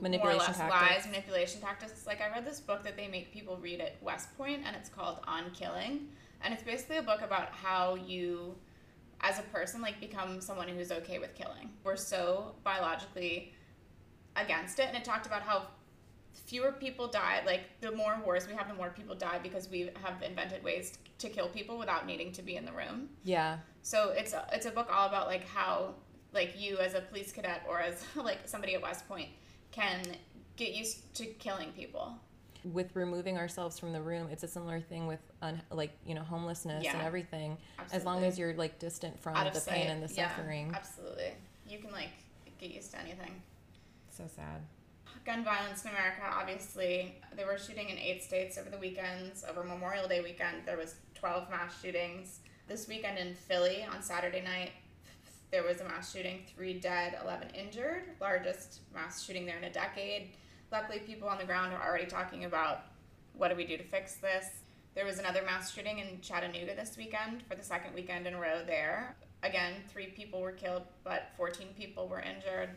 Manipulation 0.00 0.36
more 0.38 0.44
or 0.44 0.48
less 0.48 0.56
tactics. 0.58 0.96
lies, 1.04 1.06
manipulation 1.06 1.60
tactics. 1.60 2.06
Like 2.06 2.20
I 2.20 2.28
read 2.30 2.44
this 2.44 2.60
book 2.60 2.82
that 2.84 2.96
they 2.96 3.06
make 3.08 3.32
people 3.32 3.56
read 3.58 3.80
at 3.80 3.94
West 4.02 4.36
Point, 4.36 4.62
and 4.66 4.74
it's 4.76 4.88
called 4.88 5.20
On 5.26 5.50
Killing, 5.52 6.08
and 6.42 6.52
it's 6.52 6.62
basically 6.64 6.96
a 6.98 7.02
book 7.02 7.22
about 7.22 7.50
how 7.50 7.94
you, 7.94 8.56
as 9.20 9.38
a 9.38 9.42
person, 9.44 9.80
like 9.80 10.00
become 10.00 10.40
someone 10.40 10.68
who's 10.68 10.90
okay 10.90 11.18
with 11.20 11.34
killing. 11.36 11.70
We're 11.84 11.96
so 11.96 12.56
biologically 12.64 13.52
against 14.36 14.80
it, 14.80 14.86
and 14.88 14.96
it 14.96 15.04
talked 15.04 15.26
about 15.26 15.42
how 15.42 15.68
fewer 16.34 16.72
people 16.72 17.06
die. 17.08 17.42
Like 17.46 17.62
the 17.80 17.92
more 17.92 18.20
wars 18.24 18.46
we 18.46 18.54
have, 18.54 18.68
the 18.68 18.74
more 18.74 18.90
people 18.90 19.14
die 19.14 19.38
because 19.42 19.68
we 19.70 19.90
have 20.02 20.20
invented 20.22 20.62
ways 20.64 20.98
to 21.18 21.28
kill 21.28 21.48
people 21.48 21.78
without 21.78 22.06
needing 22.06 22.32
to 22.32 22.42
be 22.42 22.56
in 22.56 22.64
the 22.64 22.72
room. 22.72 23.08
yeah. 23.22 23.58
So 23.82 24.10
it's 24.16 24.32
a, 24.32 24.46
it's 24.52 24.66
a 24.66 24.70
book 24.70 24.88
all 24.90 25.06
about 25.08 25.26
like 25.26 25.46
how 25.46 25.94
like 26.32 26.54
you 26.60 26.78
as 26.78 26.94
a 26.94 27.00
police 27.02 27.32
cadet 27.32 27.62
or 27.68 27.80
as 27.80 28.02
like 28.16 28.38
somebody 28.46 28.74
at 28.74 28.82
West 28.82 29.06
Point 29.06 29.28
can 29.72 30.02
get 30.56 30.72
used 30.74 31.14
to 31.16 31.26
killing 31.26 31.70
people. 31.72 32.16
with 32.72 32.96
removing 32.96 33.36
ourselves 33.36 33.78
from 33.78 33.92
the 33.92 34.00
room 34.00 34.26
it's 34.32 34.42
a 34.42 34.48
similar 34.48 34.80
thing 34.80 35.06
with 35.06 35.20
un- 35.42 35.60
like 35.70 35.90
you 36.06 36.14
know 36.14 36.22
homelessness 36.22 36.76
and 36.86 36.98
Yeah. 36.98 37.04
everything 37.04 37.58
as 37.92 38.04
long 38.06 38.24
as 38.24 38.38
you're 38.38 38.54
like 38.54 38.78
distant 38.78 39.20
from 39.20 39.34
the 39.34 39.60
pain 39.68 39.88
and 39.88 40.02
the 40.02 40.12
Yeah, 40.14 40.28
suffering 40.34 40.72
absolutely. 40.74 41.32
You 41.68 41.78
can 41.78 41.90
like 41.92 42.08
get 42.58 42.70
used 42.70 42.90
to 42.92 42.98
anything. 43.00 43.42
so 44.10 44.24
sad 44.34 44.62
Gun 45.24 45.42
violence 45.42 45.84
in 45.84 45.90
America, 45.90 46.20
obviously, 46.30 47.14
they 47.34 47.46
were 47.46 47.56
shooting 47.56 47.88
in 47.88 47.96
eight 47.96 48.22
states 48.22 48.58
over 48.58 48.68
the 48.68 48.76
weekends. 48.76 49.42
Over 49.48 49.64
Memorial 49.64 50.06
Day 50.06 50.20
weekend, 50.20 50.58
there 50.66 50.76
was 50.76 50.96
12 51.14 51.48
mass 51.48 51.80
shootings. 51.80 52.40
This 52.68 52.86
weekend 52.86 53.16
in 53.16 53.34
Philly, 53.34 53.86
on 53.90 54.02
Saturday 54.02 54.42
night, 54.42 54.72
there 55.50 55.62
was 55.62 55.80
a 55.80 55.84
mass 55.84 56.12
shooting, 56.12 56.42
three 56.54 56.74
dead, 56.78 57.16
11 57.22 57.48
injured, 57.54 58.02
largest 58.20 58.80
mass 58.92 59.24
shooting 59.24 59.46
there 59.46 59.56
in 59.56 59.64
a 59.64 59.72
decade. 59.72 60.32
Luckily, 60.70 60.98
people 60.98 61.26
on 61.26 61.38
the 61.38 61.44
ground 61.44 61.72
are 61.72 61.82
already 61.82 62.06
talking 62.06 62.44
about 62.44 62.82
what 63.32 63.48
do 63.48 63.56
we 63.56 63.64
do 63.64 63.78
to 63.78 63.84
fix 63.84 64.16
this. 64.16 64.46
There 64.94 65.06
was 65.06 65.18
another 65.18 65.42
mass 65.42 65.72
shooting 65.72 66.00
in 66.00 66.20
Chattanooga 66.20 66.76
this 66.76 66.98
weekend 66.98 67.44
for 67.48 67.54
the 67.54 67.64
second 67.64 67.94
weekend 67.94 68.26
in 68.26 68.34
a 68.34 68.40
row 68.40 68.62
there. 68.66 69.16
Again, 69.42 69.72
three 69.88 70.08
people 70.08 70.42
were 70.42 70.52
killed, 70.52 70.82
but 71.02 71.30
14 71.38 71.68
people 71.78 72.08
were 72.08 72.20
injured. 72.20 72.70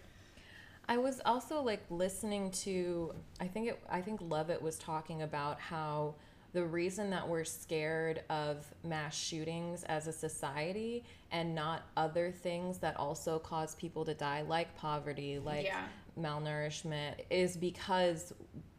I 0.90 0.98
was 0.98 1.22
also 1.26 1.62
like 1.62 1.84
listening 1.90 2.52
to 2.64 3.14
I 3.40 3.48
think 3.48 3.68
it 3.70 3.80
I 3.90 4.02
think 4.02 4.22
Lovett 4.22 4.62
was 4.62 4.78
talking 4.78 5.22
about 5.22 5.60
how 5.60 6.16
the 6.54 6.66
reason 6.66 7.10
that 7.10 7.28
we're 7.28 7.44
scared 7.44 8.24
of 8.30 8.66
mass 8.84 9.16
shootings 9.16 9.84
as 9.84 10.08
a 10.08 10.14
society 10.14 11.04
and 11.32 11.54
not 11.54 11.84
other 11.98 12.32
things 12.32 12.78
that 12.80 12.96
also 12.98 13.38
cause 13.38 13.76
people 13.76 14.06
to 14.06 14.14
die 14.14 14.42
like 14.44 14.76
poverty 14.78 15.40
like 15.40 15.66
Yeah. 15.66 15.86
malnourishment 16.20 17.16
is 17.30 17.58
because 17.58 18.34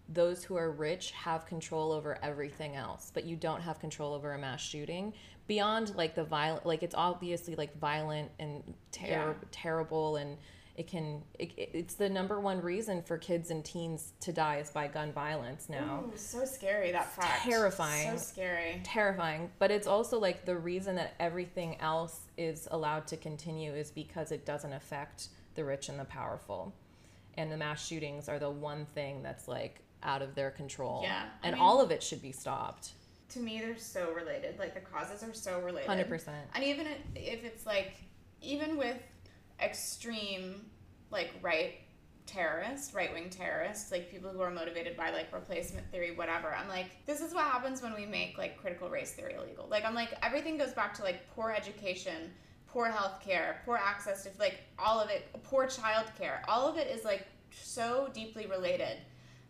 those 0.08 0.42
who 0.42 0.56
are 0.56 0.70
rich 0.70 1.10
have 1.10 1.44
control 1.44 1.92
over 1.92 2.18
everything 2.22 2.74
else 2.74 3.10
but 3.12 3.24
you 3.24 3.36
don't 3.36 3.60
have 3.60 3.78
control 3.78 4.14
over 4.14 4.32
a 4.32 4.38
mass 4.38 4.62
shooting 4.62 5.12
beyond 5.46 5.94
like 5.94 6.14
the 6.14 6.24
violent 6.24 6.64
like 6.64 6.82
it's 6.82 6.94
obviously 6.94 7.54
like 7.54 7.78
violent 7.78 8.30
and 8.38 8.74
ter- 8.92 9.06
Yeah. 9.06 9.34
terrible 9.50 10.16
and 10.16 10.38
it 10.78 10.86
can 10.86 11.22
it, 11.38 11.50
it- 11.56 11.70
it's 11.74 11.94
the 11.94 12.08
number 12.08 12.40
one 12.40 12.62
reason 12.62 13.02
for 13.02 13.18
kids 13.18 13.50
and 13.50 13.64
teens 13.64 14.12
to 14.20 14.32
die 14.32 14.56
is 14.58 14.70
by 14.70 14.86
gun 14.86 15.12
violence 15.12 15.68
now 15.68 16.04
Ooh, 16.06 16.16
so 16.16 16.44
scary 16.44 16.92
that 16.92 17.12
fact. 17.14 17.42
terrifying. 17.42 18.12
So 18.12 18.16
scary. 18.16 18.80
terrifying 18.84 19.50
but 19.58 19.70
it's 19.70 19.86
also 19.88 20.18
like 20.18 20.44
the 20.46 20.56
reason 20.56 20.94
that 20.96 21.14
everything 21.18 21.76
else 21.80 22.20
is 22.38 22.68
allowed 22.70 23.06
to 23.08 23.16
continue 23.16 23.72
is 23.74 23.90
because 23.90 24.30
it 24.32 24.46
doesn't 24.46 24.72
affect 24.72 25.28
the 25.56 25.64
rich 25.64 25.88
and 25.88 25.98
the 25.98 26.04
powerful 26.04 26.72
and 27.36 27.50
the 27.52 27.56
mass 27.56 27.84
shootings 27.86 28.28
are 28.28 28.38
the 28.38 28.50
one 28.50 28.86
thing 28.94 29.22
that's 29.22 29.48
like 29.48 29.80
out 30.04 30.22
of 30.22 30.34
their 30.36 30.50
control 30.52 31.00
Yeah, 31.02 31.24
I 31.42 31.48
and 31.48 31.54
mean- 31.54 31.62
all 31.62 31.80
of 31.80 31.90
it 31.90 32.02
should 32.04 32.22
be 32.22 32.30
stopped 32.32 32.92
To 33.30 33.40
me, 33.40 33.60
they're 33.60 33.76
so 33.76 34.12
related. 34.12 34.58
Like 34.60 34.74
the 34.74 34.80
causes 34.80 35.22
are 35.28 35.34
so 35.34 35.60
related. 35.60 35.90
100% 35.90 36.28
And 36.54 36.62
even 36.64 36.86
if 37.16 37.44
it's 37.44 37.66
like, 37.66 37.94
even 38.40 38.76
with 38.76 38.96
extreme, 39.60 40.66
like 41.10 41.32
right 41.42 41.74
terrorists, 42.26 42.94
right 42.94 43.12
wing 43.12 43.30
terrorists, 43.30 43.90
like 43.90 44.10
people 44.10 44.30
who 44.30 44.40
are 44.40 44.50
motivated 44.50 44.96
by 44.96 45.10
like 45.10 45.32
replacement 45.32 45.90
theory, 45.90 46.14
whatever. 46.14 46.54
I'm 46.54 46.68
like, 46.68 47.04
this 47.06 47.20
is 47.20 47.32
what 47.32 47.44
happens 47.44 47.82
when 47.82 47.94
we 47.94 48.06
make 48.06 48.36
like 48.36 48.58
critical 48.58 48.90
race 48.90 49.12
theory 49.12 49.34
illegal. 49.34 49.66
Like 49.68 49.84
I'm 49.84 49.94
like, 49.94 50.10
everything 50.22 50.58
goes 50.58 50.72
back 50.72 50.94
to 50.94 51.02
like 51.02 51.28
poor 51.34 51.50
education, 51.50 52.30
poor 52.66 52.86
health 52.86 53.20
care, 53.24 53.62
poor 53.64 53.76
access 53.76 54.24
to 54.24 54.30
like 54.38 54.60
all 54.78 55.00
of 55.00 55.08
it, 55.10 55.28
poor 55.42 55.66
child 55.66 56.06
care. 56.18 56.42
All 56.48 56.68
of 56.68 56.76
it 56.76 56.88
is 56.88 57.04
like 57.04 57.26
so 57.50 58.10
deeply 58.12 58.46
related. 58.46 58.98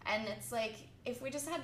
And 0.06 0.26
it's 0.28 0.52
like, 0.52 0.76
if 1.04 1.20
we 1.20 1.30
just 1.30 1.48
had 1.48 1.60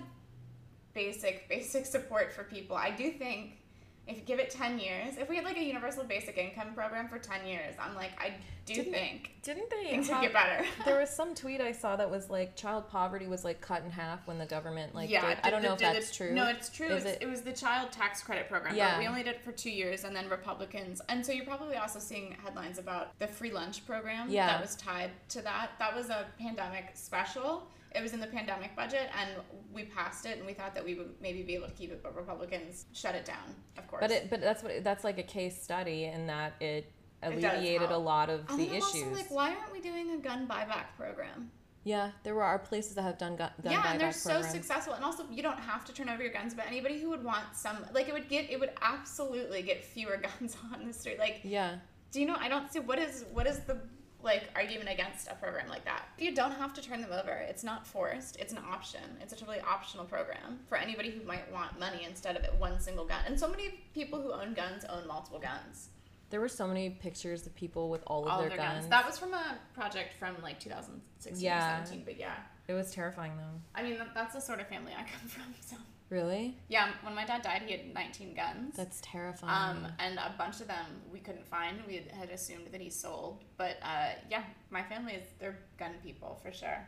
basic 0.94 1.48
basic 1.48 1.84
support 1.84 2.32
for 2.32 2.44
people. 2.44 2.76
I 2.76 2.90
do 2.90 3.10
think 3.10 3.58
if 4.06 4.16
you 4.16 4.22
give 4.22 4.38
it 4.38 4.50
10 4.50 4.78
years, 4.78 5.16
if 5.16 5.28
we 5.30 5.36
had 5.36 5.44
like 5.44 5.56
a 5.56 5.62
universal 5.64 6.04
basic 6.04 6.36
income 6.36 6.74
program 6.74 7.08
for 7.08 7.18
10 7.18 7.46
years, 7.46 7.74
I'm 7.80 7.94
like 7.94 8.10
I 8.18 8.34
do 8.66 8.74
Didn't- 8.74 8.92
think 8.92 9.30
didn't 9.42 9.68
they 9.70 9.90
things 9.90 10.08
would 10.08 10.20
get 10.22 10.32
better. 10.32 10.64
there 10.84 10.98
was 11.00 11.10
some 11.10 11.34
tweet 11.34 11.60
I 11.60 11.72
saw 11.72 11.96
that 11.96 12.10
was 12.10 12.28
like 12.30 12.54
child 12.56 12.88
poverty 12.88 13.26
was 13.26 13.44
like 13.44 13.60
cut 13.60 13.82
in 13.84 13.90
half 13.90 14.26
when 14.26 14.38
the 14.38 14.46
government 14.46 14.94
like 14.94 15.08
yeah, 15.10 15.34
did, 15.34 15.38
I 15.42 15.50
don't 15.50 15.62
the- 15.62 15.68
know 15.68 15.74
if 15.74 15.80
that's 15.80 16.10
the- 16.10 16.16
true. 16.16 16.34
No, 16.34 16.48
it's 16.48 16.68
true. 16.68 16.88
It's, 16.88 17.04
it- 17.06 17.18
it, 17.22 17.26
was 17.26 17.42
the 17.42 17.52
child 17.52 17.92
tax 17.92 18.22
credit 18.22 18.48
program. 18.48 18.74
Yeah. 18.74 18.92
But 18.92 19.00
we 19.00 19.06
only 19.06 19.22
did 19.22 19.36
it 19.36 19.42
for 19.44 19.52
two 19.52 19.70
years, 19.70 20.04
and 20.04 20.14
then 20.14 20.28
Republicans. 20.28 21.00
And 21.08 21.24
so 21.24 21.32
you're 21.32 21.44
probably 21.46 21.76
also 21.76 21.98
seeing 21.98 22.36
headlines 22.44 22.78
about 22.78 23.18
the 23.18 23.26
free 23.26 23.52
lunch 23.52 23.86
program 23.86 24.28
Yeah. 24.30 24.46
that 24.48 24.60
was 24.60 24.76
tied 24.76 25.10
to 25.30 25.42
that. 25.42 25.70
That 25.78 25.94
was 25.94 26.10
a 26.10 26.26
pandemic 26.38 26.90
special. 26.94 27.68
It 27.94 28.02
was 28.02 28.12
in 28.12 28.20
the 28.20 28.26
pandemic 28.26 28.74
budget, 28.74 29.08
and 29.20 29.30
we 29.72 29.84
passed 29.84 30.26
it, 30.26 30.38
and 30.38 30.46
we 30.46 30.52
thought 30.52 30.74
that 30.74 30.84
we 30.84 30.94
would 30.94 31.14
maybe 31.20 31.42
be 31.42 31.54
able 31.54 31.68
to 31.68 31.74
keep 31.74 31.90
it, 31.92 32.02
but 32.02 32.16
Republicans 32.16 32.86
shut 32.92 33.14
it 33.14 33.24
down. 33.24 33.54
Of 33.78 33.86
course. 33.86 34.00
But 34.00 34.10
it, 34.10 34.30
but 34.30 34.40
that's 34.40 34.62
what 34.62 34.82
that's 34.82 35.04
like 35.04 35.18
a 35.18 35.22
case 35.22 35.62
study 35.62 36.04
in 36.04 36.26
that 36.26 36.54
it 36.60 36.90
alleviated 37.22 37.90
a 37.90 37.96
lot 37.98 38.28
of 38.30 38.44
and 38.50 38.58
the 38.58 38.68
I'm 38.68 38.76
issues. 38.76 38.84
also 39.02 39.10
like, 39.12 39.30
why 39.30 39.54
aren't 39.54 39.72
we 39.72 39.80
doing 39.80 40.10
a 40.10 40.18
gun 40.18 40.46
buyback 40.46 40.96
program? 40.96 41.50
yeah, 41.84 42.10
there 42.22 42.34
were 42.34 42.42
are 42.42 42.58
places 42.58 42.94
that 42.94 43.02
have 43.02 43.18
done 43.18 43.36
gun, 43.36 43.50
gun 43.62 43.72
yeah, 43.72 43.82
buyback 43.82 43.90
and 43.92 44.00
they're 44.00 44.12
so 44.12 44.30
programs. 44.30 44.54
successful. 44.54 44.94
And 44.94 45.04
also, 45.04 45.24
you 45.30 45.42
don't 45.42 45.58
have 45.60 45.84
to 45.84 45.92
turn 45.92 46.08
over 46.08 46.22
your 46.22 46.32
guns, 46.32 46.54
but 46.54 46.66
anybody 46.66 46.98
who 46.98 47.10
would 47.10 47.22
want 47.22 47.44
some, 47.54 47.76
like, 47.92 48.08
it 48.08 48.14
would 48.14 48.28
get, 48.28 48.50
it 48.50 48.58
would 48.58 48.70
absolutely 48.80 49.60
get 49.60 49.84
fewer 49.84 50.16
guns 50.40 50.56
on 50.72 50.86
the 50.86 50.92
street. 50.94 51.18
Like, 51.18 51.40
Yeah, 51.44 51.76
do 52.10 52.20
you 52.20 52.26
know? 52.26 52.36
I 52.38 52.48
don't 52.48 52.72
see 52.72 52.78
what 52.80 52.98
is 52.98 53.26
what 53.32 53.46
is 53.46 53.60
the 53.60 53.78
like 54.24 54.48
argument 54.56 54.88
against 54.90 55.28
a 55.28 55.34
program 55.34 55.68
like 55.68 55.84
that. 55.84 56.02
You 56.18 56.34
don't 56.34 56.52
have 56.52 56.72
to 56.74 56.82
turn 56.82 57.00
them 57.02 57.12
over. 57.12 57.30
It's 57.32 57.62
not 57.62 57.86
forced. 57.86 58.36
It's 58.36 58.52
an 58.52 58.58
option. 58.68 59.00
It's 59.20 59.32
a 59.32 59.36
totally 59.36 59.60
optional 59.60 60.04
program 60.06 60.60
for 60.68 60.76
anybody 60.78 61.10
who 61.10 61.22
might 61.24 61.50
want 61.52 61.78
money 61.78 62.04
instead 62.08 62.36
of 62.36 62.42
it 62.44 62.54
one 62.58 62.80
single 62.80 63.04
gun. 63.04 63.20
And 63.26 63.38
so 63.38 63.48
many 63.48 63.84
people 63.94 64.20
who 64.20 64.32
own 64.32 64.54
guns 64.54 64.84
own 64.88 65.06
multiple 65.06 65.38
guns. 65.38 65.90
there 66.30 66.40
were 66.40 66.48
so 66.48 66.66
many 66.66 66.90
pictures 66.90 67.46
of 67.46 67.54
people 67.54 67.88
with 67.90 68.02
all 68.08 68.24
of 68.24 68.30
All 68.32 68.38
their, 68.38 68.48
of 68.48 68.56
their 68.56 68.66
guns. 68.66 68.78
guns. 68.80 68.88
That 68.90 69.06
was 69.06 69.18
from 69.18 69.34
a 69.34 69.56
project 69.74 70.14
from 70.18 70.34
like 70.42 70.58
2016 70.58 71.44
Yeah. 71.44 71.82
or 71.82 71.86
17. 71.86 72.04
But 72.04 72.18
yeah, 72.18 72.34
it 72.66 72.72
was 72.72 72.90
terrifying 72.90 73.32
though. 73.36 73.60
I 73.74 73.82
mean 73.84 73.98
that's 74.14 74.34
the 74.34 74.40
sort 74.40 74.58
of 74.60 74.66
family 74.68 74.92
I 74.98 75.02
come 75.02 75.28
from. 75.28 75.54
So 75.60 75.76
Really? 76.10 76.56
Yeah, 76.68 76.90
when 77.02 77.14
my 77.14 77.24
dad 77.24 77.42
died, 77.42 77.62
he 77.66 77.72
had 77.72 77.92
19 77.94 78.34
guns. 78.34 78.76
That's 78.76 79.00
terrifying. 79.02 79.78
Um, 79.78 79.86
and 79.98 80.18
a 80.18 80.34
bunch 80.36 80.60
of 80.60 80.68
them 80.68 80.84
we 81.12 81.18
couldn't 81.18 81.46
find. 81.46 81.78
We 81.86 82.02
had 82.12 82.30
assumed 82.30 82.68
that 82.72 82.80
he 82.80 82.90
sold. 82.90 83.42
But 83.56 83.78
uh, 83.82 84.10
yeah, 84.30 84.44
my 84.70 84.82
family 84.82 85.14
is 85.14 85.24
they're 85.40 85.58
gun 85.78 85.92
people 86.04 86.38
for 86.42 86.52
sure. 86.52 86.78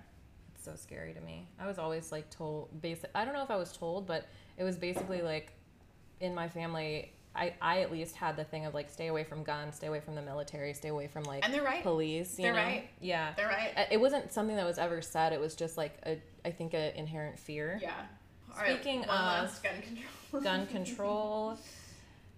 It's 0.54 0.64
so 0.64 0.74
scary 0.76 1.12
to 1.14 1.20
me. 1.20 1.48
I 1.58 1.66
was 1.66 1.78
always 1.78 2.12
like 2.12 2.30
told 2.30 2.80
basic. 2.82 3.10
I 3.14 3.24
don't 3.24 3.34
know 3.34 3.42
if 3.42 3.50
I 3.50 3.56
was 3.56 3.72
told, 3.72 4.06
but 4.06 4.26
it 4.58 4.64
was 4.64 4.76
basically 4.76 5.22
like 5.22 5.52
in 6.20 6.34
my 6.34 6.48
family. 6.48 7.12
I, 7.34 7.52
I 7.60 7.80
at 7.82 7.92
least 7.92 8.16
had 8.16 8.34
the 8.36 8.44
thing 8.44 8.64
of 8.64 8.72
like 8.72 8.88
stay 8.88 9.08
away 9.08 9.22
from 9.22 9.42
guns, 9.42 9.76
stay 9.76 9.88
away 9.88 10.00
from 10.00 10.14
the 10.14 10.22
military, 10.22 10.72
stay 10.72 10.88
away 10.88 11.06
from 11.06 11.22
like 11.24 11.44
And 11.44 11.52
they're 11.52 11.62
right. 11.62 11.82
police. 11.82 12.38
You 12.38 12.44
They're 12.44 12.52
know? 12.54 12.58
right. 12.62 12.88
Yeah. 12.98 13.34
They're 13.36 13.46
right. 13.46 13.72
Uh, 13.76 13.84
It 13.90 14.00
wasn't 14.00 14.32
something 14.32 14.56
that 14.56 14.64
was 14.64 14.78
ever 14.78 15.02
said. 15.02 15.34
It 15.34 15.40
was 15.40 15.54
just 15.54 15.76
like 15.76 15.98
a 16.06 16.18
I 16.46 16.50
think 16.50 16.72
a 16.72 16.96
inherent 16.98 17.38
fear. 17.38 17.78
Yeah. 17.82 17.92
Right, 18.56 18.74
Speaking 18.74 19.00
one 19.00 19.08
of 19.08 19.62
gun 19.62 19.82
control. 19.82 20.42
gun 20.42 20.66
control. 20.68 21.58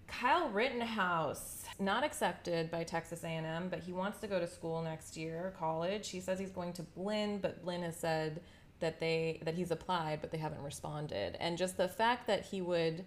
Kyle 0.07 0.49
Rittenhouse 0.49 1.65
not 1.79 2.03
accepted 2.03 2.69
by 2.69 2.83
Texas 2.83 3.23
A&M, 3.23 3.69
but 3.69 3.79
he 3.79 3.93
wants 3.93 4.19
to 4.19 4.27
go 4.27 4.39
to 4.39 4.47
school 4.47 4.81
next 4.81 5.15
year, 5.15 5.53
college. 5.57 6.09
He 6.09 6.19
says 6.19 6.39
he's 6.39 6.51
going 6.51 6.73
to 6.73 6.83
Blinn, 6.83 7.39
but 7.39 7.63
Blinn 7.63 7.83
has 7.83 7.95
said 7.95 8.41
that 8.79 8.99
they 8.99 9.39
that 9.43 9.55
he's 9.55 9.71
applied, 9.71 10.21
but 10.21 10.31
they 10.31 10.37
haven't 10.37 10.61
responded. 10.61 11.37
And 11.39 11.57
just 11.57 11.77
the 11.77 11.87
fact 11.87 12.27
that 12.27 12.45
he 12.45 12.61
would 12.61 13.05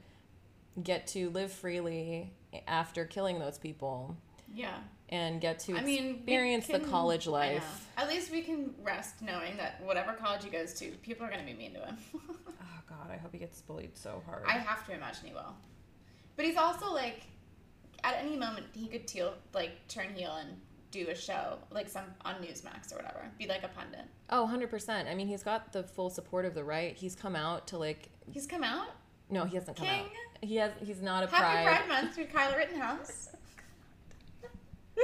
get 0.83 1.07
to 1.09 1.31
live 1.31 1.53
freely 1.53 2.33
after 2.67 3.05
killing 3.05 3.39
those 3.39 3.59
people 3.59 4.17
yeah. 4.55 4.79
and 5.09 5.41
get 5.41 5.59
to 5.61 5.77
I 5.77 5.83
mean, 5.83 6.17
experience 6.17 6.67
the 6.67 6.81
college 6.81 7.27
life. 7.27 7.89
At 7.97 8.09
least 8.09 8.33
we 8.33 8.43
can 8.43 8.75
rest 8.83 9.21
knowing 9.23 9.57
that 9.59 9.83
whatever 9.83 10.13
college 10.13 10.45
he 10.45 10.51
goes 10.51 10.75
to, 10.75 10.91
people 11.03 11.27
are 11.27 11.31
going 11.31 11.45
to 11.45 11.51
be 11.51 11.57
mean 11.57 11.75
to 11.75 11.81
him. 11.81 11.97
God, 12.93 13.11
I 13.13 13.17
hope 13.17 13.33
he 13.33 13.39
gets 13.39 13.61
bullied 13.63 13.97
so 13.97 14.23
hard. 14.27 14.43
I 14.47 14.53
have 14.59 14.87
to 14.87 14.93
imagine 14.95 15.27
he 15.29 15.33
will. 15.33 15.55
But 16.37 16.45
he's 16.45 16.57
also 16.57 16.93
like, 16.93 17.23
at 18.05 18.17
any 18.21 18.37
moment 18.37 18.67
he 18.75 18.87
could 18.89 19.07
teal, 19.07 19.35
like 19.55 19.71
turn 19.89 20.09
heel 20.15 20.37
and 20.41 20.51
do 20.91 21.09
a 21.09 21.15
show 21.15 21.57
like 21.71 21.89
some 21.89 22.05
on 22.25 22.35
Newsmax 22.35 22.93
or 22.93 22.97
whatever, 22.97 23.23
be 23.39 23.47
like 23.47 23.63
a 23.63 23.69
pundit. 23.69 24.05
Oh, 24.29 24.49
100%. 24.53 25.11
I 25.11 25.15
mean, 25.15 25.27
he's 25.29 25.43
got 25.43 25.73
the 25.73 25.83
full 25.83 26.11
support 26.11 26.45
of 26.45 26.55
the 26.55 26.65
right. 26.65 26.95
He's 26.97 27.15
come 27.15 27.35
out 27.37 27.67
to 27.69 27.79
like 27.79 28.11
He's 28.31 28.47
come 28.47 28.63
out. 28.65 28.89
no, 29.31 29.45
he 29.45 29.57
hasn't 29.57 29.77
come 29.77 29.87
King. 29.87 30.01
out. 30.05 30.11
He 30.43 30.57
has 30.57 30.73
he's 30.85 31.01
not 31.01 31.23
a 31.25 31.27
Happy 31.29 31.41
pride. 31.41 31.67
Pride 31.87 31.89
Month 31.89 32.17
to 32.17 32.25
Kyle 32.25 32.57
Rittenhouse. 32.57 33.29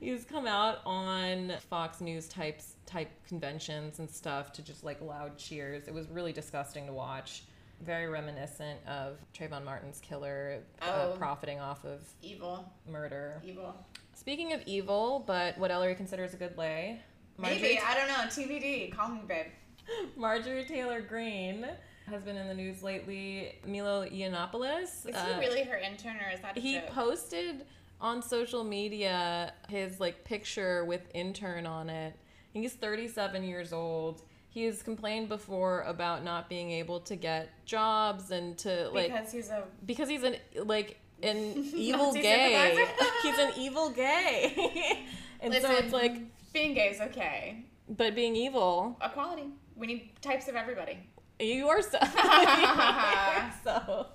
he's 0.00 0.24
come 0.24 0.46
out 0.46 0.78
on 0.86 1.52
Fox 1.68 2.00
News 2.00 2.28
types 2.28 2.74
type 2.86 3.10
conventions 3.26 3.98
and 3.98 4.08
stuff 4.10 4.52
to 4.54 4.62
just 4.62 4.84
like 4.84 5.00
loud 5.00 5.36
cheers. 5.36 5.88
It 5.88 5.94
was 5.94 6.08
really 6.08 6.32
disgusting 6.32 6.86
to 6.86 6.92
watch. 6.92 7.44
Very 7.84 8.08
reminiscent 8.08 8.80
of 8.88 9.18
Trayvon 9.32 9.64
Martin's 9.64 10.00
killer 10.00 10.60
uh, 10.82 11.10
Oh. 11.12 11.16
profiting 11.16 11.60
off 11.60 11.84
of 11.84 12.00
Evil, 12.22 12.64
murder. 12.90 13.40
evil. 13.44 13.74
Speaking 14.14 14.52
of 14.52 14.62
evil, 14.66 15.22
but 15.26 15.56
what 15.58 15.70
Ellory 15.70 15.94
considers 15.94 16.34
a 16.34 16.36
good 16.36 16.58
lay, 16.58 17.00
Maybe 17.40 17.78
I 17.78 17.94
don't 17.94 18.08
know. 18.08 18.24
TBD. 18.24 18.92
Call 18.96 19.10
me 19.10 19.20
babe. 19.28 19.46
Marjorie 20.16 20.64
Taylor 20.64 21.00
Greene 21.00 21.64
has 22.10 22.22
been 22.22 22.36
in 22.36 22.48
the 22.48 22.54
news 22.54 22.82
lately. 22.82 23.52
Milo 23.64 24.04
Yiannopoulos. 24.08 25.06
Is 25.06 25.14
uh, 25.14 25.24
he 25.34 25.38
really 25.40 25.62
her 25.62 25.76
intern 25.76 26.16
or 26.16 26.32
is 26.34 26.40
that 26.40 26.56
a 26.56 26.60
he 26.60 26.74
joke? 26.80 26.88
posted 26.88 27.64
on 28.00 28.22
social 28.22 28.64
media 28.64 29.52
his 29.68 30.00
like 30.00 30.24
picture 30.24 30.84
with 30.84 31.02
intern 31.14 31.66
on 31.66 31.90
it. 31.90 32.14
He's 32.52 32.72
37 32.74 33.44
years 33.44 33.72
old. 33.72 34.22
He's 34.50 34.82
complained 34.82 35.28
before 35.28 35.82
about 35.82 36.24
not 36.24 36.48
being 36.48 36.70
able 36.72 37.00
to 37.00 37.16
get 37.16 37.50
jobs 37.66 38.30
and 38.30 38.56
to 38.58 38.88
like 38.90 39.08
because 39.12 39.30
he's 39.32 39.50
a 39.50 39.64
because 39.84 40.08
he's 40.08 40.22
an 40.22 40.36
like 40.64 40.98
an 41.22 41.36
evil 41.74 42.12
gay. 42.12 42.86
he's 43.22 43.38
an 43.38 43.52
evil 43.56 43.90
gay. 43.90 45.04
and 45.40 45.54
so 45.54 45.70
it's 45.72 45.92
like 45.92 46.22
being 46.52 46.74
gay 46.74 46.88
is 46.88 47.00
okay. 47.00 47.64
but 47.88 48.14
being 48.14 48.34
evil, 48.34 48.96
Equality. 49.04 49.50
We 49.76 49.86
need 49.86 50.10
types 50.22 50.48
of 50.48 50.56
everybody. 50.56 50.98
you 51.38 51.68
are 51.68 51.82
so 51.82 51.98
so 53.62 54.06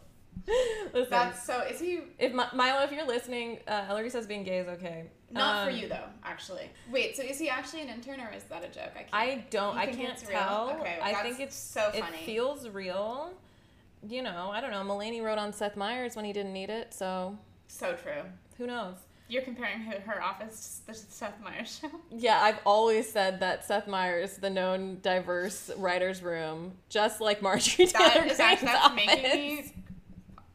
Listen, 0.94 1.10
That's 1.10 1.44
so. 1.44 1.62
Is 1.62 1.80
he 1.80 2.02
if 2.20 2.34
Mi- 2.34 2.44
Milo, 2.54 2.84
if 2.84 2.92
you're 2.92 3.06
listening, 3.08 3.60
uh, 3.68 3.86
Ellory 3.90 4.10
says 4.10 4.28
being 4.28 4.44
gay 4.44 4.60
is 4.60 4.68
okay. 4.68 5.06
not 5.32 5.66
for 5.66 5.72
Um, 5.72 5.78
you 5.78 5.88
though? 5.88 6.06
Actually, 6.24 6.70
wait. 6.92 7.16
So 7.16 7.24
is 7.24 7.40
he 7.40 7.50
actually 7.50 7.82
an 7.82 7.90
intern 7.90 8.20
or 8.20 8.32
is 8.36 8.44
that 8.46 8.64
a 8.64 8.68
joke? 8.68 8.92
I 8.96 9.00
can't. 9.04 9.10
I 9.14 9.46
don't. 9.50 9.78
I 9.78 9.86
can't 9.88 10.22
real? 10.28 10.40
tell. 10.40 10.78
Okay, 10.82 11.00
I 11.02 11.14
think 11.16 11.40
it's 11.40 11.56
so 11.56 11.90
funny. 11.92 12.18
It 12.18 12.26
feels 12.26 12.68
real. 12.70 13.32
You 14.08 14.22
know, 14.22 14.50
I 14.52 14.60
don't 14.60 14.72
know. 14.72 14.84
Mulaney 14.84 15.24
wrote 15.24 15.38
on 15.38 15.54
Seth 15.54 15.78
Meyers 15.78 16.16
when 16.16 16.26
he 16.26 16.34
didn't 16.34 16.52
need 16.54 16.70
it, 16.70 16.94
so 16.94 17.38
so 17.68 17.94
true. 17.94 18.24
who 18.58 18.68
knows? 18.68 18.96
You're 19.30 19.42
comparing 19.44 19.80
her, 19.80 20.00
her 20.02 20.22
office 20.22 20.82
to 20.86 20.88
the 20.92 20.94
Seth 20.94 21.40
Meyers 21.42 21.80
show. 21.82 21.90
Yeah, 22.12 22.40
I've 22.42 22.60
always 22.66 23.10
said 23.10 23.40
that 23.40 23.64
Seth 23.64 23.88
Meyers, 23.88 24.36
the 24.38 24.50
known 24.50 25.00
diverse 25.02 25.72
writers' 25.78 26.22
room, 26.22 26.74
just 26.90 27.22
like 27.22 27.42
Marjorie 27.42 27.88
Taylor 27.88 28.10
That 28.10 28.28
is 28.32 28.40
actually 28.40 28.68
that's 28.68 28.94
making 28.94 29.24
me. 29.24 29.74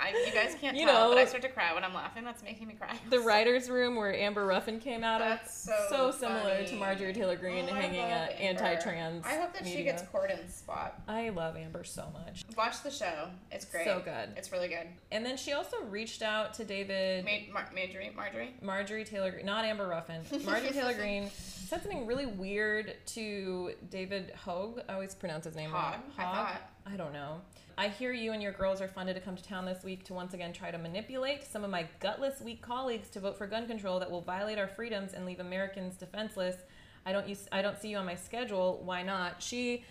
I, 0.00 0.10
you 0.26 0.32
guys 0.32 0.54
can't 0.60 0.76
You 0.76 0.86
tell, 0.86 1.08
know- 1.08 1.14
but 1.14 1.18
I 1.18 1.24
start 1.24 1.42
to 1.42 1.48
cry 1.48 1.74
when 1.74 1.82
I'm 1.82 1.92
laughing. 1.92 2.22
That's 2.24 2.42
making 2.42 2.68
me 2.68 2.74
cry. 2.74 2.96
The 3.10 3.18
writers' 3.28 3.68
room 3.68 3.96
where 3.96 4.14
Amber 4.14 4.46
Ruffin 4.46 4.78
came 4.78 5.02
out 5.02 5.18
That's 5.18 5.66
of, 5.68 5.74
so 5.88 6.10
similar 6.12 6.64
to. 6.64 6.74
Marjorie 6.76 7.12
Taylor 7.12 7.34
Greene 7.34 7.66
Oh, 7.68 7.74
hanging 7.74 8.02
love 8.02 8.10
a 8.28 8.40
Amber. 8.42 8.62
anti-trans. 8.62 9.26
I 9.26 9.36
hope 9.40 9.52
that 9.54 9.64
she 9.66 9.76
media. 9.78 9.92
gets 9.92 10.02
Corden's 10.04 10.54
spot. 10.54 11.02
I 11.08 11.30
love 11.30 11.56
Amber 11.56 11.82
so 11.82 12.04
much. 12.12 12.44
Watch 12.56 12.82
the 12.84 12.90
show. 12.92 13.28
It's 13.50 13.64
great. 13.64 13.86
So 13.86 14.00
good. 14.04 14.30
It's 14.36 14.52
really 14.52 14.68
good. 14.68 14.86
And 15.10 15.26
then 15.26 15.36
she 15.36 15.52
also 15.52 15.82
reached 15.90 16.22
out 16.22 16.54
to 16.54 16.64
David 16.64 17.24
Ma- 17.24 17.52
Mar- 17.52 17.70
Marjorie, 17.74 18.12
Marjorie. 18.14 18.54
Marjorie 18.62 19.04
Taylor 19.04 19.32
Greene, 19.32 19.46
not 19.46 19.64
Amber 19.64 19.88
Ruffin. 19.88 20.20
Marjorie 20.44 20.70
Taylor 20.70 20.94
Greene 20.98 21.28
said 21.34 21.82
something 21.82 22.06
really 22.06 22.26
weird 22.26 22.94
to 23.06 23.72
David 23.90 24.32
Hogue. 24.44 24.78
I 24.88 24.92
always 24.94 25.14
pronounce 25.16 25.44
his 25.44 25.56
name 25.56 25.72
wrong. 25.72 25.94
I 26.16 26.56
I 26.86 26.96
don't 26.96 27.12
know. 27.12 27.40
I 27.78 27.86
hear 27.86 28.12
you 28.12 28.32
and 28.32 28.42
your 28.42 28.50
girls 28.50 28.80
are 28.80 28.88
funded 28.88 29.14
to 29.14 29.22
come 29.22 29.36
to 29.36 29.42
town 29.42 29.64
this 29.64 29.84
week 29.84 30.02
to 30.06 30.12
once 30.12 30.34
again 30.34 30.52
try 30.52 30.72
to 30.72 30.78
manipulate 30.78 31.46
some 31.46 31.62
of 31.62 31.70
my 31.70 31.86
gutless, 32.00 32.40
weak 32.40 32.60
colleagues 32.60 33.08
to 33.10 33.20
vote 33.20 33.38
for 33.38 33.46
gun 33.46 33.68
control 33.68 34.00
that 34.00 34.10
will 34.10 34.20
violate 34.20 34.58
our 34.58 34.66
freedoms 34.66 35.12
and 35.12 35.24
leave 35.24 35.38
Americans 35.38 35.94
defenseless. 35.94 36.56
I 37.06 37.12
don't 37.12 37.28
use, 37.28 37.46
I 37.52 37.62
don't 37.62 37.80
see 37.80 37.90
you 37.90 37.98
on 37.98 38.04
my 38.04 38.16
schedule. 38.16 38.82
Why 38.84 39.04
not? 39.04 39.40
She 39.40 39.84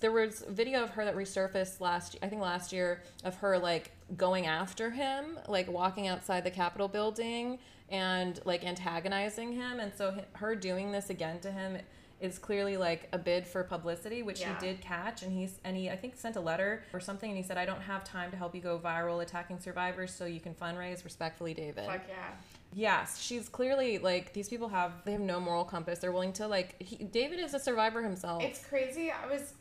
there 0.00 0.10
was 0.10 0.42
a 0.48 0.50
video 0.50 0.82
of 0.82 0.90
her 0.90 1.04
that 1.04 1.14
resurfaced 1.14 1.80
last 1.80 2.16
I 2.22 2.26
think 2.26 2.42
last 2.42 2.72
year 2.72 3.04
of 3.22 3.36
her 3.36 3.56
like 3.56 3.92
going 4.16 4.46
after 4.46 4.90
him, 4.90 5.38
like 5.46 5.70
walking 5.70 6.08
outside 6.08 6.42
the 6.42 6.50
Capitol 6.50 6.88
building 6.88 7.60
and 7.88 8.40
like 8.46 8.64
antagonizing 8.64 9.52
him 9.52 9.78
and 9.78 9.92
so 9.94 10.24
her 10.32 10.56
doing 10.56 10.90
this 10.90 11.08
again 11.08 11.38
to 11.40 11.52
him 11.52 11.78
is 12.20 12.38
clearly 12.38 12.76
like 12.76 13.08
a 13.12 13.18
bid 13.18 13.46
for 13.46 13.62
publicity 13.62 14.22
which 14.22 14.40
Yeah. 14.40 14.58
he 14.58 14.66
did 14.66 14.80
catch 14.80 15.22
and 15.22 15.32
he's 15.32 15.58
and 15.64 15.76
he 15.76 15.88
I 15.88 15.96
think 15.96 16.16
sent 16.16 16.36
a 16.36 16.40
letter 16.40 16.82
or 16.92 17.00
something 17.00 17.30
and 17.30 17.36
he 17.36 17.42
said 17.44 17.56
I 17.58 17.64
don't 17.64 17.80
have 17.82 18.02
time 18.04 18.30
to 18.32 18.36
help 18.36 18.54
you 18.54 18.60
go 18.60 18.78
viral 18.78 19.22
attacking 19.22 19.60
survivors 19.60 20.12
so 20.12 20.24
you 20.24 20.40
can 20.40 20.54
fundraise 20.54 21.04
respectfully 21.04 21.54
David. 21.54 21.86
Fuck 21.86 22.02
yeah. 22.08 22.30
Yes, 22.74 23.20
she's 23.20 23.48
clearly 23.48 23.98
like 23.98 24.32
these 24.32 24.48
people 24.48 24.68
have 24.68 24.92
they 25.04 25.12
have 25.12 25.20
no 25.20 25.40
moral 25.40 25.64
compass. 25.64 26.00
They're 26.00 26.12
willing 26.12 26.32
to 26.34 26.46
like 26.46 26.80
he, 26.82 26.96
David 26.96 27.38
is 27.38 27.54
a 27.54 27.58
survivor 27.60 28.02
himself. 28.02 28.42
It's 28.42 28.64
crazy. 28.64 29.10
I 29.10 29.26
was 29.26 29.54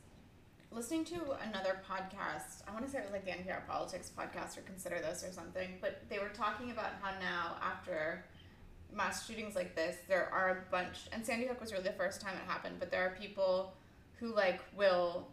listening 0.72 1.06
to 1.06 1.15
another 1.48 1.80
podcast. 1.89 2.63
I 2.67 2.74
want 2.74 2.86
to 2.86 2.91
say 2.91 2.98
it 3.00 3.06
was 3.06 3.13
like 3.13 3.24
the 3.26 3.32
NPR 3.32 3.65
Politics 3.67 4.12
podcast 4.17 4.58
or 4.58 4.62
Consider 4.62 5.00
This 5.00 5.24
or 5.24 5.32
something. 5.32 5.70
But 5.80 6.02
they 6.10 6.20
were 6.20 6.30
talking 6.30 6.72
about 6.72 6.91
how 7.02 7.12
now, 7.20 7.56
after 7.62 8.26
mass 8.93 9.28
shootings 9.28 9.56
like 9.56 9.76
this, 9.76 9.95
there 10.08 10.30
are 10.34 10.50
a 10.50 10.71
bunch, 10.71 11.08
and 11.12 11.26
Sandy 11.26 11.45
Hook 11.47 11.62
was 11.62 11.71
really 11.71 11.84
the 11.84 11.91
first 11.93 12.21
time 12.21 12.34
it 12.36 12.50
happened, 12.50 12.76
but 12.80 12.89
there 12.91 13.06
are 13.06 13.15
people 13.19 13.73
who 14.19 14.34
like 14.34 14.62
will 14.76 15.28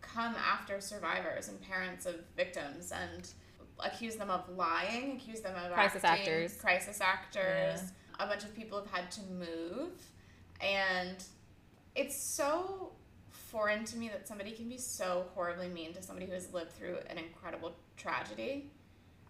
come 0.00 0.34
after 0.36 0.80
survivors 0.80 1.48
and 1.48 1.60
parents 1.60 2.06
of 2.06 2.14
victims 2.36 2.92
and 2.92 3.28
accuse 3.80 4.16
them 4.16 4.30
of 4.30 4.48
lying, 4.56 5.12
accuse 5.16 5.40
them 5.40 5.54
of 5.56 5.72
Crisis 5.72 6.04
acting- 6.04 6.26
actors. 6.26 6.56
crisis 6.56 7.00
actors. 7.00 7.80
A 8.18 8.26
bunch 8.26 8.44
of 8.44 8.54
people 8.54 8.78
have 8.78 8.90
had 8.90 9.10
to 9.12 9.20
move, 9.32 9.92
and 10.60 11.16
it's 11.94 12.16
so 12.20 12.92
foreign 13.30 13.84
to 13.86 13.96
me 13.96 14.08
that 14.08 14.28
somebody 14.28 14.52
can 14.52 14.68
be 14.68 14.76
so 14.78 15.24
horribly 15.34 15.68
mean 15.68 15.92
to 15.94 16.02
somebody 16.02 16.26
who 16.26 16.32
has 16.32 16.52
lived 16.52 16.72
through 16.72 16.98
an 17.08 17.16
incredible 17.18 17.72
tragedy. 17.96 18.70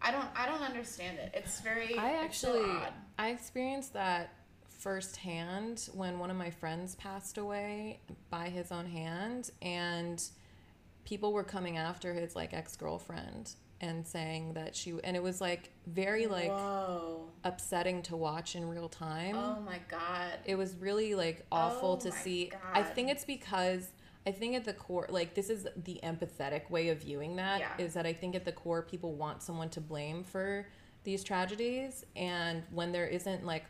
I 0.03 0.11
don't 0.11 0.26
I 0.35 0.46
don't 0.46 0.62
understand 0.62 1.18
it. 1.18 1.31
It's 1.35 1.61
very 1.61 1.96
I 1.96 2.24
it's 2.24 2.38
so 2.38 2.48
actually 2.48 2.70
odd. 2.70 2.92
I 3.20 3.28
experienced 3.28 3.92
that 3.92 4.33
firsthand 4.78 5.90
when 5.92 6.18
one 6.18 6.30
of 6.30 6.38
my 6.38 6.48
friends 6.48 6.94
passed 6.94 7.37
away 7.37 8.00
by 8.30 8.48
his 8.48 8.72
own 8.72 8.87
hand 8.87 9.50
and 9.61 10.22
people 11.04 11.35
were 11.35 11.44
coming 11.44 11.76
after 11.76 12.14
his 12.14 12.35
like 12.35 12.54
ex-girlfriend 12.54 13.52
and 13.83 14.06
saying 14.06 14.54
that 14.54 14.74
she 14.74 14.94
and 15.04 15.18
it 15.18 15.22
was 15.22 15.38
like 15.38 15.68
very 15.87 16.26
like 16.28 16.48
Whoa. 16.48 17.28
upsetting 17.44 18.00
to 18.04 18.16
watch 18.16 18.56
in 18.56 18.66
real 18.66 18.88
time. 18.88 19.37
Oh 19.37 19.61
my 19.66 19.80
god. 19.90 20.38
it 20.46 20.54
was 20.54 20.74
really 20.76 21.14
like 21.14 21.44
awful 21.52 21.98
Oh 22.00 22.04
to 22.09 22.11
see. 22.11 22.50
I 22.72 22.83
think 22.83 23.11
it's 23.11 23.26
because 23.26 23.88
I 24.26 24.33
think 24.33 24.56
at 24.56 24.64
the 24.64 24.72
core, 24.72 25.06
like 25.11 25.35
this 25.35 25.50
is 25.50 25.66
the 25.85 26.00
empathetic 26.02 26.70
way 26.70 26.88
of 26.88 27.02
viewing 27.02 27.37
that. 27.37 27.61
Is 27.78 27.94
Yeah. 27.94 28.02
that 28.02 28.06
I 28.09 28.14
think 28.14 28.35
at 28.35 28.46
the 28.46 28.52
core, 28.52 28.80
people 28.80 29.12
want 29.14 29.42
someone 29.42 29.68
to 29.70 29.80
blame 29.83 30.24
for 30.24 30.66
these 31.05 31.25
tragedies, 31.25 32.05
and 32.17 32.63
when 32.71 32.93
there 32.93 33.07
isn't 33.07 33.45
like, 33.45 33.65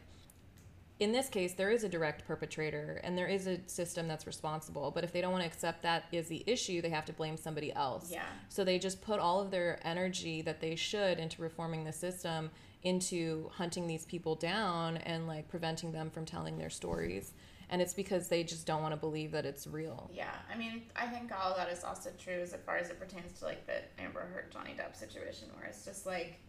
in 0.98 1.12
this 1.12 1.28
case, 1.28 1.54
there 1.54 1.70
is 1.70 1.82
a 1.82 1.88
direct 1.88 2.26
perpetrator 2.26 3.00
and 3.02 3.16
there 3.16 3.26
is 3.26 3.46
a 3.46 3.58
system 3.66 4.06
that's 4.06 4.26
responsible. 4.26 4.90
But 4.90 5.02
if 5.02 5.12
they 5.12 5.22
don't 5.22 5.32
want 5.32 5.42
to 5.42 5.48
accept 5.48 5.82
that 5.82 6.04
is 6.12 6.28
the 6.28 6.44
issue, 6.46 6.82
they 6.82 6.90
have 6.90 7.06
to 7.06 7.14
blame 7.14 7.38
somebody 7.38 7.72
else. 7.72 8.10
Yeah. 8.12 8.24
So 8.50 8.64
they 8.64 8.78
just 8.78 9.00
put 9.00 9.18
all 9.18 9.40
of 9.40 9.50
their 9.50 9.80
energy 9.82 10.42
that 10.42 10.60
they 10.60 10.76
should 10.76 11.18
into 11.18 11.40
reforming 11.40 11.84
the 11.84 11.92
system 11.92 12.50
into 12.82 13.50
hunting 13.54 13.86
these 13.86 14.04
people 14.04 14.34
down 14.34 14.96
and 14.98 15.26
like 15.26 15.48
preventing 15.48 15.92
them 15.92 16.10
from 16.10 16.24
telling 16.24 16.58
their 16.58 16.70
stories. 16.70 17.32
And 17.68 17.80
it's 17.80 17.94
because 17.94 18.28
they 18.28 18.42
just 18.42 18.66
don't 18.66 18.82
want 18.82 18.92
to 18.92 18.96
believe 18.96 19.30
that 19.32 19.46
it's 19.46 19.66
real. 19.66 20.10
Yeah, 20.12 20.34
I 20.52 20.58
mean, 20.58 20.82
I 20.96 21.06
think 21.06 21.30
all 21.32 21.52
of 21.52 21.56
that 21.56 21.70
is 21.70 21.84
also 21.84 22.10
true 22.18 22.40
as 22.42 22.54
far 22.66 22.78
as 22.78 22.90
it 22.90 22.98
pertains 22.98 23.38
to 23.38 23.44
like 23.44 23.64
the 23.66 23.82
Amber 24.02 24.20
Heard 24.20 24.50
Johnny 24.50 24.74
Depp 24.76 24.96
situation, 24.96 25.48
where 25.54 25.66
it's 25.66 25.84
just 25.84 26.04
like 26.04 26.40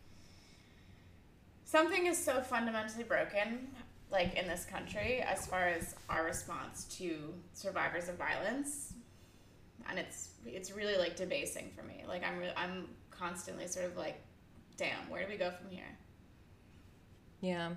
something 1.72 2.06
is 2.06 2.18
so 2.18 2.42
fundamentally 2.42 3.06
broken, 3.06 3.70
like 4.12 4.36
in 4.36 4.46
this 4.46 4.66
country, 4.66 5.22
as 5.22 5.48
far 5.48 5.70
as 5.70 5.96
our 6.10 6.26
response 6.26 6.84
to 6.98 7.34
survivors 7.54 8.10
of 8.10 8.18
violence, 8.18 8.94
and 9.90 9.98
it's 9.98 10.32
it's 10.46 10.72
really 10.72 10.98
like 10.98 11.16
debasing 11.16 11.72
for 11.76 11.84
me. 11.84 12.04
Like 12.06 12.24
I'm 12.28 12.40
re- 12.40 12.54
I'm 12.58 12.90
constantly 13.10 13.68
sort 13.68 13.86
of 13.86 13.96
like, 13.96 14.22
damn, 14.76 15.10
where 15.10 15.24
do 15.24 15.30
we 15.30 15.38
go 15.38 15.50
from 15.50 15.70
here? 15.70 15.98
Yeah. 17.40 17.70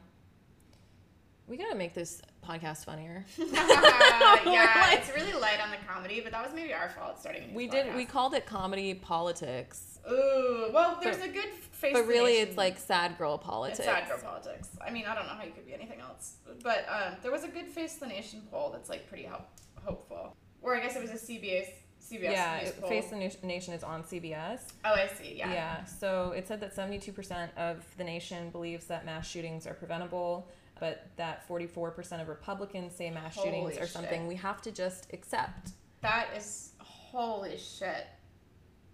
We 1.47 1.57
gotta 1.59 1.75
make 1.75 1.93
this 1.95 2.23
podcast 2.47 2.85
funnier. 2.85 3.25
yeah, 3.39 4.95
it's 4.95 5.15
really 5.15 5.33
light 5.35 5.59
on 5.63 5.71
the 5.71 5.77
comedy, 5.87 6.21
but 6.23 6.33
that 6.33 6.45
was 6.45 6.55
maybe 6.55 6.73
our 6.73 6.89
fault 6.89 7.21
starting. 7.21 7.53
We 7.53 7.67
did. 7.67 7.95
We 7.95 8.07
called 8.07 8.35
it 8.35 8.47
comedy 8.47 8.95
politics, 8.95 9.95
Ooh, 10.11 10.71
well, 10.73 10.99
there's 11.03 11.19
But- 11.19 11.29
a 11.29 11.33
good 11.33 11.49
face. 11.73 11.93
but 11.93 12.07
really, 12.07 12.35
it's 12.39 12.57
like 12.57 12.79
sad 12.79 13.17
girl 13.19 13.39
politics. 13.39 13.79
It's 13.79 13.89
sad 13.89 14.09
girl 14.09 14.19
politics. 14.19 14.69
I 14.87 14.91
mean, 14.91 15.07
I 15.07 15.15
don't 15.15 15.27
know 15.27 15.33
how 15.35 15.45
you 15.45 15.53
could 15.53 15.67
be 15.67 15.75
anything 15.75 16.01
else. 16.01 16.37
But 16.63 16.87
um, 16.89 17.15
there 17.23 17.33
was 17.33 17.45
a 17.45 17.49
good 17.49 17.67
Face 17.67 17.95
the 17.95 18.07
Nation 18.07 18.43
poll 18.51 18.71
that's 18.71 18.89
like 18.91 19.09
pretty 19.09 19.25
help- 19.25 19.49
hopeful. 19.83 20.37
Or 20.63 20.77
I 20.77 20.81
guess 20.81 20.97
it 20.97 21.03
was 21.03 21.11
a 21.11 21.15
CBS 21.15 21.69
CBS 22.03 22.33
yeah, 22.33 22.57
it- 22.59 22.87
Face 22.87 23.07
the 23.07 23.17
Nation 23.47 23.73
is 23.73 23.83
on 23.83 24.03
CBS. 24.03 24.61
oh, 24.85 24.93
I 24.93 25.09
see. 25.19 25.37
Yeah. 25.37 25.51
Yeah. 25.53 25.85
So 25.85 26.33
it 26.37 26.47
said 26.47 26.61
that 26.61 26.77
72% 26.77 27.49
of 27.57 27.83
the 27.97 28.05
nation 28.05 28.51
believes 28.51 28.85
that 28.87 29.07
mass 29.07 29.27
shootings 29.27 29.67
are 29.67 29.73
preventable, 29.73 30.47
but 30.81 31.07
that 31.17 31.49
44% 31.49 32.21
of 32.21 32.29
Republicans 32.29 32.95
say 32.95 33.11
mass 33.11 33.35
shootings 33.35 33.55
Holy 33.75 33.79
are 33.79 33.87
something 33.87 34.23
shit. 34.23 34.29
we 34.29 34.37
have 34.37 34.61
to 34.63 34.73
just 34.73 35.07
accept. 35.13 35.71
That 36.03 36.29
is 36.37 36.73
holy 36.79 37.57
shit, 37.57 38.07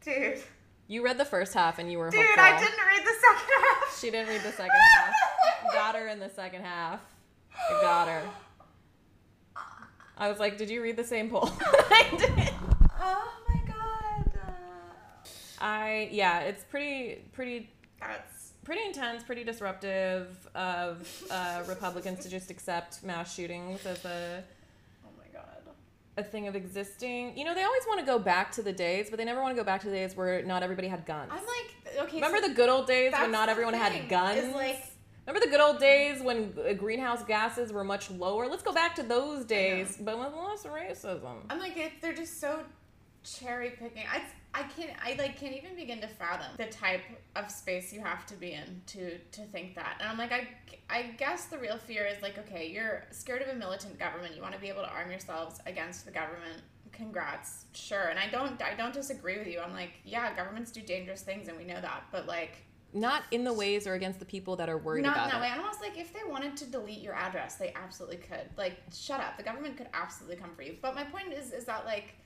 dude. 0.05 0.39
You 0.87 1.05
read 1.05 1.19
the 1.19 1.25
first 1.25 1.55
half 1.55 1.79
and 1.79 1.91
you 1.91 1.99
were 1.99 2.11
Dude, 2.11 2.21
hopeful. 2.21 2.43
I 2.45 2.59
didn't 2.59 2.85
read 2.87 3.03
the 3.07 3.15
second 3.21 3.65
half. 3.65 4.01
She 4.01 4.11
didn't 4.11 4.29
read 4.29 4.43
the 4.43 4.53
second 4.53 4.71
half. 4.97 5.15
Got 5.73 5.95
her 5.95 6.09
in 6.09 6.19
the 6.19 6.29
second 6.31 6.63
half. 6.65 7.01
I 7.55 7.81
got 7.83 8.09
her. 8.09 8.23
I 10.17 10.29
was 10.29 10.39
like, 10.39 10.59
did 10.59 10.69
you 10.71 10.83
read 10.83 10.97
the 10.97 11.05
same 11.05 11.31
poll? 11.31 11.51
I 11.61 12.07
did. 12.19 12.51
Oh 13.01 13.33
my 13.49 13.61
god. 13.67 14.31
I 15.61 16.09
yeah, 16.13 16.41
it's 16.41 16.65
pretty 16.65 17.23
pretty 17.33 17.71
That's 18.01 18.40
pretty 18.71 18.87
intense, 18.87 19.25
pretty 19.25 19.43
disruptive 19.43 20.29
of 20.55 21.25
uh, 21.29 21.61
Republicans 21.69 22.21
to 22.21 22.29
just 22.29 22.53
accept 22.53 23.03
mass 23.03 23.35
shootings 23.35 23.85
as 23.85 24.05
a 24.05 24.45
oh 25.05 25.09
my 25.19 25.25
god. 25.33 25.57
a 26.17 26.23
thing 26.23 26.47
of 26.47 26.55
existing. 26.55 27.37
You 27.37 27.45
know, 27.45 27.53
they 27.53 27.65
always 27.65 27.83
want 27.89 27.99
to 27.99 28.07
go 28.07 28.21
back 28.21 28.53
to 28.53 28.63
the 28.63 28.73
days, 28.73 29.11
but 29.11 29.19
they 29.19 29.25
never 29.25 29.43
want 29.43 29.57
to 29.57 29.61
go 29.61 29.65
back 29.65 29.81
to 29.81 29.89
the 29.89 29.97
days 29.97 30.17
where 30.17 30.45
not 30.45 30.63
everybody 30.63 30.87
had 30.87 31.05
guns. 31.05 31.33
I'm 31.33 31.41
like, 31.45 31.99
okay. 32.07 32.19
Remember 32.19 32.39
so 32.41 32.47
the 32.47 32.55
good 32.55 32.69
old 32.69 32.87
days 32.87 33.13
when 33.13 33.33
not 33.33 33.49
everyone 33.49 33.75
had 33.75 34.09
guns? 34.09 34.55
like- 34.55 34.85
Remember 35.27 35.45
the 35.45 35.51
good 35.51 35.61
old 35.61 35.81
days 35.81 36.23
when 36.23 36.53
greenhouse 36.79 37.25
gases 37.25 37.73
were 37.73 37.85
much 37.85 38.09
lower? 38.09 38.47
Let's 38.47 38.63
go 38.63 38.73
back 38.73 38.95
to 38.97 39.03
those 39.03 39.45
days, 39.45 39.99
but 40.01 40.17
with 40.17 40.33
less 40.33 40.65
racism. 40.65 41.39
I'm 41.51 41.59
like, 41.59 41.77
they're 42.01 42.15
just 42.15 42.41
so 42.41 42.61
cherry 43.25 43.71
picking. 43.71 44.05
I, 44.13 44.23
I 44.53 44.65
can't, 44.65 44.91
I 45.05 45.15
like 45.19 45.39
can't 45.39 45.55
even 45.55 45.77
begin 45.77 46.01
to 46.01 46.09
fathom 46.09 46.49
the 46.57 46.67
type 46.67 47.03
of 47.37 47.51
space 47.51 47.93
you 47.93 48.01
have 48.01 48.27
to 48.27 48.35
be 48.35 48.53
in 48.53 48.83
to 48.89 49.19
to 49.19 49.43
think 49.43 49.75
that. 49.77 49.97
And 50.01 50.09
I'm 50.09 50.19
like, 50.19 50.33
I, 50.33 50.49
I 50.89 51.03
guess 51.19 51.47
the 51.47 51.59
real 51.59 51.79
fear 51.79 52.05
is 52.05 52.21
like, 52.23 52.37
okay, 52.39 52.69
you're 52.69 53.05
scared 53.11 53.43
of 53.43 53.49
a 53.49 53.55
militant 53.55 53.99
government. 53.99 54.35
You 54.35 54.43
want 54.43 54.55
to 54.55 54.61
be 54.61 54.69
able 54.69 54.83
to 54.83 54.89
arm 54.91 55.11
yourselves 55.11 55.61
against 55.67 56.05
the 56.05 56.11
government. 56.11 56.63
Congrats, 56.93 57.67
sure. 57.73 58.09
And 58.09 58.19
I 58.19 58.29
don't, 58.29 58.61
I 58.61 58.75
don't 58.75 58.93
disagree 58.93 59.39
with 59.39 59.47
you. 59.47 59.61
I'm 59.61 59.73
like, 59.73 59.93
yeah, 60.05 60.35
governments 60.35 60.71
do 60.73 60.81
dangerous 60.83 61.23
things, 61.23 61.49
and 61.49 61.57
we 61.57 61.65
know 61.65 61.81
that. 61.81 62.03
But 62.11 62.27
like, 62.27 62.57
Not 62.93 63.23
in 63.31 63.45
the 63.45 63.53
ways 63.53 63.87
or 63.87 63.95
against 63.95 64.19
the 64.19 64.25
people 64.27 64.57
that 64.57 64.69
are 64.69 64.77
worried 64.77 65.05
about 65.05 65.13
it. 65.13 65.17
not 65.17 65.27
about 65.29 65.35
in 65.37 65.41
that 65.41 65.47
it. 65.47 65.49
way. 65.49 65.53
And 65.53 65.61
almost 65.61 65.81
like 65.81 65.97
if 65.97 66.13
they 66.13 66.29
wanted 66.29 66.57
to 66.59 66.67
delete 66.67 67.01
your 67.01 67.15
address, 67.15 67.55
they 67.55 67.73
absolutely 67.77 68.17
could. 68.19 68.51
Like, 68.59 68.79
shut 68.93 69.21
up. 69.21 69.37
The 69.37 69.45
government 69.45 69.77
could 69.77 69.87
absolutely 69.95 70.37
come 70.37 70.51
for 70.57 70.63
you. 70.63 70.77
But 70.83 70.95
my 70.97 71.05
point 71.05 71.33
is, 71.33 71.53
is 71.53 71.65
that 71.67 71.87
like, 71.87 72.17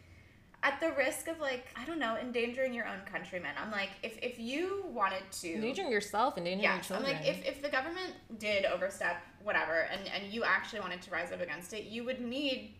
at 0.65 0.81
the 0.81 0.91
risk 0.93 1.29
of 1.29 1.39
like, 1.39 1.67
I 1.77 1.85
don't 1.85 2.01
know, 2.01 2.17
endangering 2.17 2.75
your 2.75 2.87
own 2.87 2.99
countrymen, 3.11 3.53
I'm 3.63 3.71
like, 3.71 3.91
if 4.03 4.19
if 4.23 4.39
you 4.41 4.85
wanted 4.89 5.23
to, 5.43 5.55
Endangering 5.55 5.93
yourself, 5.93 6.37
endangering 6.37 6.63
yes, 6.63 6.89
your 6.91 6.99
children. 6.99 7.17
I'm 7.17 7.23
like, 7.23 7.29
if 7.29 7.47
if 7.47 7.63
the 7.63 7.69
government 7.69 8.15
did 8.39 8.65
overstep 8.65 9.23
whatever, 9.43 9.87
and 9.93 10.09
and 10.09 10.33
you 10.33 10.43
actually 10.43 10.81
wanted 10.81 11.03
to 11.03 11.11
rise 11.11 11.31
up 11.31 11.41
against 11.41 11.73
it, 11.73 11.85
you 11.85 12.05
would 12.05 12.21
need. 12.21 12.75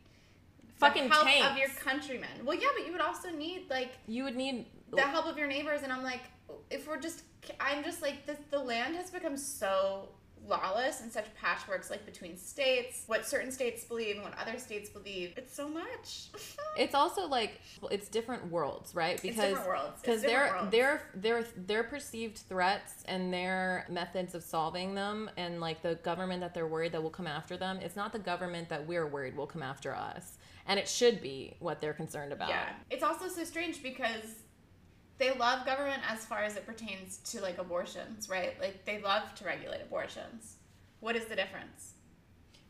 Fucking 0.79 1.05
the 1.09 1.15
help 1.15 1.27
tanks. 1.29 1.47
of 1.47 1.57
your 1.57 1.69
countrymen. 1.69 2.45
Well, 2.45 2.57
yeah, 2.57 2.67
but 2.77 2.85
you 2.85 2.91
would 2.91 3.01
also 3.01 3.31
need 3.31 3.71
like 3.71 3.93
you 4.09 4.25
would 4.25 4.35
need 4.35 4.67
the 4.97 5.03
help 5.03 5.27
of 5.27 5.37
your 5.37 5.47
neighbors 5.47 5.83
and 5.83 5.93
i'm 5.93 6.03
like 6.03 6.21
if 6.71 6.87
we're 6.87 7.01
just 7.01 7.23
i'm 7.61 7.83
just 7.85 8.03
like 8.03 8.27
this 8.27 8.39
the 8.51 8.59
land 8.59 8.95
has 8.95 9.11
become 9.11 9.37
so 9.37 10.09
lawless 10.49 11.01
and 11.01 11.11
such 11.11 11.27
patchworks 11.43 11.91
like 11.91 12.05
between 12.05 12.37
states 12.37 13.05
what 13.07 13.27
certain 13.27 13.51
states 13.51 13.85
believe 13.85 14.17
and 14.17 14.25
what 14.25 14.37
other 14.39 14.59
states 14.59 14.89
believe 14.91 15.33
it's 15.37 15.55
so 15.55 15.69
much 15.69 16.29
It's 16.77 16.95
also 16.95 17.29
like 17.29 17.61
it's 17.91 18.09
different 18.09 18.51
worlds, 18.51 18.95
right? 18.95 19.21
Because 19.23 19.37
different 19.51 19.69
worlds. 19.69 19.93
It's 19.93 20.01
because 20.03 20.23
different 20.23 20.71
their 20.73 20.91
worlds. 20.91 21.13
their 21.15 21.45
their 21.45 21.65
their 21.67 21.85
perceived 21.85 22.39
threats 22.39 23.05
and 23.07 23.33
their 23.33 23.87
methods 23.89 24.35
of 24.35 24.43
solving 24.43 24.95
them 24.95 25.31
and 25.37 25.61
like 25.61 25.83
the 25.83 25.95
government 25.97 26.41
that 26.41 26.53
they're 26.53 26.67
worried 26.67 26.93
that 26.93 27.03
will 27.03 27.11
come 27.11 27.27
after 27.29 27.57
them, 27.57 27.79
it's 27.81 27.97
not 27.97 28.13
the 28.13 28.19
government 28.19 28.69
that 28.71 28.87
we're 28.87 29.07
worried 29.07 29.37
will 29.37 29.47
come 29.47 29.63
after 29.63 29.95
us. 29.95 30.37
And 30.67 30.81
it 30.81 30.89
should 30.89 31.21
be 31.21 31.55
what 31.61 31.81
they're 31.81 31.93
concerned 31.95 32.33
about. 32.33 32.49
yeah 32.49 32.71
it's 32.91 33.05
also 33.05 33.29
so 33.29 33.45
strange 33.45 33.83
because 33.83 34.43
they 35.19 35.33
love 35.33 35.65
government 35.65 36.03
as 36.09 36.25
far 36.25 36.43
as 36.43 36.57
it 36.57 36.67
pertains 36.67 37.19
to 37.19 37.41
like 37.41 37.59
abortions 37.59 38.29
right 38.29 38.59
like 38.61 38.85
they 38.85 39.01
love 39.01 39.35
to 39.35 39.45
regulate 39.45 39.81
abortions 39.83 40.57
what 41.01 41.17
is 41.17 41.25
the 41.27 41.37
difference 41.37 41.93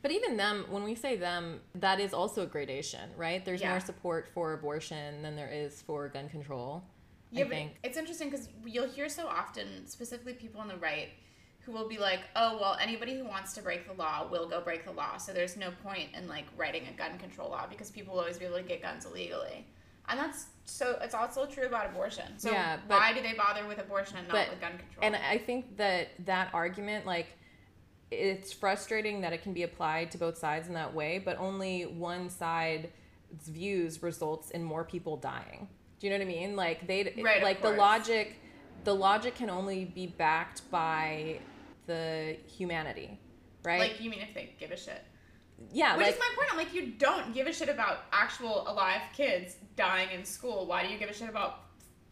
But 0.02 0.10
even 0.12 0.36
them, 0.36 0.66
when 0.68 0.84
we 0.84 0.94
say 0.94 1.16
them, 1.16 1.62
that 1.76 1.98
is 1.98 2.12
also 2.12 2.42
a 2.42 2.46
gradation, 2.46 3.08
right? 3.16 3.42
There's 3.42 3.62
Yeah. 3.62 3.70
more 3.70 3.80
support 3.80 4.28
for 4.34 4.52
abortion 4.52 5.22
than 5.22 5.34
there 5.34 5.48
is 5.50 5.80
for 5.80 6.10
gun 6.10 6.28
control. 6.28 6.84
Yeah, 7.30 7.46
I 7.46 7.48
think. 7.48 7.78
it's 7.82 7.96
interesting 7.96 8.28
because 8.28 8.50
you'll 8.66 8.86
hear 8.86 9.08
so 9.08 9.26
often, 9.26 9.86
specifically 9.86 10.34
people 10.34 10.60
on 10.60 10.68
the 10.68 10.76
right, 10.76 11.08
who 11.60 11.72
will 11.72 11.88
be 11.88 11.96
like, 11.96 12.20
"Oh, 12.36 12.58
well, 12.60 12.76
anybody 12.78 13.16
who 13.16 13.24
wants 13.24 13.54
to 13.54 13.62
break 13.62 13.86
the 13.86 13.94
law 13.94 14.28
will 14.28 14.46
go 14.46 14.60
break 14.60 14.84
the 14.84 14.92
law." 14.92 15.16
So 15.16 15.32
there's 15.32 15.56
no 15.56 15.70
point 15.82 16.14
in 16.14 16.28
like 16.28 16.44
writing 16.54 16.86
a 16.86 16.92
gun 16.92 17.18
control 17.18 17.48
law 17.48 17.66
because 17.66 17.90
people 17.90 18.12
will 18.12 18.20
always 18.20 18.36
be 18.38 18.44
able 18.44 18.58
to 18.58 18.62
get 18.62 18.82
guns 18.82 19.06
illegally, 19.06 19.64
and 20.08 20.18
that's 20.18 20.46
so. 20.64 20.98
It's 21.02 21.14
also 21.14 21.46
true 21.46 21.64
about 21.66 21.86
abortion. 21.86 22.38
So 22.38 22.50
Yeah, 22.50 22.78
but- 22.88 22.98
why 22.98 23.12
do 23.12 23.22
they 23.22 23.34
bother 23.34 23.66
with 23.66 23.78
abortion 23.78 24.18
and 24.18 24.28
not 24.28 24.34
but- 24.34 24.50
with 24.50 24.60
gun 24.60 24.78
control? 24.78 25.04
And 25.04 25.16
I 25.16 25.38
think 25.38 25.76
that 25.76 26.08
that 26.26 26.52
argument, 26.54 27.06
like, 27.06 27.28
it's 28.10 28.52
frustrating 28.52 29.20
that 29.22 29.32
it 29.32 29.42
can 29.42 29.52
be 29.52 29.62
applied 29.62 30.10
to 30.12 30.18
both 30.18 30.38
sides 30.38 30.68
in 30.68 30.74
that 30.74 30.94
way, 30.94 31.18
but 31.18 31.38
only 31.38 31.84
one 31.86 32.30
side's 32.30 32.88
views 33.48 34.02
results 34.02 34.50
in 34.50 34.62
more 34.62 34.84
people 34.84 35.16
dying. 35.16 35.68
Do 35.98 36.06
you 36.06 36.12
know 36.12 36.18
what 36.18 36.30
I 36.30 36.34
mean? 36.36 36.56
Like 36.56 36.86
they, 36.86 37.12
Right, 37.22 37.42
like 37.42 37.62
the 37.62 37.70
logic, 37.70 38.36
the 38.84 38.94
logic 38.94 39.34
can 39.34 39.50
only 39.50 39.84
be 39.86 40.06
backed 40.06 40.70
by 40.70 41.40
the 41.86 42.36
humanity, 42.46 43.18
right? 43.64 43.80
like, 43.80 44.00
you 44.00 44.10
mean 44.10 44.20
if 44.20 44.34
they 44.34 44.54
give 44.58 44.70
a 44.70 44.76
shit? 44.76 45.02
Yeah, 45.72 45.96
Which 45.96 46.06
like 46.06 46.14
is 46.14 46.20
my 46.20 46.30
point. 46.36 46.48
I'm 46.52 46.58
like, 46.58 46.74
you 46.74 46.92
don't 46.98 47.34
give 47.34 47.46
a 47.46 47.52
shit 47.52 47.68
about 47.68 48.04
actual 48.12 48.68
alive 48.68 49.02
kids 49.14 49.56
dying 49.76 50.08
in 50.12 50.24
school. 50.24 50.66
Why 50.66 50.84
do 50.86 50.92
you 50.92 50.98
give 50.98 51.10
a 51.10 51.14
shit 51.14 51.28
about 51.28 51.60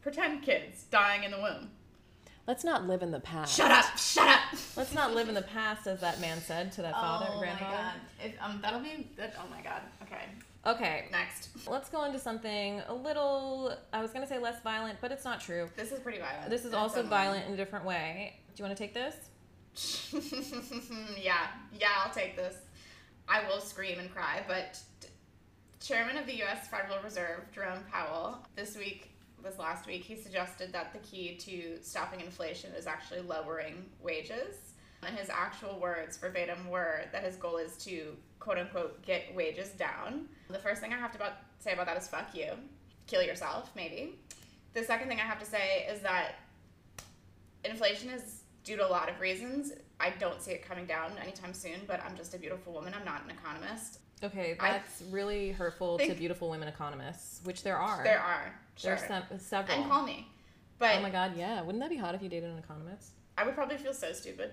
pretend 0.01 0.43
kids 0.43 0.85
dying 0.91 1.25
in 1.25 1.31
the 1.31 1.39
womb? 1.39 1.71
let's 2.47 2.65
not 2.65 2.87
live 2.87 3.03
in 3.03 3.11
the 3.11 3.21
past. 3.21 3.57
Shut 3.57 3.71
up! 3.71 3.97
Shut 3.97 4.29
up! 4.29 4.41
Let's 4.77 4.95
not 4.95 5.15
live 5.15 5.29
in 5.29 5.35
the 5.35 5.43
past, 5.43 5.87
as 5.87 6.01
that 6.01 6.21
man 6.21 6.41
said 6.41 6.73
to 6.73 6.83
that 6.83 6.93
father, 6.93 7.29
oh 7.31 7.39
grandfather. 7.39 7.71
my 7.71 7.83
god! 7.83 7.95
If, 8.25 8.35
um, 8.43 8.59
that'll 8.63 8.81
be 8.81 9.09
that. 9.17 9.35
Oh 9.39 9.49
my 9.51 9.63
god. 9.63 9.83
Okay. 10.03 10.25
Okay, 10.65 11.09
Next. 11.11 11.49
let's 11.69 11.89
go 11.89 12.05
into 12.05 12.21
something 12.21 12.81
a 12.87 12.95
little. 12.95 13.77
I 13.93 14.01
was 14.01 14.13
gonna 14.13 14.27
say 14.27 14.39
less 14.39 14.61
violent, 14.63 14.99
but 15.01 15.11
it's 15.11 15.25
not 15.25 15.41
true. 15.41 15.69
This 15.77 15.91
is 15.91 15.99
pretty 15.99 16.19
violent. 16.19 16.51
This 16.51 16.65
is 16.65 16.73
also 16.73 17.03
violent 17.03 17.47
in 17.47 17.55
a 17.55 17.57
different 17.57 17.85
way. 17.85 18.35
Do 18.55 18.63
you 18.63 18.69
want 18.69 18.77
to 18.77 18.83
take 18.83 18.95
this? 18.95 19.17
yeah, 21.21 21.49
yeah, 21.73 21.89
I'll 22.05 22.13
take 22.13 22.37
this. 22.37 22.55
I 23.29 23.47
will 23.49 23.61
scream 23.61 23.99
and 23.99 24.13
cry, 24.13 24.43
but 24.47 24.81
Chairman 25.81 26.17
of 26.17 26.27
the 26.27 26.37
U.S. 26.39 26.69
Federal 26.69 27.03
Reserve, 27.03 27.51
Jerome 27.53 27.83
Powell, 27.91 28.39
this 28.55 28.77
week, 28.77 29.11
this 29.43 29.59
last 29.59 29.87
week, 29.87 30.05
he 30.05 30.15
suggested 30.15 30.73
that 30.73 30.93
the 30.93 31.01
key 31.01 31.37
to 31.37 31.79
stopping 31.83 32.21
inflation 32.21 32.71
is 32.77 32.87
actually 32.87 33.21
lowering 33.21 33.85
wages. 34.01 34.57
And 35.05 35.17
his 35.19 35.29
actual 35.29 35.81
words 35.81 36.17
verbatim 36.17 36.69
were 36.69 37.03
that 37.11 37.25
his 37.25 37.35
goal 37.35 37.57
is 37.57 37.77
to 37.79 38.17
quote 38.39 38.59
unquote 38.59 39.05
get 39.05 39.35
wages 39.35 39.71
down. 39.71 40.29
The 40.49 40.59
first 40.59 40.81
thing 40.81 40.93
I 40.93 40.97
have 40.97 41.11
to 41.13 41.19
about, 41.19 41.33
say 41.59 41.73
about 41.73 41.87
that 41.87 41.97
is 41.97 42.07
fuck 42.07 42.35
you. 42.35 42.53
Kill 43.09 43.23
yourself, 43.23 43.71
maybe. 43.75 44.19
The 44.75 44.85
second 44.85 45.09
thing 45.09 45.19
I 45.19 45.25
have 45.25 45.41
to 45.41 45.47
say 45.47 45.87
is 45.91 46.01
that 46.03 46.37
inflation 47.65 48.11
is 48.11 48.43
due 48.63 48.77
to 48.77 48.87
a 48.87 48.89
lot 48.89 49.11
of 49.11 49.21
reasons. 49.21 49.73
I 50.03 50.11
don't 50.19 50.43
see 50.43 50.51
it 50.51 50.67
coming 50.67 50.85
down 50.85 51.13
anytime 51.23 51.55
soon, 51.55 51.81
but 51.87 52.03
I'm 52.05 52.17
just 52.17 52.35
a 52.35 52.39
beautiful 52.39 52.73
woman. 52.73 52.93
I'm 52.99 53.05
not 53.05 53.23
an 53.25 53.31
economist. 53.31 54.01
Okay, 54.25 54.57
I 54.59 54.73
that's 54.73 55.03
really 55.11 55.53
hurtful 55.53 55.99
to 55.99 56.15
beautiful 56.15 56.51
women 56.51 56.69
economists, 56.69 57.41
which 57.45 57.63
there 57.63 57.79
are. 57.79 58.03
There 58.03 58.21
are, 58.21 58.53
sure. 58.77 58.97
There's 58.97 59.07
sem- 59.07 59.39
several. 59.39 59.79
and 59.81 59.91
call 59.91 60.05
me. 60.05 60.29
But 60.79 60.97
oh 60.99 61.03
my 61.03 61.11
god, 61.11 61.37
yeah. 61.37 61.63
Wouldn't 61.63 61.81
that 61.83 61.91
be 61.91 61.97
hot 61.97 62.15
if 62.17 62.23
you 62.23 62.29
dated 62.29 62.51
an 62.51 62.59
economist? 62.59 63.13
I 63.39 63.45
would 63.45 63.55
probably 63.55 63.77
feel 63.77 63.95
so 63.95 64.13
stupid. 64.13 64.51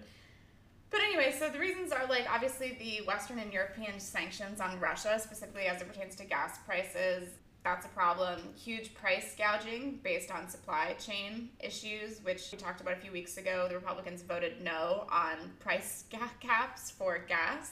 But 0.91 1.01
anyway, 1.01 1.35
so 1.37 1.49
the 1.49 1.59
reasons 1.59 1.91
are 1.91 2.05
like 2.07 2.27
obviously 2.31 2.77
the 2.79 3.05
Western 3.05 3.39
and 3.39 3.51
European 3.51 3.99
sanctions 3.99 4.61
on 4.61 4.79
Russia, 4.79 5.19
specifically 5.19 5.63
as 5.65 5.81
it 5.81 5.87
pertains 5.87 6.15
to 6.17 6.25
gas 6.25 6.59
prices. 6.65 7.29
That's 7.63 7.85
a 7.85 7.89
problem. 7.89 8.39
Huge 8.55 8.93
price 8.93 9.35
gouging 9.37 9.99
based 10.03 10.31
on 10.31 10.47
supply 10.47 10.93
chain 10.93 11.49
issues, 11.59 12.23
which 12.23 12.49
we 12.51 12.57
talked 12.57 12.79
about 12.81 12.93
a 12.93 12.99
few 13.01 13.11
weeks 13.11 13.37
ago. 13.37 13.67
The 13.67 13.75
Republicans 13.75 14.21
voted 14.21 14.61
no 14.61 15.05
on 15.11 15.51
price 15.59 16.05
ga- 16.09 16.31
caps 16.39 16.89
for 16.89 17.19
gas. 17.27 17.71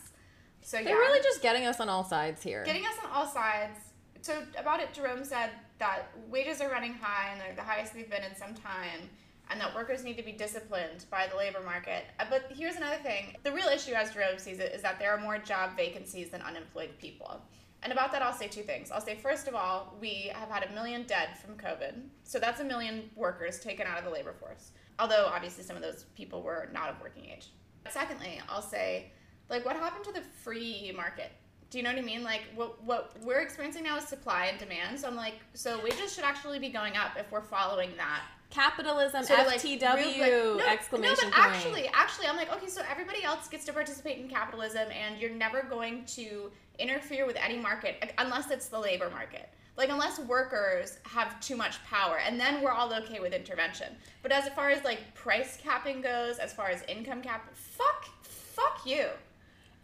So 0.62 0.78
They're 0.78 0.90
yeah, 0.90 0.94
really 0.96 1.22
just 1.24 1.42
getting 1.42 1.66
us 1.66 1.80
on 1.80 1.88
all 1.88 2.04
sides 2.04 2.44
here. 2.44 2.64
getting 2.66 2.86
us 2.86 2.96
on 3.04 3.12
all 3.12 3.26
sides. 3.28 3.80
So 4.22 4.44
about 4.58 4.82
it, 4.82 4.94
Jerome 4.94 5.24
said 5.24 5.52
that 5.80 6.10
wages 6.30 6.60
are 6.60 6.70
running 6.70 6.94
high 6.94 7.32
and 7.32 7.40
they're 7.40 7.56
the 7.56 7.62
highest 7.62 7.94
they've 7.94 8.10
been 8.10 8.24
in 8.24 8.36
some 8.36 8.54
time, 8.56 9.10
and 9.50 9.62
that 9.62 9.74
workers 9.74 10.04
need 10.04 10.18
to 10.18 10.24
be 10.24 10.34
disciplined 10.34 11.06
by 11.10 11.28
the 11.28 11.38
labor 11.38 11.62
market. 11.64 12.04
Uh, 12.20 12.26
But 12.30 12.52
here's 12.54 12.76
another 12.76 12.98
thing: 12.98 13.38
the 13.44 13.54
real 13.54 13.68
issue, 13.70 13.94
as 13.94 14.14
Jerome 14.14 14.38
sees 14.40 14.60
it, 14.60 14.74
is 14.74 14.82
that 14.82 15.00
there 15.00 15.12
are 15.12 15.22
more 15.22 15.38
job 15.38 15.78
vacancies 15.78 16.30
than 16.30 16.42
unemployed 16.42 16.90
people. 17.00 17.42
And 17.84 17.94
about 17.94 18.12
that, 18.12 18.22
I'll 18.22 18.34
say 18.34 18.48
two 18.48 18.64
things. 18.64 18.92
I'll 18.92 19.02
say 19.02 19.16
first 19.16 19.48
of 19.48 19.56
all, 19.56 19.96
we 20.02 20.32
have 20.34 20.50
had 20.50 20.64
a 20.64 20.74
million 20.74 21.04
dead 21.04 21.30
from 21.38 21.56
COVID, 21.56 21.94
so 22.24 22.40
that's 22.40 22.60
a 22.60 22.64
million 22.64 23.10
workers 23.16 23.60
taken 23.60 23.86
out 23.86 23.98
of 24.00 24.04
the 24.06 24.10
labor 24.10 24.34
force. 24.34 24.72
Although 25.00 25.28
obviously 25.32 25.64
some 25.64 25.76
of 25.76 25.82
those 25.84 26.06
people 26.16 26.42
were 26.42 26.70
not 26.74 26.90
of 26.90 27.00
working 27.02 27.26
age. 27.26 27.50
Secondly, 27.90 28.42
I'll 28.50 28.62
say 28.64 29.12
like 29.50 29.64
what 29.66 29.76
happened 29.76 30.04
to 30.06 30.12
the 30.12 30.22
free 30.44 30.92
market 30.96 31.32
do 31.70 31.78
you 31.78 31.84
know 31.84 31.90
what 31.90 32.00
i 32.00 32.02
mean 32.02 32.24
like 32.24 32.42
what 32.56 32.82
what 32.84 33.14
we're 33.24 33.40
experiencing 33.42 33.84
now 33.84 33.98
is 33.98 34.04
supply 34.06 34.46
and 34.46 34.58
demand 34.60 35.00
so 35.00 35.08
i'm 35.08 35.16
like 35.16 35.36
so 35.54 35.82
wages 35.84 36.14
should 36.14 36.24
actually 36.24 36.60
be 36.60 36.70
going 36.70 36.96
up 36.98 37.12
if 37.18 37.30
we're 37.32 37.42
following 37.42 37.92
that 37.98 38.22
Capitalism, 38.50 39.26
So, 39.26 39.34
like, 39.34 39.60
FTW, 39.60 40.24
real- 40.24 40.52
like- 40.56 40.66
no, 40.66 40.72
exclamation 40.72 41.16
no, 41.26 41.30
but 41.32 41.34
point. 41.36 41.54
actually 41.54 41.90
actually 41.94 42.28
i'm 42.28 42.38
like 42.38 42.50
okay 42.50 42.68
so 42.70 42.82
everybody 42.90 43.22
else 43.24 43.50
gets 43.50 43.66
to 43.66 43.74
participate 43.74 44.20
in 44.20 44.30
capitalism 44.30 44.88
and 44.92 45.20
you're 45.20 45.32
never 45.32 45.64
going 45.64 46.06
to 46.06 46.50
interfere 46.80 47.26
with 47.26 47.36
any 47.38 47.58
market 47.58 48.14
unless 48.18 48.52
it's 48.52 48.68
the 48.68 48.80
labor 48.80 49.10
market. 49.10 49.50
Like 49.78 49.90
unless 49.90 50.20
workers 50.20 50.98
have 51.04 51.40
too 51.40 51.56
much 51.56 51.84
power 51.86 52.20
and 52.20 52.40
then 52.40 52.62
we're 52.64 52.72
all 52.72 52.94
okay 52.94 53.20
with 53.20 53.34
intervention. 53.34 53.96
But 54.24 54.32
as 54.32 54.50
far 54.50 54.70
as 54.70 54.84
like 54.84 55.14
price 55.14 55.58
capping 55.62 56.02
goes 56.02 56.40
as 56.40 56.54
far 56.54 56.70
as 56.70 56.84
income 56.84 57.22
cap 57.22 57.50
fuck 57.56 58.06
fuck 58.24 58.82
you 58.86 59.08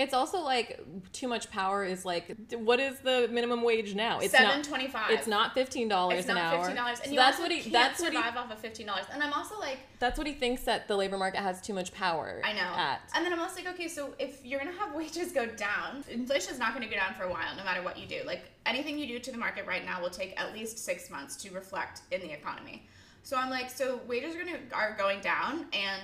It's 0.04 0.14
also 0.14 0.42
like 0.42 0.80
too 1.14 1.28
much 1.28 1.50
power 1.50 1.86
is 1.86 2.04
like 2.04 2.36
what 2.54 2.80
is 2.80 3.00
the 3.00 3.30
minimum 3.32 3.64
wage 3.64 3.96
now? 3.96 4.20
It's 4.20 4.32
Seven 4.32 4.62
not 4.92 5.12
it's 5.12 5.28
not 5.28 5.54
fifteen 5.54 5.88
dollars 5.88 6.20
It's 6.20 6.30
an 6.30 6.36
not 6.36 6.44
hour. 6.44 6.60
fifteen 6.60 6.76
dollars, 6.76 7.00
and 7.00 7.06
So 7.06 7.12
you 7.12 7.18
that's 7.18 7.40
what 7.40 7.52
he 7.52 7.62
can't 7.62 7.74
that's 7.74 8.02
what 8.02 8.12
he 8.12 8.18
survive 8.18 8.38
off 8.38 8.52
of 8.52 8.60
fifteen 8.60 8.88
dollars. 8.88 9.06
And 9.12 9.24
I'm 9.24 9.34
also 9.34 9.58
like, 9.60 9.80
that's 10.00 10.18
what 10.18 10.28
he 10.28 10.34
thinks 10.34 10.64
that 10.64 10.88
the 10.88 10.96
labor 10.98 11.18
market 11.18 11.40
has 11.40 11.62
too 11.62 11.74
much 11.74 11.94
power. 11.94 12.42
I 12.44 12.52
know. 12.54 12.60
At. 12.76 13.02
And 13.16 13.26
then 13.26 13.32
I'm 13.32 13.40
also 13.40 13.56
like, 13.64 13.74
okay, 13.74 13.88
so 13.88 14.14
if 14.20 14.46
you're 14.46 14.60
gonna 14.60 14.78
have 14.78 14.94
wages 15.02 15.32
go 15.32 15.46
down, 15.46 16.04
inflation 16.10 16.54
is 16.54 16.60
not 16.60 16.74
gonna 16.74 16.88
go 16.90 16.96
down 16.96 17.14
for 17.14 17.24
a 17.24 17.32
while, 17.32 17.56
no 17.56 17.64
matter 17.64 17.82
what 17.82 17.98
you 17.98 18.06
do. 18.06 18.22
Like 18.26 18.52
anything 18.66 19.00
you 19.00 19.08
do 19.08 19.20
to 19.20 19.32
the 19.32 19.38
market 19.38 19.66
right 19.66 19.86
now 19.86 20.02
will 20.02 20.10
take 20.10 20.40
at 20.40 20.54
least 20.54 20.78
six 20.78 21.10
months 21.10 21.36
to 21.38 21.54
reflect 21.54 22.02
in 22.12 22.20
the 22.22 22.32
economy. 22.32 22.86
So 23.24 23.38
I'm 23.38 23.50
like, 23.50 23.70
so 23.70 24.02
wages 24.06 24.36
are 24.36 24.40
gonna 24.40 24.60
are 24.74 24.96
going 24.98 25.22
down 25.22 25.68
and 25.72 26.02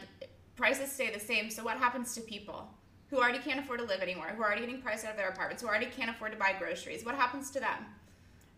prices 0.55 0.91
stay 0.91 1.12
the 1.12 1.19
same. 1.19 1.49
So 1.49 1.63
what 1.63 1.77
happens 1.77 2.15
to 2.15 2.21
people? 2.21 2.69
Who 3.10 3.17
already 3.17 3.39
can't 3.39 3.60
afford 3.60 3.80
to 3.80 3.86
live 3.86 4.02
anymore, 4.02 4.28
who 4.28 4.41
are 4.41 4.45
already 4.45 4.62
getting 4.62 4.82
priced 4.82 5.06
out 5.06 5.12
of 5.12 5.17
their 5.17 5.30
apartments, 5.30 5.63
who 5.63 5.67
already 5.67 5.88
can't 5.88 6.10
afford 6.12 6.32
to 6.32 6.38
buy 6.38 6.54
groceries. 6.60 7.04
What 7.04 7.15
happens 7.15 7.50
to 7.52 7.60
them? 7.60 7.86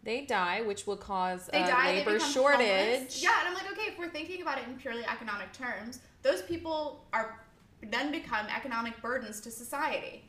They 0.04 0.26
die, 0.26 0.62
which 0.62 0.88
will 0.88 0.98
cause 0.98 1.48
they 1.52 1.62
a 1.62 1.68
die, 1.68 1.96
labor 1.98 2.18
they 2.18 2.32
shortage. 2.32 2.60
homeless. 2.60 3.24
Yeah, 3.24 3.40
and 3.40 3.48
I'm 3.50 3.54
like, 3.54 3.72
okay, 3.72 3.92
if 3.92 4.00
we're 4.00 4.10
thinking 4.10 4.42
about 4.42 4.58
it 4.58 4.66
in 4.68 4.76
purely 4.76 5.06
economic 5.06 5.54
terms, 5.54 6.00
those 6.24 6.42
people 6.42 7.06
are 7.14 7.40
then 7.84 8.12
become 8.12 8.46
economic 8.48 9.00
burdens 9.02 9.40
to 9.42 9.52
society. 9.52 10.24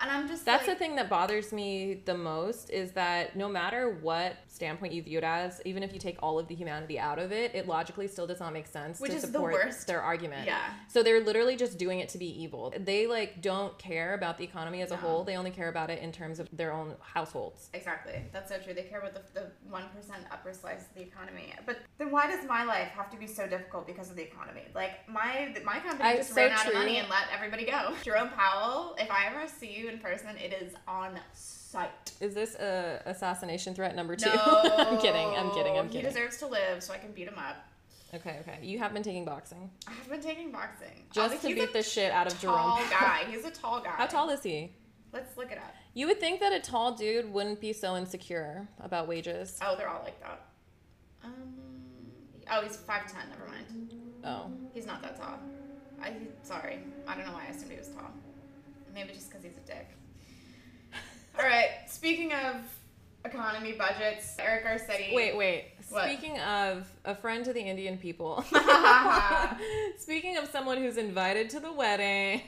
And 0.00 0.10
I'm 0.10 0.28
just 0.28 0.44
That's 0.44 0.66
like, 0.66 0.76
the 0.76 0.84
thing 0.84 0.96
that 0.96 1.08
bothers 1.08 1.52
me 1.52 2.02
the 2.04 2.16
most 2.16 2.70
is 2.70 2.92
that 2.92 3.34
no 3.36 3.48
matter 3.48 3.98
what 4.02 4.36
standpoint 4.48 4.92
you 4.92 5.02
view 5.02 5.18
it 5.18 5.24
as, 5.24 5.60
even 5.64 5.82
if 5.82 5.92
you 5.92 5.98
take 5.98 6.16
all 6.22 6.38
of 6.38 6.48
the 6.48 6.54
humanity 6.54 6.98
out 6.98 7.18
of 7.18 7.32
it, 7.32 7.54
it 7.54 7.66
logically 7.66 8.06
still 8.08 8.26
does 8.26 8.40
not 8.40 8.52
make 8.52 8.66
sense 8.66 9.00
Which 9.00 9.10
to 9.12 9.16
is 9.16 9.22
the 9.24 9.28
support 9.32 9.52
worst. 9.54 9.86
their 9.86 10.02
argument. 10.02 10.46
Yeah. 10.46 10.60
So 10.88 11.02
they're 11.02 11.22
literally 11.22 11.56
just 11.56 11.78
doing 11.78 12.00
it 12.00 12.08
to 12.10 12.18
be 12.18 12.42
evil. 12.42 12.72
They 12.78 13.06
like 13.06 13.40
don't 13.42 13.76
care 13.78 14.14
about 14.14 14.38
the 14.38 14.44
economy 14.44 14.82
as 14.82 14.90
a 14.90 14.96
whole. 14.96 15.24
They 15.24 15.36
only 15.36 15.50
care 15.50 15.68
about 15.68 15.90
it 15.90 16.02
in 16.02 16.12
terms 16.12 16.40
of 16.40 16.48
their 16.52 16.72
own 16.72 16.94
households. 17.00 17.70
Exactly. 17.74 18.22
That's 18.32 18.50
so 18.50 18.58
true. 18.58 18.74
They 18.74 18.82
care 18.82 19.00
about 19.00 19.14
the, 19.14 19.40
the 19.40 19.46
1% 19.70 19.82
upper 20.30 20.52
slice 20.52 20.82
of 20.82 20.94
the 20.94 21.02
economy. 21.02 21.54
But 21.64 21.78
then 21.98 22.10
why 22.10 22.26
does 22.26 22.46
my 22.46 22.64
life 22.64 22.88
have 22.88 23.10
to 23.10 23.16
be 23.16 23.26
so 23.26 23.46
difficult 23.46 23.86
because 23.86 24.10
of 24.10 24.16
the 24.16 24.22
economy? 24.22 24.62
Like, 24.74 25.08
my 25.08 25.54
my 25.64 25.78
company 25.80 26.02
I- 26.10 26.16
just 26.16 26.30
so 26.30 26.36
ran 26.36 26.52
out 26.52 26.66
of 26.66 26.74
money 26.74 26.98
and 26.98 27.08
let 27.08 27.24
everybody 27.34 27.64
go. 27.66 27.94
Jerome 28.04 28.28
Powell, 28.30 28.94
if 28.98 29.10
I 29.10 29.26
ever 29.26 29.46
see 29.48 29.72
you 29.72 29.85
in 29.88 29.98
person, 29.98 30.30
it 30.36 30.52
is 30.62 30.74
on 30.86 31.18
site. 31.32 32.12
Is 32.20 32.34
this 32.34 32.54
a 32.56 33.02
assassination 33.06 33.74
threat 33.74 33.94
number 33.96 34.16
two? 34.16 34.30
No. 34.34 34.62
I'm 34.78 34.98
kidding. 34.98 35.28
I'm 35.36 35.50
kidding. 35.52 35.78
I'm 35.78 35.88
kidding. 35.88 36.02
He 36.02 36.06
deserves 36.06 36.38
to 36.38 36.46
live 36.46 36.82
so 36.82 36.92
I 36.92 36.98
can 36.98 37.12
beat 37.12 37.28
him 37.28 37.38
up. 37.38 37.56
Okay, 38.14 38.38
okay. 38.40 38.58
You 38.62 38.78
have 38.78 38.94
been 38.94 39.02
taking 39.02 39.24
boxing 39.24 39.68
I've 39.88 40.08
been 40.08 40.22
taking 40.22 40.52
boxing. 40.52 41.04
just 41.12 41.42
to 41.42 41.48
beat 41.54 41.72
the 41.72 41.82
shit 41.82 42.12
out 42.12 42.26
of 42.28 42.40
tall 42.40 42.76
Jerome. 42.78 42.90
guy. 42.90 43.24
He's 43.28 43.44
a 43.44 43.50
tall 43.50 43.80
guy. 43.80 43.90
How 43.90 44.06
tall 44.06 44.30
is 44.30 44.42
he? 44.42 44.72
Let's 45.12 45.36
look 45.36 45.50
it 45.50 45.58
up. 45.58 45.74
You 45.94 46.06
would 46.06 46.20
think 46.20 46.40
that 46.40 46.52
a 46.52 46.60
tall 46.60 46.92
dude 46.94 47.32
wouldn't 47.32 47.60
be 47.60 47.72
so 47.72 47.96
insecure 47.96 48.68
about 48.80 49.08
wages. 49.08 49.58
Oh, 49.60 49.74
they're 49.76 49.88
all 49.88 50.02
like 50.04 50.20
that. 50.20 50.40
Um. 51.24 51.32
Oh, 52.50 52.60
he's 52.62 52.76
five 52.76 53.10
ten. 53.12 53.22
Never 53.28 53.46
mind. 53.50 53.94
Oh. 54.24 54.50
He's 54.72 54.86
not 54.86 55.02
that 55.02 55.16
tall. 55.16 55.38
I 56.00 56.12
sorry. 56.42 56.78
I 57.08 57.16
don't 57.16 57.26
know 57.26 57.32
why 57.32 57.44
I 57.48 57.50
assumed 57.50 57.72
he 57.72 57.78
was 57.78 57.88
tall. 57.88 58.12
Maybe 58.96 59.12
just 59.12 59.28
because 59.28 59.44
he's 59.44 59.56
a 59.58 59.66
dick. 59.66 59.90
All 61.38 61.44
right. 61.44 61.68
Speaking 61.86 62.32
of 62.32 62.56
economy 63.26 63.72
budgets, 63.72 64.34
Eric 64.38 64.64
Garcetti. 64.64 65.14
Wait, 65.14 65.36
wait. 65.36 65.66
What? 65.90 66.04
Speaking 66.04 66.38
of 66.40 66.90
a 67.04 67.14
friend 67.14 67.44
to 67.44 67.52
the 67.52 67.60
Indian 67.60 67.98
people. 67.98 68.42
Speaking 69.98 70.38
of 70.38 70.48
someone 70.48 70.78
who's 70.78 70.96
invited 70.96 71.50
to 71.50 71.60
the 71.60 71.70
wedding. 71.70 72.40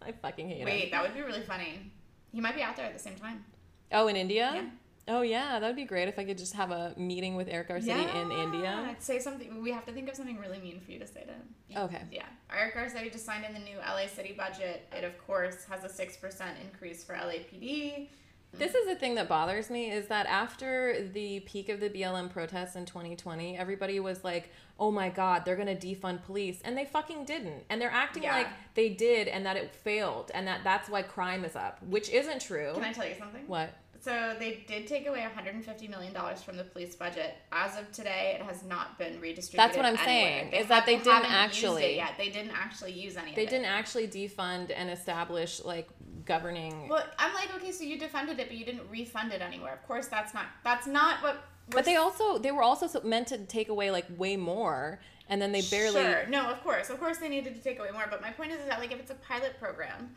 I 0.00 0.12
fucking 0.22 0.48
hate 0.48 0.62
it. 0.62 0.64
Wait, 0.64 0.84
him. 0.84 0.90
that 0.92 1.02
would 1.02 1.14
be 1.14 1.20
really 1.20 1.42
funny. 1.42 1.92
He 2.32 2.40
might 2.40 2.56
be 2.56 2.62
out 2.62 2.74
there 2.74 2.86
at 2.86 2.94
the 2.94 2.98
same 2.98 3.16
time. 3.16 3.44
Oh, 3.92 4.08
in 4.08 4.16
India? 4.16 4.52
Yeah. 4.54 4.62
Oh 5.08 5.22
yeah, 5.22 5.60
that 5.60 5.66
would 5.66 5.76
be 5.76 5.84
great 5.84 6.08
if 6.08 6.18
I 6.18 6.24
could 6.24 6.38
just 6.38 6.54
have 6.54 6.72
a 6.72 6.92
meeting 6.96 7.36
with 7.36 7.46
Eric 7.48 7.68
Garcetti 7.68 8.12
in 8.22 8.32
India. 8.32 8.96
Say 8.98 9.20
something. 9.20 9.62
We 9.62 9.70
have 9.70 9.86
to 9.86 9.92
think 9.92 10.08
of 10.08 10.16
something 10.16 10.36
really 10.38 10.58
mean 10.58 10.80
for 10.80 10.90
you 10.90 10.98
to 10.98 11.06
say 11.06 11.20
to 11.24 11.30
him. 11.32 11.84
Okay. 11.84 12.02
Yeah. 12.10 12.24
Eric 12.52 12.74
Garcetti 12.74 13.12
just 13.12 13.24
signed 13.24 13.44
in 13.44 13.52
the 13.52 13.60
new 13.60 13.76
LA 13.78 14.08
City 14.08 14.34
budget. 14.36 14.88
It, 14.96 15.04
of 15.04 15.16
course, 15.26 15.64
has 15.70 15.84
a 15.84 15.88
6% 15.88 16.42
increase 16.60 17.04
for 17.04 17.14
LAPD. 17.14 18.08
This 18.52 18.74
is 18.74 18.86
the 18.86 18.94
thing 18.94 19.16
that 19.16 19.28
bothers 19.28 19.68
me 19.70 19.90
is 19.90 20.06
that 20.06 20.24
after 20.26 21.06
the 21.12 21.40
peak 21.40 21.68
of 21.68 21.78
the 21.78 21.90
BLM 21.90 22.30
protests 22.30 22.74
in 22.74 22.86
2020, 22.86 23.58
everybody 23.58 24.00
was 24.00 24.24
like, 24.24 24.50
"Oh 24.80 24.90
my 24.90 25.10
god, 25.10 25.44
they're 25.44 25.56
going 25.56 25.76
to 25.76 25.86
defund 25.86 26.24
police." 26.24 26.60
And 26.64 26.76
they 26.76 26.86
fucking 26.86 27.26
didn't. 27.26 27.64
And 27.68 27.80
they're 27.80 27.90
acting 27.90 28.22
Yeah. 28.22 28.36
like 28.36 28.48
they 28.74 28.88
did 28.88 29.28
and 29.28 29.44
that 29.44 29.56
it 29.56 29.74
failed 29.74 30.30
and 30.32 30.46
that 30.46 30.64
that's 30.64 30.88
why 30.88 31.02
crime 31.02 31.44
is 31.44 31.54
up, 31.54 31.82
which 31.82 32.08
isn't 32.08 32.40
true. 32.40 32.72
Can 32.74 32.84
I 32.84 32.92
tell 32.94 33.06
you 33.06 33.16
something? 33.18 33.46
What? 33.46 33.74
So 34.00 34.34
they 34.38 34.64
did 34.66 34.86
take 34.86 35.06
away 35.06 35.20
150 35.20 35.88
million 35.88 36.12
dollars 36.12 36.42
from 36.42 36.56
the 36.56 36.64
police 36.64 36.94
budget. 36.94 37.34
As 37.52 37.78
of 37.78 37.90
today, 37.92 38.36
it 38.38 38.44
has 38.44 38.62
not 38.64 38.98
been 38.98 39.20
redistributed. 39.20 39.58
That's 39.58 39.76
what 39.76 39.86
I'm 39.86 39.96
anywhere. 39.96 40.50
saying, 40.50 40.52
is 40.52 40.68
that 40.68 40.86
they 40.86 40.96
didn't 40.96 41.24
actually- 41.24 41.84
it 41.84 41.96
yet. 41.96 42.14
They 42.16 42.30
didn't 42.30 42.52
actually 42.52 42.92
use 42.92 43.16
any. 43.16 43.34
They 43.34 43.46
didn't 43.46 43.66
actually 43.66 44.08
defund 44.08 44.72
and 44.74 44.90
establish 44.90 45.64
like 45.64 45.88
governing 46.24 46.88
Well, 46.88 47.04
I'm 47.18 47.32
like, 47.34 47.54
okay, 47.54 47.72
so 47.72 47.84
you 47.84 47.98
defunded 47.98 48.38
it, 48.38 48.48
but 48.48 48.52
you 48.56 48.64
didn't 48.64 48.88
refund 48.90 49.32
it 49.32 49.40
anywhere. 49.40 49.72
Of 49.72 49.86
course, 49.86 50.08
that's 50.08 50.34
not. 50.34 50.46
That's 50.64 50.86
not 50.86 51.22
what. 51.22 51.36
But 51.70 51.84
they 51.84 51.96
also 51.96 52.38
they 52.38 52.52
were 52.52 52.62
also 52.62 53.00
meant 53.02 53.28
to 53.28 53.38
take 53.38 53.68
away 53.68 53.90
like 53.90 54.06
way 54.16 54.36
more 54.36 55.00
and 55.28 55.40
then 55.40 55.52
they 55.52 55.62
barely 55.62 56.02
Sure. 56.02 56.26
No, 56.28 56.48
of 56.50 56.62
course, 56.62 56.90
of 56.90 57.00
course, 57.00 57.18
they 57.18 57.28
needed 57.28 57.54
to 57.56 57.60
take 57.60 57.78
away 57.78 57.90
more. 57.92 58.06
But 58.08 58.22
my 58.22 58.30
point 58.30 58.52
is, 58.52 58.60
is 58.60 58.66
that 58.66 58.78
like 58.78 58.92
if 58.92 59.00
it's 59.00 59.10
a 59.10 59.16
pilot 59.16 59.58
program, 59.58 60.10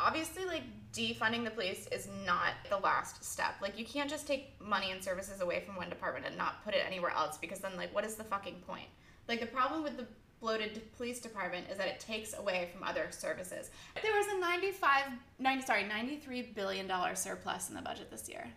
obviously 0.00 0.44
like 0.44 0.62
defunding 0.92 1.44
the 1.44 1.50
police 1.50 1.86
is 1.92 2.08
not 2.26 2.52
the 2.68 2.78
last 2.78 3.24
step. 3.24 3.54
Like 3.60 3.78
you 3.78 3.84
can't 3.84 4.10
just 4.10 4.26
take 4.26 4.60
money 4.60 4.90
and 4.90 5.02
services 5.02 5.40
away 5.40 5.62
from 5.64 5.76
one 5.76 5.88
department 5.88 6.26
and 6.26 6.36
not 6.36 6.64
put 6.64 6.74
it 6.74 6.82
anywhere 6.86 7.12
else 7.12 7.38
because 7.38 7.60
then 7.60 7.76
like 7.76 7.94
what 7.94 8.04
is 8.04 8.14
the 8.14 8.24
fucking 8.24 8.56
point? 8.66 8.88
Like 9.28 9.40
the 9.40 9.46
problem 9.46 9.82
with 9.82 9.96
the 9.96 10.06
bloated 10.40 10.80
police 10.96 11.20
department 11.20 11.66
is 11.70 11.76
that 11.76 11.86
it 11.86 12.00
takes 12.00 12.36
away 12.36 12.70
from 12.72 12.82
other 12.82 13.08
services. 13.10 13.70
There 14.02 14.12
was 14.12 14.26
a 14.34 14.40
95 14.40 15.02
90 15.38 15.66
sorry, 15.66 15.84
93 15.84 16.42
billion 16.54 16.86
dollar 16.86 17.14
surplus 17.14 17.68
in 17.68 17.74
the 17.74 17.82
budget 17.82 18.10
this 18.10 18.28
year. 18.28 18.48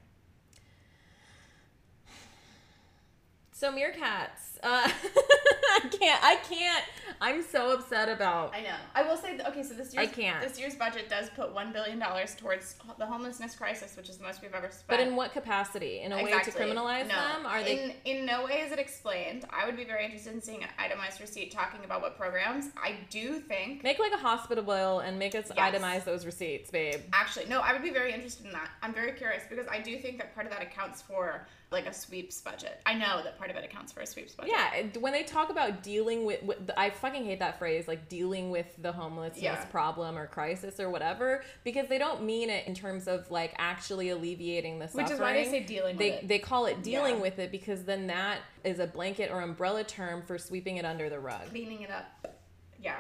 So 3.52 3.72
meerkats. 3.72 4.53
Uh, 4.64 4.90
I 5.76 5.80
can't. 5.92 6.24
I 6.24 6.36
can't. 6.48 6.84
I'm 7.22 7.42
so 7.42 7.72
upset 7.74 8.10
about. 8.10 8.54
I 8.54 8.62
know. 8.62 8.76
I 8.96 9.04
will 9.04 9.16
say, 9.18 9.40
okay, 9.48 9.64
so 9.64 9.74
this 9.74 9.96
I 9.98 10.02
year's 10.04 10.14
can't. 10.16 10.42
this 10.42 10.60
year's 10.60 10.76
budget 10.76 11.10
does 11.10 11.30
put 11.30 11.54
one 11.54 11.72
billion 11.72 12.00
dollars 12.00 12.36
towards 12.36 12.76
the 12.98 13.06
homelessness 13.06 13.56
crisis, 13.56 13.96
which 13.96 14.10
is 14.10 14.18
the 14.18 14.24
most 14.24 14.42
we've 14.42 14.54
ever 14.54 14.68
spent. 14.72 14.88
But 14.88 15.00
in 15.00 15.16
what 15.16 15.32
capacity? 15.32 16.02
In 16.02 16.12
a 16.12 16.22
way 16.24 16.32
to 16.32 16.52
criminalize 16.52 17.08
No. 17.08 17.16
them? 17.16 17.46
Are 17.46 17.64
they? 17.64 17.96
In, 18.06 18.18
in 18.20 18.26
no 18.26 18.46
way 18.46 18.60
is 18.62 18.72
it 18.72 18.80
explained. 18.80 19.46
I 19.50 19.66
would 19.66 19.78
be 19.78 19.86
very 19.86 20.06
interested 20.06 20.34
in 20.34 20.42
seeing 20.42 20.64
an 20.64 20.70
itemized 20.78 21.22
receipt 21.22 21.52
talking 21.52 21.84
about 21.86 22.02
what 22.02 22.18
programs. 22.18 22.66
I 22.76 22.96
do 23.10 23.40
think. 23.40 23.84
Make 23.84 24.00
like 24.00 24.14
a 24.14 24.18
hospital 24.18 24.64
bill 24.64 25.00
and 25.00 25.18
make 25.18 25.34
us 25.36 25.52
Yes. 25.56 25.76
itemize 25.76 26.04
those 26.04 26.26
receipts, 26.26 26.72
babe. 26.72 27.02
Actually, 27.14 27.46
no, 27.46 27.60
I 27.62 27.74
would 27.74 27.84
be 27.84 27.92
very 27.92 28.12
interested 28.14 28.46
in 28.46 28.52
that. 28.54 28.70
I'm 28.82 28.94
very 28.94 29.12
curious 29.14 29.44
because 29.50 29.68
I 29.68 29.80
do 29.80 29.98
think 29.98 30.18
that 30.18 30.34
part 30.34 30.46
of 30.46 30.52
that 30.52 30.62
accounts 30.62 31.02
for 31.02 31.48
like 31.74 31.86
a 31.88 31.94
sweeps 31.94 32.40
budget. 32.40 32.80
I 32.86 32.94
know 32.94 33.22
that 33.24 33.38
part 33.38 33.50
of 33.50 33.58
it 33.58 33.66
accounts 33.66 33.92
for 33.92 34.00
a 34.00 34.06
sweeps 34.08 34.34
budget. 34.34 34.54
Yeah, 34.56 35.00
when 35.00 35.12
they 35.12 35.24
talk 35.24 35.50
about 35.50 35.84
dealing 35.84 36.24
with, 36.26 36.42
with 36.44 36.72
I 36.78 36.92
fucking 36.92 37.26
hate 37.26 37.40
that 37.40 37.60
phrase, 37.60 37.88
like 37.88 38.08
dealing 38.08 38.50
with 38.52 38.68
the 38.82 38.92
homelessness 38.92 39.42
Yeah. 39.44 39.66
problem 39.66 40.18
or 40.18 40.28
crisis 40.28 40.80
or 40.80 40.90
whatever, 40.90 41.44
because 41.64 41.88
they 41.90 41.98
don't 41.98 42.24
mean 42.24 42.50
it 42.50 42.66
in 42.68 42.74
terms 42.76 43.08
of 43.08 43.30
like 43.30 43.54
actually 43.58 44.10
alleviating 44.10 44.80
the 44.80 44.88
suffering. 44.88 45.06
Which 45.06 45.14
is 45.14 45.20
why 45.20 45.34
they 45.34 45.46
say 45.46 45.64
dealing 45.64 45.98
they, 45.98 46.12
with 46.12 46.24
it. 46.24 46.28
They 46.30 46.40
call 46.40 46.68
it 46.68 46.82
dealing 46.84 47.16
Yeah. 47.16 47.22
with 47.22 47.40
it 47.40 47.52
because 47.52 47.84
then 47.84 48.08
that 48.08 48.40
is 48.64 48.80
a 48.80 48.88
blanket 48.88 49.32
or 49.32 49.42
umbrella 49.42 49.84
term 49.84 50.22
for 50.22 50.38
sweeping 50.38 50.78
it 50.78 50.86
under 50.86 51.10
the 51.10 51.20
rug. 51.20 51.50
Cleaning 51.50 51.82
it 51.82 51.92
up. 51.92 52.36
Yeah. 52.80 52.96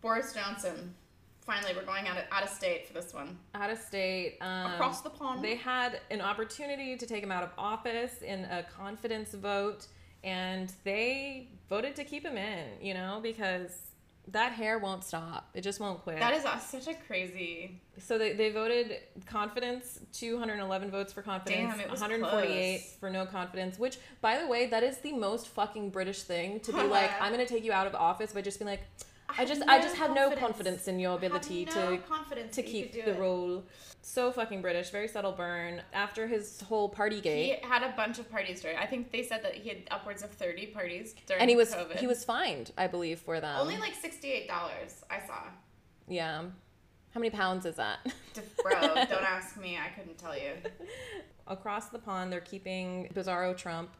Boris 0.00 0.32
Johnson. 0.32 0.94
Finally, 1.48 1.72
we're 1.74 1.82
going 1.82 2.06
out 2.06 2.18
of, 2.18 2.24
out 2.30 2.42
of 2.42 2.50
state 2.50 2.86
for 2.86 2.92
this 2.92 3.14
one. 3.14 3.34
Out 3.54 3.70
of 3.70 3.78
state, 3.78 4.36
um, 4.42 4.72
Across 4.72 5.00
the 5.00 5.08
pond. 5.08 5.42
They 5.42 5.54
had 5.54 5.98
an 6.10 6.20
opportunity 6.20 6.94
to 6.94 7.06
take 7.06 7.24
him 7.24 7.32
out 7.32 7.42
of 7.42 7.48
office 7.56 8.20
in 8.20 8.44
a 8.44 8.62
confidence 8.64 9.32
vote, 9.32 9.86
and 10.22 10.70
they 10.84 11.48
voted 11.70 11.96
to 11.96 12.04
keep 12.04 12.22
him 12.22 12.36
in. 12.36 12.66
You 12.82 12.92
know 12.92 13.20
because 13.22 13.70
that 14.30 14.52
hair 14.52 14.78
won't 14.78 15.02
stop; 15.04 15.48
it 15.54 15.62
just 15.62 15.80
won't 15.80 16.02
quit. 16.02 16.18
that 16.18 16.34
is 16.34 16.44
uh, 16.44 16.58
such 16.58 16.86
a 16.86 16.92
crazy. 16.92 17.80
So 17.98 18.18
they, 18.18 18.34
they 18.34 18.50
voted 18.50 18.98
confidence, 19.24 20.00
211 20.12 20.90
votes 20.90 21.14
for 21.14 21.22
confidence, 21.22 21.72
Damn, 21.72 21.80
it 21.80 21.90
was 21.90 22.00
148 22.02 22.78
close. 22.78 22.94
for 23.00 23.08
no 23.08 23.24
confidence, 23.24 23.78
which, 23.78 23.96
by 24.20 24.38
the 24.38 24.46
way, 24.46 24.66
that 24.66 24.82
is 24.82 24.98
the 24.98 25.12
most 25.12 25.48
fucking 25.48 25.90
British 25.90 26.22
thing 26.24 26.60
to 26.60 26.72
be 26.72 26.82
like, 26.82 27.10
I'm 27.20 27.32
going 27.32 27.44
to 27.44 27.52
take 27.52 27.64
you 27.64 27.72
out 27.72 27.86
of 27.86 27.94
office 27.94 28.32
by 28.34 28.42
just 28.42 28.58
being 28.58 28.68
like, 28.68 28.82
I 29.36 29.44
just 29.44 29.62
I 29.68 29.80
just 29.80 29.96
have 29.96 30.14
no 30.14 30.34
confidence 30.34 30.88
in 30.88 30.98
your 30.98 31.16
ability 31.16 31.64
no 31.66 31.96
to 31.96 31.98
confidence 32.08 32.54
to 32.56 32.62
keep 32.62 32.92
the 32.92 33.10
it. 33.10 33.18
role. 33.18 33.64
So 34.00 34.32
fucking 34.32 34.62
British, 34.62 34.90
very 34.90 35.08
subtle 35.08 35.32
burn. 35.32 35.82
After 35.92 36.26
his 36.26 36.60
whole 36.62 36.88
party 36.88 37.20
gate, 37.20 37.58
He 37.60 37.66
had 37.68 37.82
a 37.82 37.92
bunch 37.96 38.18
of 38.18 38.30
parties 38.30 38.60
during. 38.62 38.78
I 38.78 38.86
think 38.86 39.10
they 39.12 39.22
said 39.22 39.42
that 39.44 39.54
he 39.54 39.68
had 39.68 39.78
upwards 39.90 40.22
of 40.22 40.30
thirty 40.30 40.66
parties 40.66 41.14
during. 41.26 41.40
and 41.42 41.50
he 41.50 41.56
was 41.56 41.74
COVID. 41.74 41.96
he 41.96 42.06
was 42.06 42.24
fined, 42.24 42.70
I 42.78 42.86
believe, 42.86 43.18
for 43.20 43.38
them. 43.40 43.56
only 43.60 43.76
like 43.78 43.94
sixty 43.94 44.30
eight 44.30 44.48
dollars. 44.48 45.04
I 45.10 45.18
saw. 45.26 45.42
yeah. 46.06 46.42
How 47.14 47.20
many 47.20 47.30
pounds 47.30 47.64
is 47.66 47.76
that? 47.76 47.98
Bro, 48.62 48.80
don't 48.80 49.10
ask 49.24 49.56
me. 49.58 49.76
I 49.78 49.88
couldn't 49.98 50.18
tell 50.18 50.36
you. 50.36 50.52
Across 51.46 51.88
the 51.88 51.98
pond, 51.98 52.30
they're 52.32 52.40
keeping 52.40 53.08
Bizarro 53.14 53.56
Trump. 53.56 53.90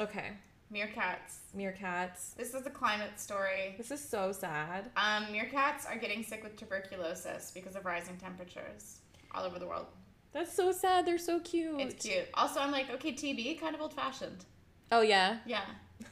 Okay, 0.00 0.30
Meerkats. 0.72 1.40
meerkats. 1.56 2.34
This 2.36 2.54
is 2.54 2.64
a 2.66 2.70
climate 2.70 3.18
story. 3.18 3.74
This 3.76 3.90
is 3.90 4.00
so 4.06 4.30
sad. 4.32 4.90
Um, 4.96 5.24
meerkats 5.26 5.84
are 5.88 5.96
getting 5.98 6.22
sick 6.22 6.42
with 6.44 6.56
tuberculosis 6.56 7.50
because 7.52 7.74
of 7.74 7.84
rising 7.84 8.16
temperatures 8.18 8.98
all 9.34 9.44
over 9.44 9.58
the 9.58 9.66
world. 9.66 9.86
That's 10.32 10.54
so 10.54 10.70
sad. 10.70 11.06
They're 11.06 11.18
so 11.18 11.40
cute. 11.40 11.80
It's 11.80 12.06
cute. 12.06 12.26
Also, 12.34 12.60
I'm 12.60 12.70
like, 12.70 12.88
okay, 12.90 13.12
TB, 13.12 13.60
kind 13.60 13.74
of 13.74 13.80
old 13.80 13.92
fashioned. 13.94 14.44
Oh 14.92 15.00
yeah. 15.02 15.38
Yeah. 15.46 15.62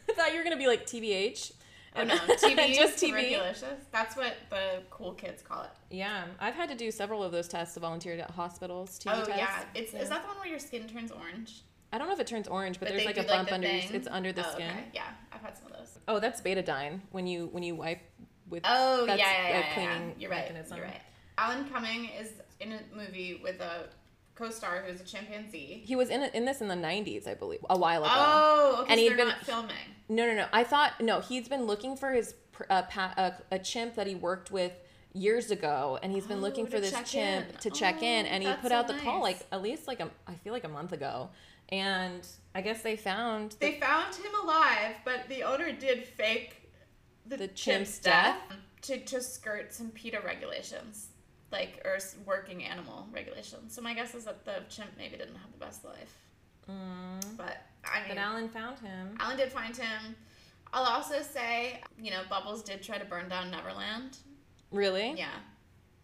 I 0.08 0.12
thought 0.12 0.32
you 0.32 0.38
were 0.38 0.44
gonna 0.44 0.56
be 0.58 0.66
like 0.66 0.86
TBH. 0.86 1.52
Oh 1.96 2.04
no, 2.04 2.14
TB, 2.18 2.74
Just 2.74 2.96
TB. 3.02 3.08
tuberculosis. 3.08 3.78
That's 3.92 4.16
what 4.16 4.34
the 4.50 4.82
cool 4.90 5.14
kids 5.14 5.40
call 5.42 5.62
it. 5.62 5.70
Yeah, 5.90 6.24
I've 6.40 6.54
had 6.54 6.68
to 6.68 6.74
do 6.74 6.90
several 6.90 7.22
of 7.22 7.32
those 7.32 7.48
tests 7.48 7.74
to 7.74 7.80
volunteer 7.80 8.14
at 8.14 8.30
hospitals. 8.30 8.98
TB 8.98 9.12
oh 9.14 9.24
tests. 9.24 9.32
yeah, 9.38 9.64
it's 9.74 9.92
Yeah. 9.94 10.00
is 10.00 10.08
that 10.10 10.22
the 10.22 10.28
one 10.28 10.36
where 10.38 10.48
your 10.48 10.58
skin 10.58 10.86
turns 10.88 11.10
orange? 11.10 11.62
I 11.92 11.98
don't 11.98 12.06
know 12.08 12.14
if 12.14 12.20
it 12.20 12.26
turns 12.26 12.48
orange, 12.48 12.78
but, 12.78 12.88
there's 12.88 13.04
like 13.04 13.16
a 13.16 13.22
bump 13.22 13.48
the 13.48 13.54
under. 13.54 13.68
your-? 13.68 13.92
It's 13.94 14.08
under 14.08 14.32
the 14.32 14.46
Oh, 14.46 14.50
skin. 14.52 14.70
Okay. 14.70 14.84
Yeah, 14.92 15.04
I've 15.32 15.40
had 15.40 15.56
some 15.56 15.66
of 15.68 15.72
those. 15.78 15.98
Oh, 16.06 16.20
that's 16.20 16.40
betadine 16.40 17.00
when 17.12 17.26
you 17.26 17.48
when 17.52 17.62
you 17.62 17.74
wipe 17.74 18.00
with. 18.48 18.62
Oh 18.64 19.06
That's 19.06 19.18
yeah, 19.20 19.30
yeah, 19.32 19.46
a 19.46 19.50
yeah, 19.50 19.58
yeah, 19.68 19.74
cleaning 19.74 20.14
You're 20.18 20.30
right. 20.30 20.40
mechanism. 20.42 20.76
You're 20.76 20.86
right. 20.86 21.00
Alan 21.38 21.68
Cumming 21.70 22.10
is 22.18 22.32
in 22.60 22.72
a 22.72 22.80
movie 22.96 23.40
with 23.42 23.60
a 23.60 23.88
co-star 24.34 24.84
who's 24.86 25.00
a 25.00 25.04
chimpanzee. 25.04 25.82
He 25.84 25.96
was 25.96 26.10
in 26.10 26.22
in 26.22 26.44
this 26.44 26.60
in 26.60 26.68
the 26.68 26.74
'90s, 26.74 27.26
I 27.26 27.34
believe, 27.34 27.60
a 27.70 27.78
while 27.78 28.04
ago. 28.04 28.12
Oh, 28.14 28.70
okay. 28.82 28.82
And 28.82 28.90
And 28.92 29.00
he'd 29.00 29.16
been- 29.16 29.28
not 29.28 29.44
filming. 29.44 29.74
No, 30.10 30.26
no, 30.26 30.34
no. 30.34 30.46
I 30.52 30.64
thought 30.64 31.00
no. 31.00 31.20
He's 31.20 31.48
been 31.48 31.64
looking 31.66 31.96
for 31.96 32.10
his 32.12 32.34
uh, 32.70 32.82
pa- 32.82 33.14
uh, 33.16 33.30
a 33.50 33.58
chimp 33.58 33.94
that 33.96 34.06
he 34.06 34.14
worked 34.14 34.50
with 34.50 34.72
years 35.14 35.50
ago, 35.50 35.98
and 36.02 36.12
he's 36.12 36.26
been 36.26 36.38
Oh, 36.38 36.42
looking 36.42 36.66
for 36.66 36.80
this 36.80 36.92
chimp 37.10 37.48
in. 37.50 37.56
to 37.60 37.70
check 37.70 38.02
in, 38.02 38.26
Oh, 38.26 38.28
and 38.28 38.42
he 38.42 38.52
put 38.54 38.70
so 38.70 38.76
out 38.76 38.88
the 38.88 38.94
call 38.94 39.20
like 39.22 39.46
at 39.52 39.62
least 39.62 39.86
like 39.86 40.00
a 40.00 40.10
I 40.26 40.34
feel 40.34 40.52
like 40.52 40.64
a 40.64 40.68
month 40.68 40.92
ago, 40.92 41.30
and 41.70 42.26
I 42.54 42.60
guess 42.62 42.82
they 42.82 42.96
found 42.96 43.52
the, 43.52 43.58
They 43.58 43.80
found 43.80 44.14
him 44.14 44.32
alive, 44.42 44.96
but 45.04 45.28
the 45.28 45.42
owner 45.42 45.72
did 45.72 46.04
fake 46.06 46.70
the, 47.26 47.36
The 47.36 47.48
chimp's, 47.48 47.60
chimp's 47.62 47.98
death, 47.98 48.36
to 48.82 48.98
to 49.00 49.20
skirt 49.20 49.72
some 49.74 49.90
PETA 49.90 50.20
regulations, 50.24 51.08
like 51.52 51.80
or 51.84 51.98
working 52.24 52.64
animal 52.64 53.06
regulations. 53.12 53.74
So 53.74 53.82
my 53.82 53.92
guess 53.94 54.14
is 54.14 54.24
that 54.24 54.44
the 54.44 54.62
chimp 54.68 54.90
maybe 54.96 55.16
didn't 55.16 55.36
have 55.36 55.52
the 55.52 55.58
best 55.58 55.84
life. 55.84 56.14
Mm, 56.70 57.36
But 57.36 57.62
I 57.84 58.00
mean, 58.00 58.08
but 58.08 58.18
Alan 58.18 58.48
found 58.48 58.78
him. 58.78 59.16
Alan 59.20 59.36
did 59.36 59.50
find 59.52 59.76
him. 59.76 60.16
I'll 60.72 60.84
also 60.84 61.22
say, 61.22 61.80
you 61.98 62.10
know, 62.10 62.20
Bubbles 62.28 62.62
did 62.62 62.82
try 62.82 62.98
to 62.98 63.04
burn 63.06 63.28
down 63.28 63.50
Neverland. 63.50 64.18
Really? 64.70 65.14
Yeah, 65.16 65.28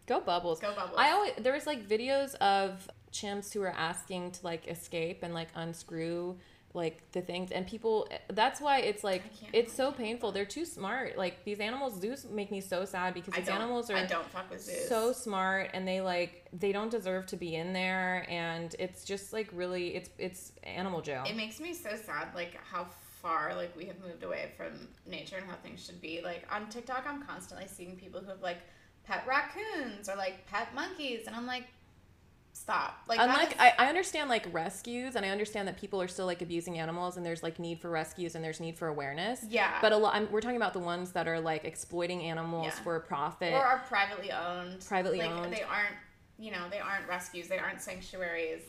Go 0.07 0.19
Bubbles. 0.19 0.59
go 0.59 0.73
Bubbles. 0.75 0.97
I 0.97 1.11
always 1.11 1.33
there 1.37 1.53
was 1.53 1.65
like 1.67 1.87
videos 1.87 2.33
of 2.35 2.87
chimps 3.15 3.53
who 3.53 3.61
are 3.61 3.75
asking 3.91 4.31
to 4.31 4.39
like 4.43 4.67
escape 4.67 5.23
and 5.23 5.33
like 5.33 5.49
unscrew 5.55 6.35
like 6.75 6.99
the 7.13 7.21
things. 7.21 7.51
And 7.51 7.65
people 7.65 8.07
that's 8.29 8.59
why 8.59 8.79
it's 8.79 9.03
like 9.03 9.23
it's 9.53 9.73
so 9.73 9.91
painful. 9.91 10.31
They're 10.31 10.45
too 10.45 10.65
smart. 10.65 11.17
Like 11.17 11.43
these 11.45 11.59
animals 11.59 11.99
zoos 12.01 12.25
make 12.29 12.51
me 12.51 12.61
so 12.61 12.85
sad 12.85 13.13
because 13.13 13.33
these 13.33 13.47
animals 13.47 13.89
are 13.89 13.95
I 13.95 14.05
don't 14.05 14.27
fuck 14.29 14.49
with 14.51 14.61
zoos. 14.61 14.89
so 14.89 15.13
smart 15.13 15.71
and 15.73 15.87
they 15.87 16.01
like 16.01 16.45
they 16.51 16.71
don't 16.71 16.91
deserve 16.91 17.25
to 17.27 17.37
be 17.37 17.55
in 17.55 17.73
there. 17.73 18.25
And 18.29 18.75
it's 18.77 19.05
just 19.05 19.31
like 19.33 19.49
really 19.53 19.95
it's 19.95 20.09
it's 20.17 20.51
animal 20.63 21.01
jail. 21.01 21.23
It 21.27 21.37
makes 21.37 21.59
me 21.59 21.73
so 21.73 21.91
sad, 21.95 22.27
like 22.35 22.57
how 22.63 22.87
far 23.21 23.55
like 23.55 23.75
we 23.75 23.85
have 23.85 23.99
moved 24.05 24.23
away 24.23 24.51
from 24.57 24.87
nature 25.09 25.37
and 25.37 25.45
how 25.45 25.55
things 25.63 25.83
should 25.83 26.01
be. 26.01 26.21
Like 26.23 26.45
on 26.51 26.69
TikTok, 26.69 27.05
I'm 27.07 27.23
constantly 27.23 27.67
seeing 27.67 27.95
people 27.95 28.19
who 28.19 28.27
have 28.27 28.41
like 28.41 28.59
pet 29.05 29.23
raccoons 29.27 30.09
or 30.09 30.15
like 30.15 30.45
pet 30.47 30.73
monkeys, 30.75 31.27
and 31.27 31.35
I'm 31.35 31.47
like, 31.47 31.65
stop. 32.55 32.99
Like 33.07 33.19
Unlike 33.21 33.51
is- 33.51 33.57
I, 33.59 33.73
I 33.77 33.87
understand 33.87 34.29
like 34.29 34.47
rescues 34.53 35.15
and 35.15 35.25
I 35.25 35.29
understand 35.29 35.67
that 35.67 35.77
people 35.77 36.01
are 36.01 36.07
still 36.07 36.25
like 36.25 36.41
abusing 36.41 36.79
animals 36.79 37.17
and 37.17 37.25
there's 37.25 37.43
like 37.43 37.59
need 37.59 37.79
for 37.79 37.89
rescues 37.89 38.35
and 38.35 38.43
there's 38.43 38.59
need 38.59 38.77
for 38.77 38.87
awareness. 38.87 39.41
yeah, 39.49 39.73
But 39.81 39.91
a 39.91 39.97
lot, 39.97 40.15
I'm, 40.15 40.31
we're 40.31 40.41
talking 40.41 40.57
about 40.57 40.73
the 40.73 40.79
ones 40.79 41.11
that 41.11 41.27
are 41.27 41.39
like 41.39 41.65
exploiting 41.65 42.21
animals 42.23 42.67
Yeah. 42.67 42.83
for 42.83 42.95
a 42.95 43.01
profit. 43.01 43.53
or 43.53 43.57
are 43.65 43.79
privately 43.87 44.31
owned. 44.31 44.79
Privately 44.85 45.19
like, 45.19 45.31
owned. 45.31 45.53
They 45.53 45.63
aren't, 45.63 45.95
you 46.39 46.51
know, 46.51 46.69
they 46.71 46.79
aren't 46.79 47.07
rescues. 47.07 47.47
They 47.47 47.59
aren't 47.59 47.81
sanctuaries. 47.81 48.61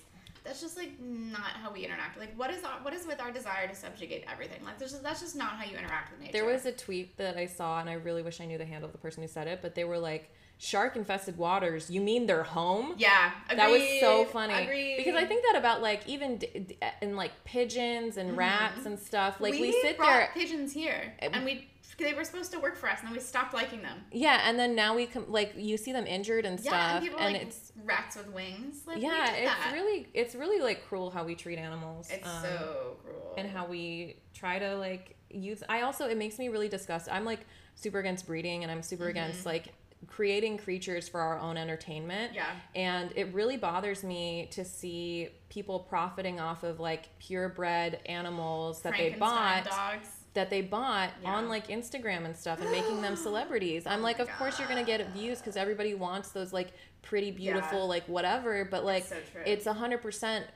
That's 0.45 0.61
just 0.61 0.77
like 0.77 0.93
not 1.01 1.41
how 1.43 1.73
we 1.73 1.85
interact. 1.85 2.19
Like, 2.21 2.33
what 2.39 2.51
is 2.53 2.63
our, 2.65 2.79
what 2.83 2.93
is 2.95 3.05
with 3.07 3.21
our 3.21 3.33
desire 3.33 3.67
to 3.69 3.75
subjugate 3.75 4.25
everything? 4.31 4.65
Like, 4.65 4.79
there's 4.79 4.93
just, 4.93 5.03
that's 5.03 5.21
just 5.21 5.35
not 5.35 5.51
how 5.57 5.65
you 5.65 5.77
interact 5.77 6.13
with 6.13 6.21
nature. 6.21 6.33
There 6.33 6.45
was 6.45 6.67
a 6.67 6.73
tweet 6.73 7.17
that 7.17 7.37
I 7.37 7.47
saw, 7.47 7.81
and 7.81 7.91
I 7.91 7.95
really 7.95 8.23
wish 8.23 8.41
I 8.41 8.47
knew 8.47 8.57
the 8.59 8.65
handle 8.65 8.87
of 8.87 8.93
the 8.93 8.99
person 8.99 9.23
who 9.25 9.29
said 9.29 9.49
it, 9.49 9.59
but 9.61 9.75
they 9.75 9.83
were 9.85 9.99
like, 9.99 10.31
"Shark 10.59 10.97
infested 10.97 11.37
waters. 11.37 11.91
You 11.91 12.01
mean 12.01 12.27
they're 12.27 12.43
home?" 12.43 12.95
yeah, 12.99 13.33
That 13.55 13.71
was 13.71 13.83
so 14.01 14.25
funny 14.25 14.55
agreed. 14.55 14.97
because 14.99 15.15
I 15.15 15.25
think 15.27 15.45
that 15.51 15.59
about 15.59 15.83
like 15.83 16.07
even 16.09 16.39
d- 16.39 16.47
d- 16.67 16.79
in 17.03 17.17
like 17.17 17.33
pigeons 17.45 18.17
and 18.17 18.37
rats 18.37 18.87
and 18.87 18.99
stuff. 18.99 19.41
Like 19.41 19.53
we, 19.53 19.73
sit 19.73 19.99
there, 19.99 20.31
pigeons 20.35 20.73
here, 20.73 21.15
and 21.19 21.45
we 21.45 21.69
they 21.99 22.13
were 22.13 22.25
supposed 22.25 22.53
to 22.53 22.59
work 22.59 22.77
for 22.77 22.91
us, 22.91 22.99
and 22.99 23.09
then 23.09 23.15
we 23.15 23.21
stopped 23.21 23.55
liking 23.55 23.81
them. 23.81 23.99
yeah, 24.13 24.43
and 24.49 24.59
then 24.59 24.75
now 24.75 24.95
we 24.95 25.07
come 25.07 25.25
like 25.31 25.55
you 25.57 25.77
see 25.79 25.93
them 25.93 26.07
injured 26.07 26.45
and 26.45 26.61
stuff, 26.61 26.73
Yeah, 26.73 26.95
and 26.97 27.03
people 27.05 27.19
and 27.21 27.33
like 27.35 27.43
it's 27.43 27.73
rats 27.85 28.17
with 28.17 28.29
wings. 28.35 28.83
Like, 28.87 29.01
yeah, 29.01 29.33
it's 29.33 29.51
that. 29.51 29.71
really 29.73 30.07
it's 30.13 30.35
really 30.35 30.61
like 30.61 30.87
cruel 30.87 31.11
how 31.11 31.25
we 31.25 31.35
treat 31.35 31.59
animals. 31.59 32.09
it's 32.11 32.27
um, 32.29 32.43
so 32.43 32.97
cruel. 33.03 33.35
and 33.39 33.49
how 33.49 33.67
we 33.67 34.17
try 34.35 34.59
to 34.59 34.77
like 34.77 35.17
use 35.31 35.63
i 35.69 35.81
also 35.81 36.07
it 36.07 36.17
makes 36.17 36.39
me 36.39 36.49
really 36.49 36.69
disgusted 36.69 37.13
i'm 37.13 37.25
like 37.25 37.41
super 37.75 37.99
against 37.99 38.27
breeding 38.27 38.63
and 38.63 38.71
i'm 38.71 38.81
super 38.83 39.09
against 39.09 39.41
Mm-hmm. 39.41 39.49
like 39.49 39.67
creating 40.07 40.59
creatures 40.59 41.09
for 41.09 41.21
our 41.21 41.39
own 41.39 41.57
entertainment. 41.57 42.35
Yeah. 42.35 42.47
And 42.75 43.13
it 43.17 43.33
really 43.35 43.57
bothers 43.57 44.05
me 44.05 44.49
to 44.53 44.65
see 44.65 45.29
people 45.49 45.81
profiting 45.81 46.41
off 46.41 46.63
of 46.63 46.81
like 46.81 47.19
purebred 47.19 48.01
animals 48.07 48.83
that 48.83 48.95
they 48.97 49.11
bought 49.11 49.65
dogs. 49.65 50.09
That 50.37 50.49
they 50.51 50.61
bought 50.63 51.11
Yeah. 51.23 51.35
on 51.35 51.49
like 51.49 51.67
Instagram 51.69 52.25
and 52.25 52.37
stuff 52.37 52.61
and 52.61 52.71
making 52.71 53.03
them 53.03 53.17
celebrities. 53.29 53.87
I'm 53.87 54.01
Oh 54.01 54.03
like, 54.05 54.21
of 54.21 54.29
course 54.39 54.59
you're 54.59 54.69
gonna 54.69 54.85
get 54.85 55.05
views 55.11 55.39
because 55.39 55.57
everybody 55.57 55.95
wants 55.95 56.31
those 56.31 56.53
like 56.53 56.69
pretty, 57.03 57.31
beautiful, 57.31 57.79
Yeah. 57.81 57.85
like 57.85 58.05
whatever. 58.09 58.65
But 58.65 58.85
like, 58.85 59.05
so 59.05 59.17
it's 59.45 59.67
a 59.67 59.73
hundred 59.73 60.03
percent 60.03 60.47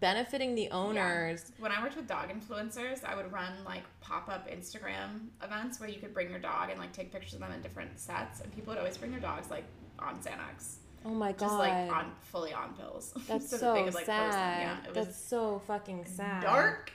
benefiting 0.00 0.54
the 0.54 0.70
owners. 0.70 1.52
When 1.58 1.72
I 1.72 1.82
worked 1.82 1.96
with 1.96 2.06
dog 2.06 2.30
influencers, 2.30 3.04
I 3.04 3.14
would 3.14 3.30
run 3.32 3.52
like 3.64 3.82
pop 4.00 4.28
up 4.28 4.48
Instagram 4.50 5.28
events 5.42 5.80
where 5.80 5.88
you 5.88 5.98
could 6.00 6.14
bring 6.14 6.30
your 6.30 6.38
dog 6.38 6.70
and 6.70 6.78
like 6.78 6.92
take 6.92 7.12
pictures 7.12 7.34
of 7.34 7.40
them 7.40 7.52
in 7.52 7.60
different 7.62 7.98
sets, 7.98 8.40
and 8.40 8.54
people 8.54 8.72
would 8.72 8.78
always 8.78 8.96
bring 8.96 9.10
their 9.10 9.20
dogs 9.20 9.50
like 9.50 9.64
on 9.98 10.18
Xanax, 10.20 10.76
Oh 11.04 11.10
my 11.10 11.32
god, 11.32 11.38
just 11.40 11.54
like 11.54 11.72
on 11.92 12.12
fully 12.20 12.52
on 12.52 12.74
pills. 12.74 13.12
that's 13.28 13.48
so 13.50 13.56
so, 13.56 13.74
that 13.74 13.84
could 13.86 13.94
like 13.94 14.06
sad. 14.06 14.60
Yeah, 14.62 14.76
it 14.90 14.94
was 14.96 15.06
that's 15.06 15.18
so 15.18 15.60
fucking 15.66 16.04
sad. 16.04 16.42
dark. 16.42 16.92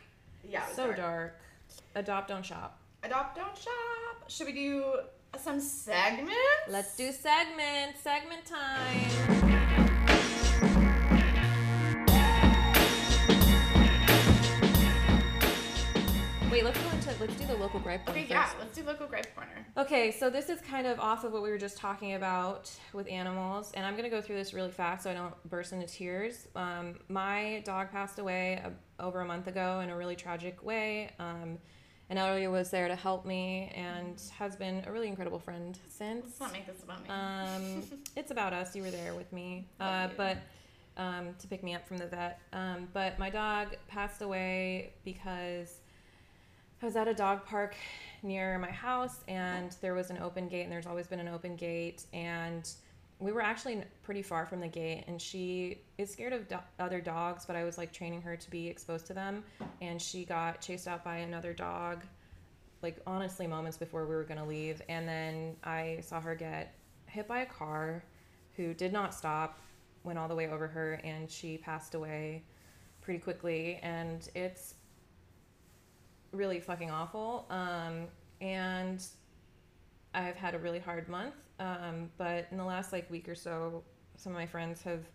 Yeah, 0.48 0.64
it 0.64 0.68
was 0.68 0.76
so 0.76 0.86
dark. 0.88 0.98
dark. 0.98 1.36
Adopt, 1.96 2.28
don't 2.28 2.46
shop. 2.46 2.80
Adopt, 3.04 3.36
don't 3.36 3.58
shop. 3.58 4.30
Should 4.30 4.48
we 4.48 4.54
do 4.54 4.96
some 5.38 5.60
segments? 5.60 6.36
Let's 6.68 6.96
do 6.96 7.12
segment. 7.12 7.98
Segment 8.02 8.46
time. 8.46 9.52
Wait, 16.52 16.66
let's 16.66 16.78
go 16.82 16.90
into 16.90 17.10
let's 17.22 17.36
do 17.36 17.48
the 17.48 17.56
local 17.56 17.80
gripe. 17.80 18.10
Okay, 18.10 18.26
yeah, 18.30 18.50
let's 18.60 18.78
do 18.78 18.84
local 18.84 19.08
gripe 19.08 19.34
corner. 19.34 19.66
Okay, 19.78 20.12
so 20.12 20.30
this 20.30 20.50
is 20.50 20.60
kind 20.60 20.86
of 20.86 21.00
off 21.00 21.24
of 21.24 21.32
what 21.32 21.42
we 21.42 21.50
were 21.50 21.58
just 21.58 21.78
talking 21.78 22.16
about 22.16 22.70
with 22.92 23.08
animals, 23.08 23.72
and 23.74 23.86
I'm 23.86 23.96
gonna 23.96 24.10
go 24.10 24.20
through 24.20 24.36
this 24.36 24.54
really 24.54 24.70
fast 24.70 25.04
so 25.04 25.12
I 25.12 25.14
don't 25.14 25.34
burst 25.50 25.72
into 25.72 25.88
tears. 25.88 26.50
Um, 26.54 27.00
my 27.08 27.64
dog 27.66 27.90
passed 27.90 28.20
away 28.20 28.62
over 29.02 29.22
a 29.22 29.26
month 29.26 29.48
ago 29.48 29.82
in 29.82 29.90
a 29.90 29.96
really 29.96 30.16
tragic 30.16 30.64
way, 30.64 31.12
um, 31.20 31.58
and 32.10 32.20
Ellory 32.20 32.48
was 32.48 32.70
there 32.70 32.88
to 32.90 32.96
help 32.96 33.26
me 33.26 33.72
and 33.74 34.22
has 34.38 34.56
been 34.56 34.84
a 34.86 34.92
really 34.92 35.08
incredible 35.08 35.40
friend 35.40 35.80
since. 35.88 36.26
Let's 36.26 36.40
not 36.42 36.52
make 36.52 36.68
this 36.68 36.84
about 36.84 37.04
me. 37.04 37.10
Um, 37.10 37.84
it's 38.18 38.32
about 38.32 38.52
us. 38.52 38.76
You 38.76 38.84
were 38.84 38.92
there 38.92 39.16
with 39.16 39.32
me, 39.32 39.66
uh, 39.80 40.10
but 40.18 40.38
um, 40.98 41.34
to 41.40 41.48
pick 41.48 41.64
me 41.64 41.74
up 41.74 41.88
from 41.88 41.98
the 41.98 42.08
vet. 42.08 42.40
Um, 42.52 42.90
but 42.94 43.18
my 43.18 43.30
dog 43.30 43.78
passed 43.88 44.22
away 44.22 44.92
because 45.06 45.80
I 46.82 46.86
was 46.86 46.96
at 46.96 47.08
a 47.08 47.14
dog 47.14 47.46
park 47.46 47.76
near 48.24 48.60
my 48.60 48.72
house, 48.72 49.20
and 49.28 49.76
there 49.82 49.94
was 49.94 50.10
an 50.10 50.18
open 50.18 50.48
gate, 50.48 50.64
and 50.64 50.72
there's 50.72 50.88
always 50.88 51.08
been 51.08 51.20
an 51.20 51.28
open 51.28 51.56
gate, 51.56 52.06
and 52.12 52.70
we 53.22 53.32
were 53.32 53.42
actually 53.42 53.84
pretty 54.04 54.22
far 54.22 54.46
from 54.46 54.60
the 54.60 54.68
gate, 54.68 55.06
and 55.08 55.22
she 55.22 55.82
is 55.98 56.12
scared 56.12 56.34
of 56.34 56.48
do- 56.48 56.58
other 56.80 57.00
dogs, 57.00 57.46
but 57.46 57.56
I 57.56 57.64
was 57.64 57.78
like 57.78 57.94
training 57.94 58.22
her 58.24 58.36
to 58.36 58.50
be 58.50 58.68
exposed 58.68 59.06
to 59.08 59.14
them, 59.14 59.44
and 59.80 60.02
she 60.02 60.26
got 60.26 60.60
chased 60.60 60.88
out 60.88 61.04
by 61.04 61.18
another 61.18 61.54
dog 61.54 62.04
like 62.82 63.00
honestly 63.06 63.48
moments 63.48 63.78
before 63.78 64.06
we 64.06 64.16
were 64.16 64.24
going 64.24 64.40
to 64.40 64.46
leave 64.46 64.82
and 64.90 65.08
then 65.08 65.56
i 65.64 66.00
saw 66.02 66.20
her 66.20 66.36
get 66.36 66.76
hit 67.06 67.28
by 67.28 67.40
a 67.42 67.46
car 67.46 68.04
who 68.56 68.74
did 68.74 68.92
not 68.92 69.14
stop 69.14 69.60
went 70.04 70.18
all 70.18 70.28
the 70.28 70.36
way 70.36 70.48
over 70.50 70.68
her 70.68 70.94
and 71.04 71.30
she 71.30 71.58
passed 71.58 71.96
away 71.96 72.44
pretty 73.02 73.20
quickly 73.20 73.80
and 73.84 74.30
it's 74.36 74.76
really 76.32 76.60
fucking 76.60 76.90
awful 76.90 77.46
um, 77.50 78.08
and 78.40 79.06
i've 80.14 80.36
had 80.36 80.56
a 80.56 80.60
really 80.60 80.80
hard 80.80 81.08
month 81.10 81.36
um, 81.60 82.10
but 82.18 82.48
in 82.52 82.58
the 82.58 82.66
last 82.66 82.92
like 82.92 83.10
week 83.10 83.30
or 83.30 83.36
so 83.36 83.84
some 84.16 84.32
of 84.32 84.38
my 84.38 84.46
friends 84.46 84.82
have 84.84 85.06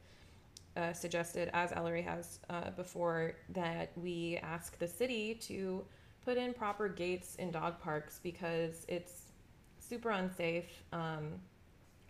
uh, 0.76 0.92
suggested 0.92 1.48
as 1.54 1.72
Ellory 1.72 2.02
has 2.02 2.38
uh, 2.50 2.70
before 2.70 3.34
that 3.48 3.90
we 3.96 4.38
ask 4.42 4.78
the 4.78 4.86
city 4.86 5.34
to 5.34 5.84
put 6.24 6.36
in 6.36 6.52
proper 6.52 6.88
gates 6.88 7.36
in 7.36 7.50
dog 7.50 7.80
parks 7.80 8.20
because 8.22 8.84
it's 8.88 9.32
super 9.78 10.10
unsafe. 10.10 10.82
Um, 10.92 11.40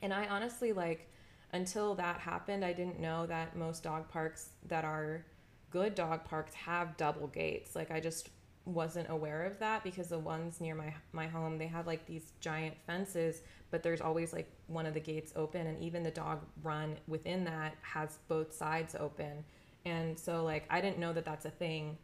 and 0.03 0.13
I 0.13 0.27
honestly 0.27 0.73
like 0.73 1.09
until 1.53 1.95
that 1.95 2.19
happened, 2.19 2.65
I 2.65 2.73
didn't 2.73 2.99
know 2.99 3.27
that 3.27 3.57
most 3.57 3.83
dog 3.83 4.09
parks 4.09 4.51
that 4.67 4.85
are 4.85 5.25
good 5.71 5.95
dog 5.95 6.25
parks 6.25 6.55
have 6.55 6.97
double 6.97 7.29
gates. 7.29 7.77
Like 7.77 7.91
I 7.91 8.01
just 8.01 8.31
wasn't 8.67 9.09
aware 9.09 9.45
of 9.45 9.59
that 9.61 9.85
because 9.85 10.09
the 10.09 10.19
ones 10.19 10.61
near 10.61 10.75
my 10.75 10.93
my 11.13 11.27
home 11.27 11.57
they 11.57 11.69
have 11.69 11.87
like 11.87 12.05
these 12.07 12.33
giant 12.41 12.75
fences, 12.87 13.43
but 13.71 13.83
there's 13.83 14.01
always 14.01 14.33
like 14.33 14.51
one 14.67 14.87
of 14.87 14.95
the 14.95 15.01
gates 15.01 15.33
open, 15.37 15.67
and 15.67 15.81
even 15.83 16.03
the 16.03 16.11
dog 16.11 16.41
run 16.63 16.97
within 17.07 17.45
that 17.45 17.75
has 17.83 18.19
both 18.29 18.53
sides 18.53 18.95
open. 18.99 19.45
And 19.85 20.19
so 20.19 20.45
like 20.45 20.67
I 20.69 20.81
didn't 20.81 20.99
know 20.99 21.13
that 21.13 21.25
that's 21.25 21.45
a 21.45 21.51
thing. 21.51 21.97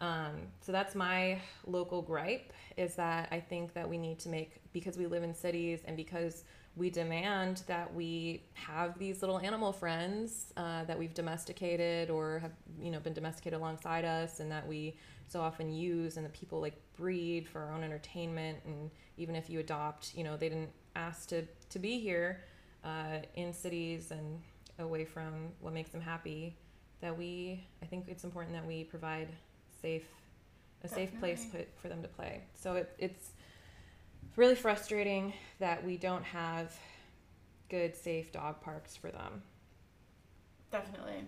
Um, 0.00 0.48
so 0.60 0.72
that's 0.72 0.94
my 0.94 1.38
local 1.66 2.02
gripe 2.02 2.52
is 2.76 2.94
that 2.96 3.28
I 3.30 3.38
think 3.38 3.74
that 3.74 3.88
we 3.88 3.98
need 3.98 4.18
to 4.20 4.28
make 4.30 4.60
because 4.72 4.96
we 4.96 5.06
live 5.06 5.22
in 5.22 5.34
cities 5.34 5.82
and 5.84 5.96
because 5.96 6.44
we 6.76 6.88
demand 6.90 7.62
that 7.66 7.92
we 7.94 8.42
have 8.54 8.98
these 8.98 9.22
little 9.22 9.38
animal 9.40 9.72
friends 9.72 10.52
uh, 10.56 10.84
that 10.84 10.98
we've 10.98 11.14
domesticated 11.14 12.10
or 12.10 12.38
have 12.38 12.52
you 12.80 12.90
know 12.90 13.00
been 13.00 13.12
domesticated 13.12 13.58
alongside 13.58 14.04
us 14.04 14.40
and 14.40 14.50
that 14.50 14.66
we 14.66 14.96
so 15.28 15.40
often 15.40 15.72
use 15.72 16.16
and 16.16 16.24
that 16.24 16.32
people 16.32 16.60
like 16.60 16.80
breed 16.96 17.48
for 17.48 17.60
our 17.62 17.72
own 17.72 17.82
entertainment. 17.82 18.58
And 18.64 18.90
even 19.16 19.34
if 19.34 19.50
you 19.50 19.60
adopt 19.60 20.14
you 20.14 20.24
know 20.24 20.36
they 20.36 20.48
didn't 20.48 20.70
ask 20.96 21.28
to 21.28 21.42
to 21.70 21.78
be 21.78 21.98
here 21.98 22.42
uh, 22.84 23.18
in 23.34 23.52
cities 23.52 24.10
and 24.10 24.40
away 24.78 25.04
from 25.04 25.48
what 25.60 25.74
makes 25.74 25.90
them 25.90 26.00
happy 26.00 26.56
that 27.00 27.16
we 27.16 27.64
I 27.82 27.86
think 27.86 28.06
it's 28.08 28.24
important 28.24 28.54
that 28.54 28.66
we 28.66 28.84
provide 28.84 29.28
safe 29.82 30.06
a 30.84 30.88
safe 30.88 31.18
place 31.18 31.46
put 31.50 31.68
for 31.80 31.88
them 31.88 32.02
to 32.02 32.08
play. 32.08 32.42
So 32.54 32.74
it, 32.74 32.94
it's 32.98 33.32
really 34.36 34.54
frustrating 34.54 35.32
that 35.58 35.84
we 35.84 35.96
don't 35.96 36.24
have 36.24 36.74
good 37.68 37.94
safe 37.96 38.32
dog 38.32 38.60
parks 38.60 38.96
for 38.96 39.10
them 39.10 39.42
Definitely. 40.70 41.24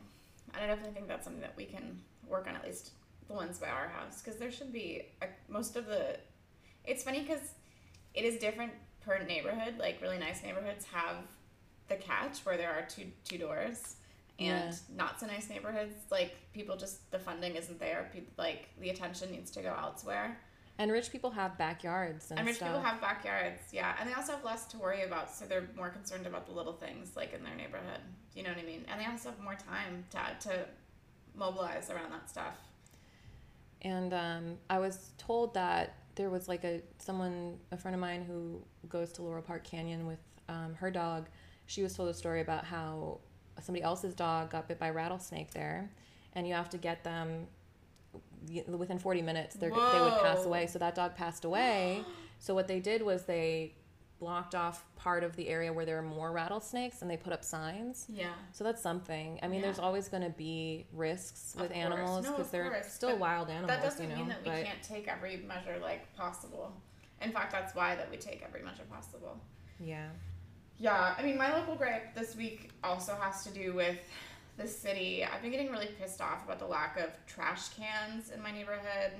And 0.54 0.64
I 0.64 0.66
definitely 0.66 0.94
think 0.94 1.08
that's 1.08 1.24
something 1.24 1.42
that 1.42 1.54
we 1.56 1.64
can 1.64 1.98
work 2.28 2.46
on 2.48 2.54
at 2.54 2.64
least 2.64 2.90
the 3.26 3.34
ones 3.34 3.58
by 3.58 3.68
our 3.68 3.88
house 3.88 4.22
because 4.22 4.38
there 4.38 4.52
should 4.52 4.72
be 4.72 5.02
a, 5.20 5.26
most 5.48 5.76
of 5.76 5.86
the. 5.86 6.16
It's 6.84 7.02
funny 7.02 7.20
because 7.20 7.40
it 8.14 8.24
is 8.24 8.38
different 8.38 8.72
per 9.04 9.18
neighborhood. 9.24 9.78
Like 9.78 10.00
really 10.00 10.18
nice 10.18 10.42
neighborhoods 10.42 10.84
have 10.92 11.16
the 11.88 11.96
catch 11.96 12.38
where 12.44 12.56
there 12.56 12.70
are 12.70 12.82
two 12.88 13.06
two 13.24 13.38
doors, 13.38 13.96
and 14.38 14.72
Yeah. 14.72 14.72
not 14.96 15.18
so 15.18 15.26
nice 15.26 15.48
neighborhoods 15.48 15.94
like 16.10 16.36
people 16.52 16.76
just 16.76 17.10
the 17.10 17.18
funding 17.18 17.56
isn't 17.56 17.80
there. 17.80 18.10
People 18.12 18.32
like 18.38 18.68
the 18.80 18.90
attention 18.90 19.32
needs 19.32 19.50
to 19.52 19.62
go 19.62 19.74
elsewhere. 19.76 20.38
And 20.78 20.90
rich 20.90 21.10
people 21.12 21.30
have 21.30 21.58
backyards 21.58 22.30
and, 22.30 22.38
And 22.38 22.48
rich 22.48 22.56
stuff 22.56 22.68
people 22.68 22.82
have 22.82 23.00
backyards, 23.00 23.62
yeah, 23.72 23.94
and 24.00 24.08
they 24.08 24.14
also 24.14 24.32
have 24.32 24.44
less 24.44 24.66
to 24.66 24.78
worry 24.78 25.02
about, 25.02 25.30
so 25.30 25.44
they're 25.44 25.68
more 25.76 25.90
concerned 25.90 26.26
about 26.26 26.46
the 26.46 26.52
little 26.52 26.72
things 26.72 27.16
like 27.16 27.34
in 27.34 27.44
their 27.44 27.54
neighborhood. 27.54 28.00
You 28.34 28.42
know 28.42 28.50
what 28.50 28.58
I 28.58 28.64
mean? 28.64 28.84
And 28.88 29.00
they 29.00 29.06
also 29.06 29.30
have 29.30 29.40
more 29.40 29.54
time 29.56 30.04
to 30.10 30.48
to 30.48 30.64
mobilize 31.34 31.90
around 31.90 32.10
that 32.10 32.28
stuff. 32.28 32.56
And 33.82 34.14
um, 34.14 34.58
I 34.70 34.78
was 34.78 35.10
told 35.18 35.54
that 35.54 35.96
there 36.14 36.30
was 36.30 36.48
like 36.48 36.64
a 36.64 36.80
someone, 36.98 37.58
a 37.70 37.76
friend 37.76 37.94
of 37.94 38.00
mine 38.00 38.24
who 38.26 38.62
goes 38.88 39.12
to 39.12 39.22
Laurel 39.22 39.42
Park 39.42 39.64
Canyon 39.64 40.06
with 40.06 40.20
um, 40.48 40.74
her 40.78 40.90
dog. 40.90 41.26
She 41.66 41.82
was 41.82 41.94
told 41.94 42.08
a 42.08 42.14
story 42.14 42.40
about 42.40 42.64
how 42.64 43.20
somebody 43.60 43.82
else's 43.82 44.14
dog 44.14 44.50
got 44.50 44.68
bit 44.68 44.78
by 44.78 44.90
rattlesnake 44.90 45.52
there, 45.52 45.90
and 46.34 46.46
you 46.46 46.54
have 46.54 46.70
to 46.70 46.78
get 46.78 47.04
them 47.04 47.46
within 48.68 48.98
40 48.98 49.22
minutes. 49.22 49.54
They're, 49.56 49.70
would 49.70 49.78
pass 50.22 50.44
away. 50.44 50.66
So 50.66 50.78
that 50.78 50.94
dog 50.94 51.14
passed 51.16 51.44
away. 51.44 52.04
so 52.38 52.54
what 52.54 52.68
they 52.68 52.80
did 52.80 53.02
was 53.02 53.24
they 53.24 53.74
blocked 54.18 54.54
off 54.54 54.84
part 54.94 55.24
of 55.24 55.34
the 55.34 55.48
area 55.48 55.72
where 55.72 55.84
there 55.84 55.96
were 55.96 56.02
more 56.08 56.30
rattlesnakes, 56.30 57.02
and 57.02 57.10
they 57.10 57.16
put 57.16 57.32
up 57.32 57.42
signs. 57.42 58.06
Yeah. 58.08 58.28
So 58.52 58.62
that's 58.62 58.80
something. 58.80 59.40
I 59.42 59.48
mean, 59.48 59.58
Yeah. 59.60 59.66
there's 59.66 59.80
always 59.80 60.08
going 60.08 60.22
to 60.22 60.30
be 60.30 60.86
risks 60.92 61.56
with 61.58 61.72
animals 61.72 62.26
because 62.26 62.40
of 62.46 62.50
they're 62.52 62.70
course, 62.70 62.92
still 62.92 63.10
but 63.10 63.18
wild 63.18 63.50
animals, 63.50 63.68
That 63.70 63.82
doesn't 63.82 64.04
you 64.08 64.10
know. 64.14 64.16
mean 64.20 64.28
that 64.28 64.44
we 64.44 64.50
but 64.50 64.64
can't 64.64 64.82
take 64.82 65.08
every 65.08 65.38
measure 65.38 65.76
like 65.82 66.14
possible. 66.16 66.72
In 67.20 67.32
fact, 67.32 67.50
that's 67.50 67.74
why 67.74 67.96
that 67.96 68.10
we 68.12 68.16
take 68.16 68.42
every 68.46 68.62
measure 68.62 68.84
possible. 68.88 69.38
yeah, 69.80 70.06
Yeah, 70.78 71.14
I 71.18 71.22
mean, 71.22 71.36
my 71.36 71.52
local 71.56 71.74
gripe 71.74 72.14
this 72.14 72.36
week 72.36 72.70
also 72.84 73.16
has 73.20 73.42
to 73.44 73.50
do 73.50 73.72
with 73.72 73.96
the 74.56 74.66
city. 74.66 75.24
I've 75.24 75.42
been 75.42 75.50
getting 75.50 75.70
really 75.70 75.90
pissed 76.00 76.20
off 76.20 76.44
about 76.44 76.58
the 76.58 76.66
lack 76.66 76.98
of 76.98 77.10
trash 77.26 77.70
cans 77.70 78.30
in 78.30 78.42
my 78.42 78.52
neighborhood. 78.52 79.12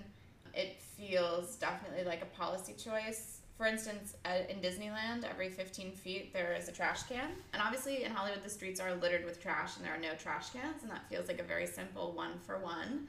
It 0.55 0.81
feels 0.81 1.57
definitely 1.57 2.05
like 2.05 2.23
a 2.23 2.37
policy 2.37 2.75
choice. 2.75 3.39
For 3.57 3.67
instance, 3.67 4.17
in 4.49 4.59
Disneyland, 4.59 5.25
every 5.29 5.49
15 5.49 5.93
feet 5.93 6.33
there 6.33 6.53
is 6.53 6.69
a 6.69 6.73
trash 6.73 7.05
can. 7.05 7.31
And 7.53 7.63
obviously, 7.63 8.05
in 8.05 8.11
Hollywood, 8.11 8.43
the 8.43 8.51
streets 8.51 8.81
are 8.81 8.95
littered 8.95 9.25
with 9.25 9.41
trash 9.41 9.77
and 9.77 9.87
there 9.87 9.95
are 9.95 10.01
no 10.01 10.15
trash 10.19 10.51
cans, 10.51 10.83
and 10.83 10.91
that 10.91 11.09
feels 11.09 11.29
like 11.29 11.39
a 11.39 11.45
very 11.45 11.67
simple 11.67 12.13
one 12.13 12.39
for 12.45 12.59
one. 12.59 13.07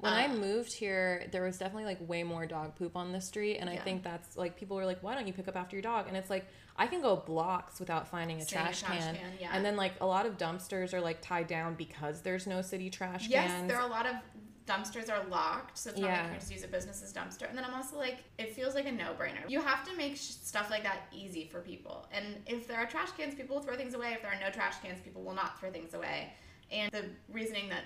When 0.00 0.12
I 0.12 0.24
Um, 0.26 0.40
moved 0.40 0.72
here, 0.74 1.26
there 1.30 1.42
was 1.42 1.58
definitely 1.58 1.84
like 1.84 1.98
way 2.08 2.22
more 2.22 2.46
dog 2.46 2.74
poop 2.76 2.96
on 2.96 3.12
the 3.12 3.20
street, 3.20 3.58
and 3.58 3.68
I 3.68 3.76
think 3.76 4.02
that's 4.02 4.36
like 4.36 4.56
people 4.56 4.76
were 4.76 4.86
like, 4.86 5.02
"Why 5.02 5.14
don't 5.14 5.26
you 5.26 5.32
pick 5.32 5.46
up 5.48 5.56
after 5.56 5.76
your 5.76 5.82
dog?" 5.82 6.08
And 6.08 6.16
it's 6.16 6.30
like 6.30 6.46
I 6.76 6.86
can 6.86 7.00
go 7.02 7.16
blocks 7.16 7.78
without 7.78 8.08
finding 8.08 8.40
a 8.40 8.44
Seeing 8.44 8.60
a 8.62 8.64
trash, 8.64 8.80
trash 8.80 8.98
can, 8.98 9.14
can, 9.16 9.32
yeah. 9.40 9.50
and 9.52 9.64
then 9.64 9.76
like 9.76 9.92
a 10.00 10.06
lot 10.06 10.24
of 10.26 10.38
dumpsters 10.38 10.94
are 10.94 11.00
like 11.00 11.20
tied 11.20 11.46
down 11.46 11.74
because 11.74 12.22
there's 12.22 12.46
no 12.46 12.62
city 12.62 12.88
trash 12.88 13.22
can 13.24 13.30
Yes, 13.32 13.50
cans. 13.50 13.68
there 13.68 13.78
are 13.78 13.86
a 13.86 13.90
lot 13.90 14.06
of 14.06 14.16
dumpsters 14.66 15.10
are 15.10 15.26
locked, 15.28 15.76
so 15.76 15.90
it's 15.90 15.98
not 15.98 16.06
Yeah. 16.08 16.12
like 16.16 16.22
you 16.24 16.30
can 16.30 16.38
just 16.40 16.52
use 16.52 16.62
a 16.64 16.68
business's 16.68 17.12
dumpster. 17.12 17.48
And 17.48 17.58
then 17.58 17.64
I'm 17.64 17.74
also 17.74 17.98
like, 17.98 18.18
it 18.38 18.54
feels 18.54 18.74
like 18.76 18.86
a 18.86 18.92
no-brainer. 18.92 19.48
You 19.48 19.60
have 19.60 19.84
to 19.88 19.96
make 19.96 20.16
sh- 20.16 20.20
stuff 20.20 20.70
like 20.70 20.84
that 20.84 21.08
easy 21.12 21.48
for 21.48 21.60
people. 21.60 22.06
And 22.12 22.40
if 22.46 22.68
there 22.68 22.78
are 22.78 22.86
trash 22.86 23.10
cans, 23.12 23.34
people 23.34 23.56
will 23.56 23.62
throw 23.64 23.76
things 23.76 23.94
away. 23.94 24.12
If 24.12 24.22
there 24.22 24.30
are 24.30 24.38
no 24.38 24.48
trash 24.50 24.76
cans, 24.80 25.00
people 25.00 25.22
will 25.24 25.34
not 25.34 25.58
throw 25.58 25.72
things 25.72 25.92
away. 25.94 26.32
And 26.70 26.88
the 26.92 27.06
reasoning 27.32 27.68
that 27.70 27.82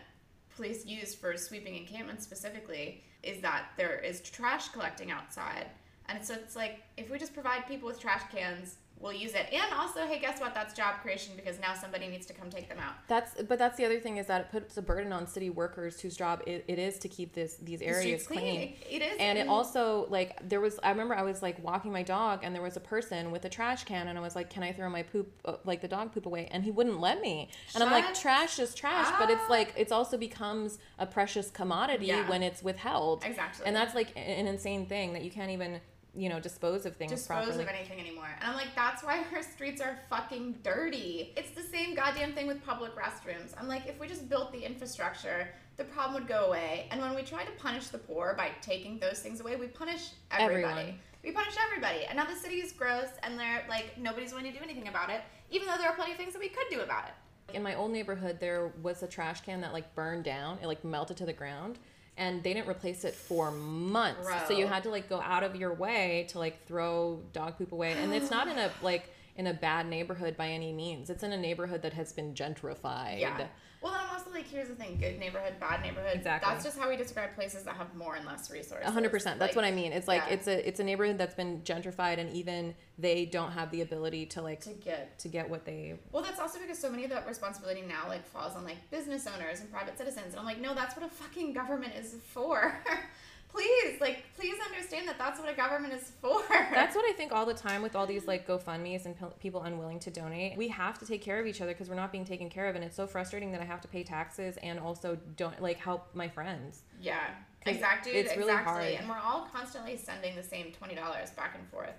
police 0.57 0.87
use 0.87 1.15
for 1.15 1.37
sweeping 1.37 1.77
encampments 1.77 2.25
specifically 2.25 3.03
is 3.23 3.41
that 3.41 3.67
there 3.77 3.99
is 3.99 4.21
trash 4.21 4.69
collecting 4.69 5.11
outside. 5.11 5.67
And 6.09 6.25
so 6.25 6.35
it's 6.35 6.55
like, 6.55 6.83
if 6.97 7.11
we 7.11 7.19
just 7.19 7.35
provide 7.35 7.67
people 7.67 7.89
with 7.89 8.01
trash 8.01 8.23
cans, 8.31 8.77
we'll 8.99 9.12
use 9.12 9.34
it. 9.34 9.49
And 9.53 9.72
also, 9.74 10.07
hey, 10.07 10.18
guess 10.18 10.40
what? 10.40 10.55
That's 10.55 10.74
job 10.74 11.01
creation 11.03 11.34
because 11.36 11.61
now 11.61 11.74
somebody 11.74 12.09
needs 12.09 12.26
to 12.26 12.32
come 12.32 12.51
take 12.51 12.68
them 12.68 12.78
out. 12.78 12.95
That's 13.09 13.42
but 13.42 13.59
that's 13.59 13.76
the 13.76 13.84
other 13.84 14.01
thing 14.01 14.16
is 14.16 14.26
that 14.26 14.40
it 14.40 14.51
puts 14.51 14.76
a 14.76 14.82
burden 14.82 15.12
on 15.12 15.26
city 15.26 15.51
workers 15.51 16.01
whose 16.01 16.16
job 16.16 16.42
it, 16.47 16.64
it 16.68 16.78
is 16.78 16.99
to 17.01 17.09
keep 17.09 17.34
this 17.34 17.57
these 17.57 17.82
areas 17.82 18.22
streets 18.22 18.26
clean. 18.26 18.61
It, 18.61 18.86
it 18.90 19.03
is. 19.03 19.16
And 19.18 19.38
it 19.38 19.49
also 19.49 20.07
like 20.09 20.49
there 20.49 20.61
was 20.61 20.78
I 20.82 20.90
remember 20.90 21.14
I 21.14 21.22
was 21.22 21.42
like 21.42 21.62
walking 21.62 21.92
my 21.92 22.03
dog 22.03 22.40
and 22.42 22.55
there 22.55 22.62
was 22.62 22.76
a 22.76 22.80
person 22.80 23.30
with 23.30 23.45
a 23.45 23.49
trash 23.49 23.84
can 23.84 24.09
and 24.09 24.18
I 24.18 24.20
was 24.20 24.34
like, 24.34 24.51
"Can 24.51 24.62
I 24.62 24.72
throw 24.72 24.88
my 24.88 25.03
poop 25.03 25.32
uh, 25.45 25.57
like 25.64 25.80
the 25.82 25.88
dog 25.88 26.12
poop 26.12 26.26
away?" 26.26 26.49
And 26.51 26.64
he 26.64 26.70
wouldn't 26.70 27.01
let 27.01 27.20
me. 27.20 27.51
And 27.74 27.82
I'm 27.82 27.90
like, 27.90 28.14
"Trash 28.14 28.59
is 28.59 28.74
trash," 28.74 29.12
but 29.18 29.30
it's 29.30 29.49
like 29.51 29.74
it's 29.76 29.92
also 29.92 30.16
becomes 30.16 30.78
a 30.99 31.07
precious 31.07 31.51
commodity 31.51 32.07
Yeah. 32.07 32.28
when 32.28 32.42
it's 32.42 32.62
withheld. 32.62 33.24
Exactly. 33.24 33.66
And 33.66 33.74
that's 33.74 33.95
like 33.95 34.09
an 34.16 34.47
insane 34.47 34.86
thing 34.86 35.12
that 35.12 35.22
you 35.22 35.30
can't 35.30 35.51
even, 35.51 35.80
you 36.17 36.29
know, 36.29 36.41
dispose 36.41 36.87
of 36.87 36.97
things 36.97 37.27
properly. 37.27 37.47
dispose 37.47 37.65
properly. 37.65 37.81
of 37.81 37.89
anything 37.89 38.07
anymore. 38.07 38.29
And 38.41 38.49
I'm 38.49 38.55
like, 38.57 38.75
that's 38.75 39.03
why 39.03 39.25
our 39.35 39.43
streets 39.43 39.81
are 39.81 39.99
fucking 40.09 40.57
dirty. 40.62 41.33
It's 41.37 41.51
the 41.51 41.62
same 41.62 41.95
goddamn 41.95 42.33
thing 42.35 42.47
with 42.47 42.65
public 42.65 42.93
restrooms. 42.97 43.53
I'm 43.59 43.69
like, 43.69 43.87
if 43.87 43.99
we 43.99 44.07
just 44.09 44.29
built 44.29 44.53
the 44.53 44.61
infrastructure, 44.65 45.49
the 45.77 45.85
problem 45.85 46.15
would 46.15 46.29
go 46.29 46.47
away. 46.47 46.87
And 46.91 47.01
when 47.01 47.15
we 47.15 47.23
try 47.23 47.45
to 47.45 47.51
punish 47.53 47.89
the 47.89 47.99
poor 47.99 48.35
by 48.37 48.51
taking 48.62 48.99
those 48.99 49.19
things 49.21 49.41
away, 49.41 49.57
we 49.57 49.67
punish 49.67 50.11
everybody. 50.31 50.81
Everyone. 50.81 50.99
We 51.25 51.33
punish 51.33 51.55
everybody. 51.67 52.05
And 52.05 52.17
now 52.17 52.27
the 52.27 52.37
city 52.37 52.57
is 52.57 52.71
gross 52.73 53.09
and 53.23 53.39
they're 53.39 53.65
like, 53.69 53.99
nobody's 53.99 54.33
going 54.33 54.45
to 54.45 54.53
do 54.53 54.59
anything 54.62 54.89
about 54.89 55.11
it, 55.11 55.23
even 55.51 55.67
though 55.67 55.77
there 55.79 55.89
are 55.89 55.97
plenty 55.97 56.12
of 56.12 56.19
things 56.19 56.33
that 56.35 56.39
we 56.41 56.49
could 56.49 56.67
do 56.71 56.81
about 56.83 57.05
it. 57.07 57.57
in 57.57 57.62
my 57.62 57.75
old 57.75 57.91
neighborhood 57.93 58.39
there 58.41 58.73
was 58.83 59.03
a 59.03 59.07
trash 59.07 59.43
can 59.43 59.61
that 59.61 59.73
like 59.73 59.95
burned 59.95 60.25
down 60.25 60.59
it 60.62 60.67
like 60.67 60.83
melted 60.83 61.15
to 61.17 61.27
the 61.27 61.33
ground 61.33 61.79
and 62.17 62.43
they 62.43 62.55
didn't 62.55 62.69
replace 62.69 63.05
it 63.05 63.15
for 63.15 63.51
months. 63.51 64.29
So 64.47 64.57
you 64.57 64.67
had 64.67 64.83
to 64.85 64.91
like 64.91 65.09
go 65.09 65.21
out 65.21 65.43
of 65.43 65.57
your 65.57 65.75
way 65.75 66.27
to 66.31 66.39
like 66.39 66.67
throw 66.67 67.23
dog 67.33 67.59
poop 67.59 67.73
away. 67.73 67.93
And 67.93 68.12
it's 68.15 68.31
not 68.31 68.49
in 68.49 68.59
a 68.59 68.71
like 68.83 69.11
in 69.37 69.49
a 69.49 69.55
bad 69.55 69.87
neighborhood 69.87 70.37
by 70.37 70.49
any 70.49 70.73
means. 70.73 71.11
It's 71.11 71.23
in 71.23 71.33
a 71.33 71.37
neighborhood 71.37 71.83
that 71.83 71.93
has 71.95 72.12
been 72.12 72.35
gentrified. 72.35 73.21
Yeah. 73.21 73.47
Well, 73.85 73.93
and 73.93 74.03
I'm 74.03 74.16
also 74.16 74.30
like, 74.30 74.49
here's 74.49 74.68
the 74.68 74.74
thing: 74.74 74.97
good 74.99 75.18
neighborhood, 75.18 75.61
bad 75.61 75.82
neighborhood. 75.82 76.12
Exactly. 76.14 76.51
That's 76.51 76.64
just 76.64 76.78
how 76.78 76.89
we 76.89 76.97
describe 76.97 77.35
places 77.35 77.64
that 77.64 77.74
have 77.74 77.95
more 77.95 78.16
and 78.16 78.24
less 78.24 78.51
resources. 78.51 78.89
A 78.89 78.91
hundred 78.91 79.11
percent. 79.11 79.39
That's 79.39 79.55
Like, 79.55 79.62
what 79.62 79.70
I 79.70 79.72
mean. 79.76 79.93
It's 79.93 80.09
like 80.09 80.22
yeah. 80.26 80.32
it's 80.32 80.47
a 80.49 80.66
it's 80.66 80.80
a 80.80 80.85
neighborhood 80.85 81.18
that's 81.18 81.35
been 81.35 81.61
gentrified, 81.61 82.18
and 82.18 82.35
even 82.35 82.74
they 82.99 83.26
don't 83.26 83.53
have 83.53 83.70
the 83.70 83.82
ability 83.82 84.24
to 84.24 84.41
like 84.41 84.61
to 84.61 84.70
get 84.70 85.18
to 85.18 85.28
get 85.28 85.51
what 85.51 85.66
they. 85.66 85.97
Well, 86.12 86.22
that's 86.22 86.41
also 86.41 86.59
because 86.61 86.78
so 86.78 86.91
many 86.91 87.05
of 87.05 87.11
that 87.11 87.28
responsibility 87.28 87.82
now 87.82 88.09
like 88.09 88.26
falls 88.26 88.57
on 88.57 88.64
like 88.64 88.78
business 88.91 89.26
owners 89.26 89.61
and 89.61 89.70
private 89.70 89.99
citizens, 89.99 90.28
and 90.30 90.39
I'm 90.39 90.47
like, 90.47 90.62
no, 90.62 90.74
that's 90.74 90.97
what 90.97 91.05
a 91.05 91.11
fucking 91.11 91.53
government 91.53 91.93
is 91.95 92.16
for. 92.32 92.74
please, 93.55 94.01
like, 94.01 94.25
please 94.37 94.57
understand 94.67 95.07
that 95.09 95.17
that's 95.19 95.39
what 95.39 95.49
a 95.49 95.55
government 95.55 95.95
is 95.95 96.13
for. 96.21 96.43
That's 96.49 96.97
what 96.97 97.05
I 97.09 97.13
think 97.13 97.33
all 97.33 97.47
the 97.47 97.55
time 97.55 97.83
with 97.83 97.95
all 97.95 98.07
these 98.07 98.23
mm-hmm. 98.23 98.31
like 98.31 98.49
GoFundmes 98.49 99.07
and 99.07 99.19
pe- 99.19 99.27
people 99.39 99.63
unwilling 99.63 100.01
to 100.01 100.11
donate. 100.11 100.57
We 100.57 100.69
have 100.69 100.99
to 100.99 101.07
take 101.07 101.23
care 101.23 101.39
of 101.39 101.47
each 101.47 101.61
other 101.61 101.73
because 101.73 101.89
we're 101.89 101.95
not 101.95 102.11
being 102.11 102.25
taken 102.25 102.51
care 102.51 102.67
of, 102.67 102.75
and 102.75 102.85
it's 102.85 102.97
so 102.97 103.07
frustrating 103.07 103.53
that 103.53 103.61
I 103.61 103.65
have 103.65 103.81
to 103.83 103.89
pay 103.89 104.03
taxes 104.03 104.59
and 104.63 104.79
also 104.79 105.17
don't 105.37 105.61
like 105.63 105.79
help 105.79 106.15
my 106.15 106.29
friends. 106.29 106.83
yeah 107.01 107.29
exactly. 107.67 108.13
it's 108.13 108.37
really 108.37 108.53
exactly. 108.53 108.73
hard. 108.73 109.01
And 109.01 109.09
we're 109.09 109.19
all 109.19 109.49
constantly 109.53 109.97
sending 109.97 110.37
the 110.37 110.43
same 110.43 110.73
twenty 110.73 110.95
dollars 110.95 111.31
back 111.31 111.55
and 111.59 111.67
forth. 111.69 111.95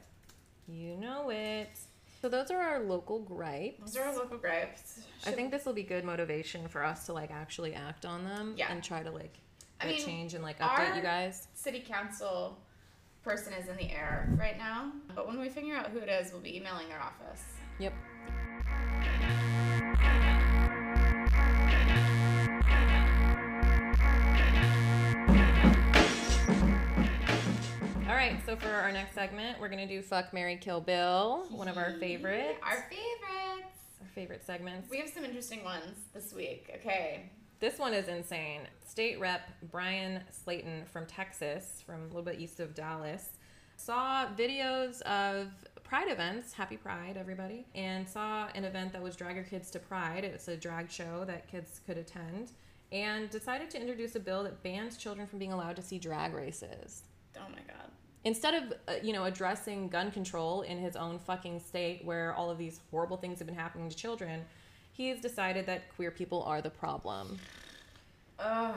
You 0.67 0.95
know 0.97 1.29
it. 1.29 1.79
So 2.21 2.29
those 2.29 2.49
are 2.49 2.59
our 2.59 2.79
local 2.79 3.19
gripes. 3.19 3.93
Those 3.93 3.97
are 3.97 4.07
our 4.07 4.15
local 4.15 4.37
gripes. 4.37 5.01
I 5.27 5.31
think 5.31 5.51
this 5.51 5.65
will 5.65 5.73
be 5.73 5.83
good 5.83 6.03
motivation 6.03 6.67
for 6.67 6.83
us 6.83 7.05
to 7.05 7.13
like 7.13 7.31
actually 7.31 7.73
act 7.73 8.05
on 8.05 8.23
them 8.23 8.55
Yeah. 8.57 8.71
and 8.71 8.83
try 8.83 9.03
to 9.03 9.11
like 9.11 9.37
I 9.81 9.87
mean, 9.87 10.01
change 10.05 10.33
and 10.33 10.43
like 10.43 10.59
update 10.59 10.89
our- 10.89 10.95
you 10.95 11.01
guys. 11.01 11.47
city 11.53 11.81
council 11.81 12.57
person 13.23 13.53
is 13.53 13.67
in 13.67 13.75
the 13.77 13.91
air 13.91 14.29
right 14.39 14.57
now, 14.57 14.91
but 15.15 15.27
when 15.27 15.39
we 15.39 15.49
figure 15.49 15.75
out 15.75 15.87
who 15.87 15.99
it 15.99 16.09
is, 16.09 16.31
we'll 16.31 16.41
be 16.41 16.55
emailing 16.57 16.87
their 16.89 17.01
office. 17.01 17.43
Yep. 17.79 17.93
All 28.07 28.13
right, 28.13 28.37
so 28.45 28.55
for 28.55 28.69
our 28.69 28.91
next 28.91 29.15
segment, 29.15 29.59
we're 29.59 29.69
gonna 29.69 29.87
do 29.87 30.01
"Fuck, 30.01 30.31
Marry, 30.33 30.57
Kill, 30.57 30.79
Bill," 30.79 31.45
one 31.49 31.67
of 31.67 31.77
our 31.77 31.91
favorites. 31.93 32.59
Our 32.61 32.83
favorites. 32.89 33.77
Our 34.01 34.07
favorite 34.13 34.45
segments. 34.45 34.89
We 34.89 34.97
have 34.99 35.09
some 35.09 35.25
interesting 35.25 35.63
ones 35.63 35.97
this 36.13 36.31
week. 36.33 36.69
Okay. 36.75 37.29
This 37.59 37.79
one 37.79 37.93
is 37.93 38.09
insane. 38.09 38.61
State 38.85 39.19
Rep 39.19 39.49
Bryan 39.71 40.21
Slaton 40.29 40.85
from 40.87 41.05
Texas, 41.05 41.81
from 41.85 42.01
a 42.01 42.07
little 42.07 42.21
bit 42.21 42.39
east 42.39 42.59
of 42.59 42.75
Dallas, 42.75 43.29
saw 43.77 44.27
videos 44.37 45.01
of 45.03 45.47
Pride 45.83 46.09
events. 46.09 46.51
Happy 46.51 46.75
Pride, 46.75 47.15
everybody! 47.17 47.65
And 47.73 48.07
saw 48.07 48.47
an 48.55 48.65
event 48.65 48.91
that 48.91 49.01
was 49.01 49.15
Drag 49.15 49.35
Your 49.35 49.45
Kids 49.45 49.71
to 49.71 49.79
Pride. 49.79 50.25
It's 50.25 50.47
a 50.49 50.57
drag 50.57 50.91
show 50.91 51.23
that 51.25 51.47
kids 51.49 51.79
could 51.85 51.97
attend, 51.97 52.51
and 52.91 53.29
decided 53.29 53.69
to 53.69 53.79
introduce 53.79 54.15
a 54.15 54.19
bill 54.19 54.43
that 54.43 54.61
bans 54.61 54.97
children 54.97 55.25
from 55.25 55.39
being 55.39 55.53
allowed 55.53 55.77
to 55.77 55.81
see 55.81 55.97
drag 55.97 56.33
races. 56.33 57.03
Oh 57.37 57.49
my 57.49 57.61
god. 57.67 57.89
Instead 58.25 58.55
of 58.55 58.73
uh, 58.87 58.93
you 59.01 59.13
know 59.13 59.25
addressing 59.25 59.87
gun 59.87 60.11
control 60.11 60.63
in 60.63 60.77
his 60.77 60.97
own 60.97 61.19
fucking 61.19 61.61
state, 61.61 62.03
where 62.03 62.33
all 62.33 62.49
of 62.49 62.57
these 62.57 62.81
horrible 62.91 63.15
things 63.15 63.39
have 63.39 63.47
been 63.47 63.55
happening 63.55 63.87
to 63.87 63.95
children, 63.95 64.43
he's 64.95 65.19
decided 65.19 65.65
that 65.65 65.93
queer 65.95 66.11
people 66.11 66.43
are 66.43 66.61
the 66.61 66.69
problem. 66.69 67.37
Oh 68.39 68.75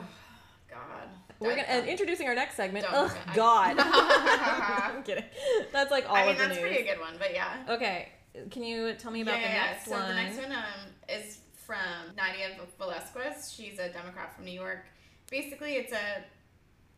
God. 0.69 1.09
We're 1.39 1.55
gonna 1.55 1.67
uh, 1.67 1.85
introducing 1.85 2.27
our 2.27 2.35
next 2.35 2.55
segment. 2.55 2.85
Oh 2.89 3.15
God, 3.33 3.75
I'm 3.79 5.03
kidding. 5.03 5.23
That's 5.71 5.91
like 5.91 6.09
all 6.09 6.15
I 6.15 6.21
mean, 6.23 6.31
of 6.31 6.37
the 6.37 6.43
that's 6.43 6.59
news. 6.59 6.69
pretty 6.69 6.87
a 6.87 6.93
good 6.93 6.99
one, 6.99 7.13
but 7.17 7.33
yeah. 7.33 7.63
Okay, 7.69 8.09
can 8.51 8.63
you 8.63 8.93
tell 8.93 9.11
me 9.11 9.21
about 9.21 9.39
yeah, 9.39 9.47
the 9.47 9.53
yeah, 9.53 9.65
next 9.71 9.85
so 9.85 9.91
one? 9.91 10.07
the 10.09 10.15
next 10.15 10.37
one 10.37 10.51
um, 10.51 10.89
is 11.07 11.39
from 11.55 12.15
Nydia 12.17 12.57
Velazquez. 12.77 13.53
She's 13.55 13.79
a 13.79 13.89
Democrat 13.89 14.35
from 14.35 14.45
New 14.45 14.51
York. 14.51 14.85
Basically, 15.31 15.73
it's 15.75 15.93
a 15.93 16.23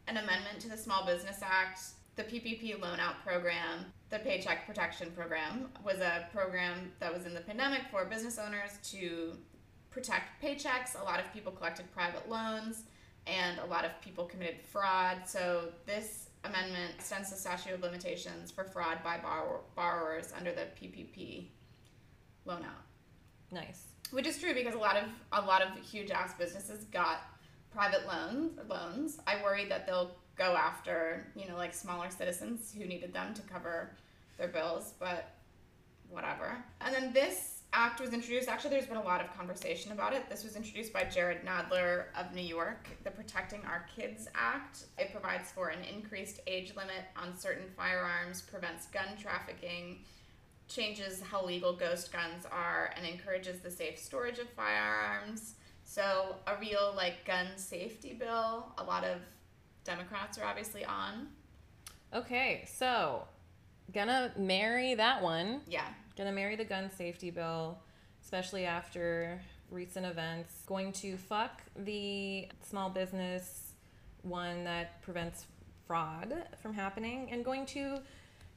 an 0.07 0.17
amendment 0.17 0.59
to 0.61 0.69
the 0.69 0.78
Small 0.78 1.05
Business 1.05 1.39
Act. 1.43 1.80
The 2.22 2.39
PPP 2.39 2.80
loan 2.80 2.99
out 2.99 3.15
program, 3.26 3.86
the 4.11 4.19
Paycheck 4.19 4.67
Protection 4.67 5.09
Program, 5.15 5.69
was 5.84 6.01
a 6.01 6.28
program 6.32 6.91
that 6.99 7.11
was 7.11 7.26
in 7.26 7.34
the 7.34 7.39
pandemic 7.39 7.82
for 7.89 8.05
business 8.05 8.38
owners 8.38 8.78
to 8.91 9.34
protect 9.89 10.39
paychecks. 10.39 11.01
A 11.01 11.03
lot 11.03 11.19
of 11.19 11.34
people 11.34 11.51
collected 11.51 11.91
private 11.91 12.30
loans, 12.30 12.84
and 13.26 13.57
a 13.57 13.65
lot 13.65 13.86
of 13.86 13.99
people 14.01 14.26
committed 14.26 14.61
fraud. 14.61 15.24
So 15.26 15.69
this 15.88 16.30
amendment 16.43 16.93
extends 16.95 17.32
the 17.32 17.36
statute 17.38 17.74
of 17.74 17.82
limitations 17.82 18.51
for 18.51 18.65
fraud 18.65 18.99
by 19.03 19.17
borrow- 19.17 19.63
borrowers 19.76 20.32
under 20.38 20.51
the 20.51 20.67
PPP 20.80 21.47
loan 22.45 22.61
out 22.63 22.84
nice. 23.51 23.86
which 24.11 24.28
is 24.28 24.38
true 24.39 24.53
because 24.53 24.76
a 24.76 24.80
lot 24.80 24.97
of 24.97 25.05
a 25.32 25.41
lot 25.41 25.61
of 25.61 25.69
huge 25.84 26.09
ass 26.09 26.34
businesses 26.34 26.86
got 26.86 27.22
private 27.72 28.07
loans 28.07 28.57
loans 28.67 29.19
i 29.28 29.36
worry 29.43 29.65
that 29.65 29.86
they'll 29.86 30.15
go 30.38 30.56
after 30.56 31.28
you 31.36 31.48
know 31.48 31.56
like 31.56 31.74
smaller 31.74 32.10
citizens 32.10 32.74
who 32.76 32.86
needed 32.86 33.14
them 33.14 33.34
to 33.34 33.42
cover 33.44 33.92
their 34.38 34.48
bills 34.48 34.94
but 35.00 35.36
whatever 36.10 36.58
and 36.82 36.94
then 36.94 37.14
this 37.14 37.60
act 37.74 38.02
was 38.02 38.12
introduced 38.12 38.50
actually 38.50 38.70
there's 38.70 38.86
been 38.86 38.98
a 38.98 39.04
lot 39.04 39.22
of 39.22 39.34
conversation 39.38 39.94
about 39.94 40.14
it 40.14 40.30
this 40.30 40.44
was 40.44 40.56
introduced 40.56 40.92
by 40.92 41.04
jerrold 41.06 41.38
nadler 41.46 42.06
of 42.18 42.34
new 42.34 42.42
york 42.42 42.90
the 43.04 43.12
protecting 43.12 43.62
our 43.66 43.86
kids 43.96 44.28
act 44.36 44.86
it 44.98 45.12
provides 45.12 45.52
for 45.52 45.70
an 45.70 45.80
increased 45.84 46.42
age 46.48 46.74
limit 46.76 47.06
on 47.16 47.38
certain 47.38 47.68
firearms 47.78 48.42
prevents 48.42 48.88
gun 48.88 49.16
trafficking 49.18 50.00
changes 50.72 51.22
how 51.22 51.46
legal 51.46 51.74
ghost 51.74 52.12
guns 52.12 52.46
are 52.50 52.92
and 52.96 53.06
encourages 53.06 53.60
the 53.60 53.70
safe 53.70 54.00
storage 54.00 54.40
of 54.40 54.50
firearms. 54.50 55.56
So 55.84 56.36
a 56.48 56.56
real 56.60 56.94
like 56.96 57.26
gun 57.26 57.48
safety 57.58 58.14
bill. 58.14 58.72
A 58.78 58.84
lot 58.84 59.04
of 59.04 59.18
Democrats 59.84 60.38
are 60.38 60.46
obviously 60.46 60.86
on. 60.86 61.28
Okay, 62.14 62.68
so 62.68 63.24
gonna 63.94 64.32
marry 64.38 64.96
that 64.96 65.22
one. 65.22 65.62
Yeah. 65.68 65.86
Gonna 66.18 66.32
marry 66.32 66.56
the 66.56 66.66
gun 66.66 66.92
safety 66.92 67.32
bill, 67.32 67.80
especially 68.24 68.66
after 68.66 69.42
recent 69.70 70.06
events. 70.06 70.64
Going 70.66 70.92
to 70.94 71.18
fuck 71.18 71.62
the 71.76 72.48
small 72.68 72.90
business 72.90 73.74
one 74.24 74.64
that 74.66 75.02
prevents 75.02 75.46
fraud 75.88 76.34
from 76.62 76.74
happening, 76.74 77.30
and 77.32 77.44
going 77.44 77.66
to 77.68 78.00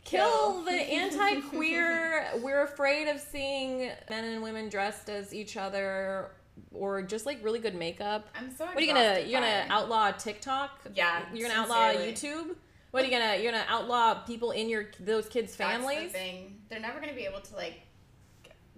Kill. 0.04 0.62
the 0.62 0.72
anti-queer. 0.72 2.26
We're 2.42 2.64
afraid 2.64 3.08
of 3.08 3.18
seeing 3.18 3.90
men 4.10 4.24
and 4.24 4.42
women 4.42 4.68
dressed 4.68 5.08
as 5.08 5.32
each 5.32 5.56
other, 5.56 6.30
or 6.72 7.02
just 7.02 7.26
like 7.26 7.42
really 7.42 7.58
good 7.60 7.74
makeup. 7.74 8.28
I'm 8.38 8.54
so. 8.54 8.66
What 8.66 8.76
are 8.76 8.80
you 8.80 8.92
gonna? 8.92 9.20
You're 9.20 9.40
gonna 9.40 9.66
outlaw 9.68 10.10
TikTok? 10.12 10.80
Yeah, 10.94 11.22
You're 11.32 11.48
gonna 11.48 11.60
outlaw. 11.60 11.92
YouTube? 11.92 12.56
What 12.90 13.02
are 13.02 13.06
you 13.06 13.12
gonna? 13.12 13.36
You're 13.42 13.52
gonna 13.52 13.66
outlaw 13.68 14.14
people 14.24 14.52
in 14.52 14.68
your 14.68 14.86
those 15.00 15.28
kids' 15.28 15.56
That's 15.56 15.72
the 15.78 15.84
families? 15.84 16.12
thing. 16.12 16.60
They're 16.68 16.80
never 16.80 17.00
gonna 17.00 17.14
be 17.14 17.24
able 17.26 17.40
to 17.40 17.56
like 17.56 17.80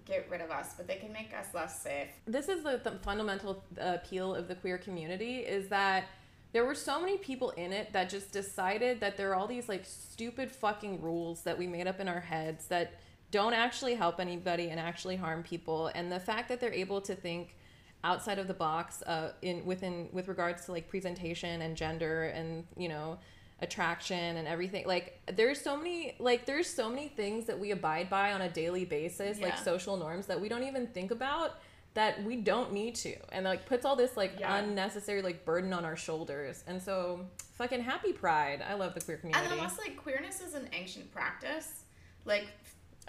get 0.05 0.27
rid 0.29 0.41
of 0.41 0.49
us, 0.51 0.73
but 0.77 0.87
they 0.87 0.95
can 0.95 1.11
make 1.11 1.33
us 1.37 1.47
less 1.53 1.81
safe. 1.81 2.07
this 2.25 2.47
is 2.47 2.63
the, 2.63 2.79
the 2.83 2.91
fundamental 3.03 3.63
uh, 3.79 3.95
appeal 3.95 4.33
of 4.33 4.47
the 4.47 4.55
queer 4.55 4.77
community 4.77 5.39
is 5.39 5.67
that 5.67 6.05
there 6.53 6.63
were 6.63 6.75
so 6.75 7.01
many 7.01 7.17
people 7.17 7.49
in 7.51 7.73
it 7.73 7.91
that 7.91 8.09
just 8.09 8.31
decided 8.31 9.01
that 9.01 9.17
there 9.17 9.31
are 9.31 9.35
all 9.35 9.47
these 9.47 9.67
like 9.67 9.83
stupid 9.85 10.49
fucking 10.49 11.01
rules 11.01 11.41
that 11.41 11.57
we 11.57 11.67
made 11.67 11.87
up 11.87 11.99
in 11.99 12.07
our 12.07 12.21
heads 12.21 12.67
that 12.67 12.93
don't 13.31 13.53
actually 13.53 13.95
help 13.95 14.21
anybody 14.21 14.69
and 14.69 14.79
actually 14.79 15.17
harm 15.17 15.43
people 15.43 15.91
and 15.93 16.09
the 16.09 16.19
fact 16.21 16.47
that 16.47 16.61
they're 16.61 16.71
able 16.73 17.01
to 17.01 17.13
think 17.13 17.56
outside 18.03 18.39
of 18.39 18.47
the 18.47 18.53
box 18.53 19.01
uh, 19.03 19.31
in 19.41 19.65
within 19.65 20.09
with 20.11 20.27
regards 20.27 20.65
to 20.65 20.71
like 20.71 20.87
presentation 20.87 21.61
and 21.61 21.75
gender 21.75 22.25
and 22.25 22.65
you 22.77 22.87
know 22.89 23.17
attraction 23.59 24.37
and 24.37 24.47
everything 24.47 24.85
like 24.85 25.19
there's 25.35 25.59
so 25.59 25.75
many 25.75 26.15
like 26.19 26.45
there's 26.45 26.69
so 26.69 26.89
many 26.89 27.07
things 27.07 27.45
that 27.45 27.57
we 27.59 27.71
abide 27.71 28.07
by 28.07 28.31
on 28.33 28.41
a 28.41 28.49
daily 28.49 28.85
basis 28.85 29.41
like 29.41 29.57
social 29.57 29.97
norms 29.97 30.27
that 30.27 30.39
we 30.39 30.47
don't 30.47 30.63
even 30.63 30.85
think 30.87 31.09
about 31.09 31.55
that 31.95 32.23
we 32.23 32.35
don't 32.35 32.71
need 32.71 32.93
to 32.93 33.15
and 33.31 33.45
like 33.45 33.65
puts 33.65 33.83
all 33.83 33.95
this 33.95 34.15
like 34.15 34.33
Yeah. 34.39 34.57
unnecessary 34.57 35.23
like 35.23 35.43
burden 35.43 35.73
on 35.73 35.85
our 35.85 35.95
shoulders 35.95 36.63
and 36.67 36.79
so 36.79 37.25
fucking 37.53 37.81
happy 37.81 38.13
pride 38.13 38.63
i 38.69 38.75
love 38.75 38.93
the 38.93 39.01
queer 39.01 39.17
community. 39.17 39.43
And 39.51 39.59
also 39.59 39.81
like 39.81 39.97
queerness 39.97 40.39
is 40.39 40.53
an 40.53 40.69
ancient 40.71 41.11
practice. 41.11 41.83
Like 42.25 42.45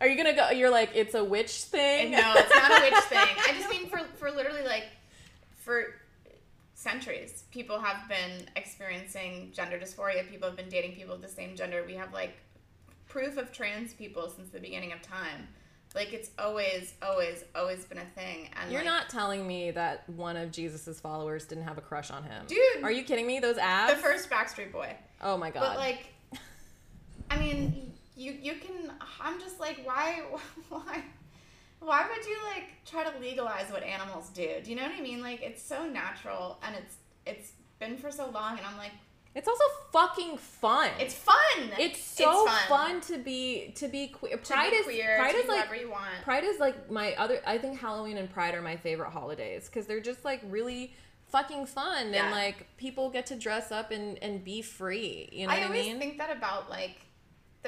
are 0.00 0.08
you 0.08 0.16
gonna 0.16 0.34
go 0.34 0.50
you're 0.50 0.70
like 0.70 0.90
it's 0.94 1.14
a 1.14 1.24
witch 1.24 1.62
thing 1.64 2.12
no, 2.12 2.34
it's 2.36 2.54
not 2.54 2.70
a 2.70 2.82
witch 2.82 3.04
thing. 3.04 3.36
I 3.48 3.52
just 3.56 3.70
mean 3.70 3.88
for 3.88 4.00
for 4.16 4.30
literally 4.30 4.64
like 4.64 4.84
for 5.56 5.94
centuries, 6.78 7.42
people 7.50 7.78
have 7.80 8.08
been 8.08 8.46
experiencing 8.56 9.50
gender 9.52 9.78
dysphoria. 9.78 10.28
People 10.30 10.48
have 10.48 10.56
been 10.56 10.68
dating 10.68 10.92
people 10.92 11.14
of 11.14 11.20
the 11.20 11.28
same 11.28 11.56
gender. 11.56 11.82
We 11.86 11.94
have 11.94 12.14
like 12.14 12.36
proof 13.08 13.36
of 13.36 13.52
trans 13.52 13.92
people 13.92 14.30
since 14.30 14.50
the 14.50 14.60
beginning 14.60 14.92
of 14.92 15.02
time. 15.02 15.48
Like 15.94 16.12
it's 16.12 16.30
always, 16.38 16.94
always, 17.02 17.44
always 17.54 17.84
been 17.84 17.98
a 17.98 18.04
thing. 18.04 18.50
And 18.60 18.70
you're 18.70 18.82
like, 18.82 18.86
not 18.86 19.08
telling 19.08 19.46
me 19.46 19.70
that 19.72 20.08
one 20.10 20.36
of 20.36 20.52
jesus's 20.52 21.00
followers 21.00 21.46
didn't 21.46 21.64
have 21.64 21.78
a 21.78 21.80
crush 21.80 22.10
on 22.10 22.22
him 22.22 22.44
Dude. 22.46 22.82
are 22.82 22.92
you 22.92 23.02
kidding 23.02 23.26
me 23.26 23.40
those 23.40 23.56
abs 23.58 23.94
the 23.94 23.98
first 23.98 24.30
Backstreet 24.30 24.70
Boy. 24.70 24.94
oh 25.22 25.36
my 25.36 25.50
god 25.50 25.60
But 25.60 25.78
like, 25.78 26.12
I 27.30 27.38
mean, 27.38 27.92
you 28.18 28.32
you 28.42 28.54
can. 28.54 28.92
I'm 29.20 29.38
just 29.40 29.58
like, 29.60 29.80
why, 29.84 30.22
why, 30.68 31.02
why 31.80 32.06
would 32.08 32.26
you 32.26 32.36
like 32.52 32.64
try 32.84 33.04
to 33.04 33.18
legalize 33.18 33.70
what 33.70 33.82
animals 33.82 34.28
do? 34.30 34.48
Do 34.62 34.70
you 34.70 34.76
know 34.76 34.82
what 34.82 34.92
I 34.96 35.00
mean? 35.00 35.22
Like, 35.22 35.42
it's 35.42 35.62
so 35.62 35.86
natural, 35.86 36.58
and 36.62 36.74
it's 36.76 36.96
it's 37.26 37.52
been 37.78 37.96
for 37.96 38.10
so 38.10 38.28
long, 38.30 38.58
and 38.58 38.66
I'm 38.66 38.76
like, 38.76 38.90
it's 39.34 39.46
also 39.46 39.62
fucking 39.92 40.36
fun 40.38 40.90
it's 40.98 41.14
fun. 41.14 41.36
it's 41.78 42.02
so 42.02 42.44
It's 42.46 42.64
fun. 42.64 43.00
to 43.02 43.18
be 43.18 43.72
to 43.76 43.86
be 43.86 44.08
queer 44.08 44.36
to 44.36 44.38
pride 44.38 44.70
be 44.70 44.76
is 44.78 44.84
queer, 44.86 45.16
pride 45.18 45.34
is 45.36 45.46
like 45.46 45.56
whatever 45.58 45.76
you 45.76 45.90
want. 45.90 46.22
Pride 46.24 46.44
is 46.44 46.58
like 46.58 46.90
my 46.90 47.14
other. 47.14 47.40
I 47.46 47.58
think 47.58 47.78
Halloween 47.78 48.16
and 48.16 48.28
Pride 48.28 48.54
are 48.54 48.62
my 48.62 48.76
favorite 48.76 49.10
holidays 49.10 49.66
because 49.66 49.86
they're 49.86 50.00
just 50.00 50.24
like 50.24 50.40
really 50.48 50.92
fucking 51.26 51.66
fun 51.66 52.12
Yeah. 52.12 52.24
and 52.24 52.32
like 52.34 52.66
people 52.78 53.10
get 53.10 53.26
to 53.26 53.36
dress 53.36 53.70
up 53.70 53.92
and 53.92 54.18
and 54.22 54.42
be 54.42 54.60
free. 54.62 55.28
You 55.30 55.46
know 55.46 55.52
I 55.52 55.56
what 55.58 55.62
I 55.62 55.66
always 55.66 55.86
mean? 55.86 55.98
think 56.00 56.18
that 56.18 56.36
about 56.36 56.68
like 56.70 56.96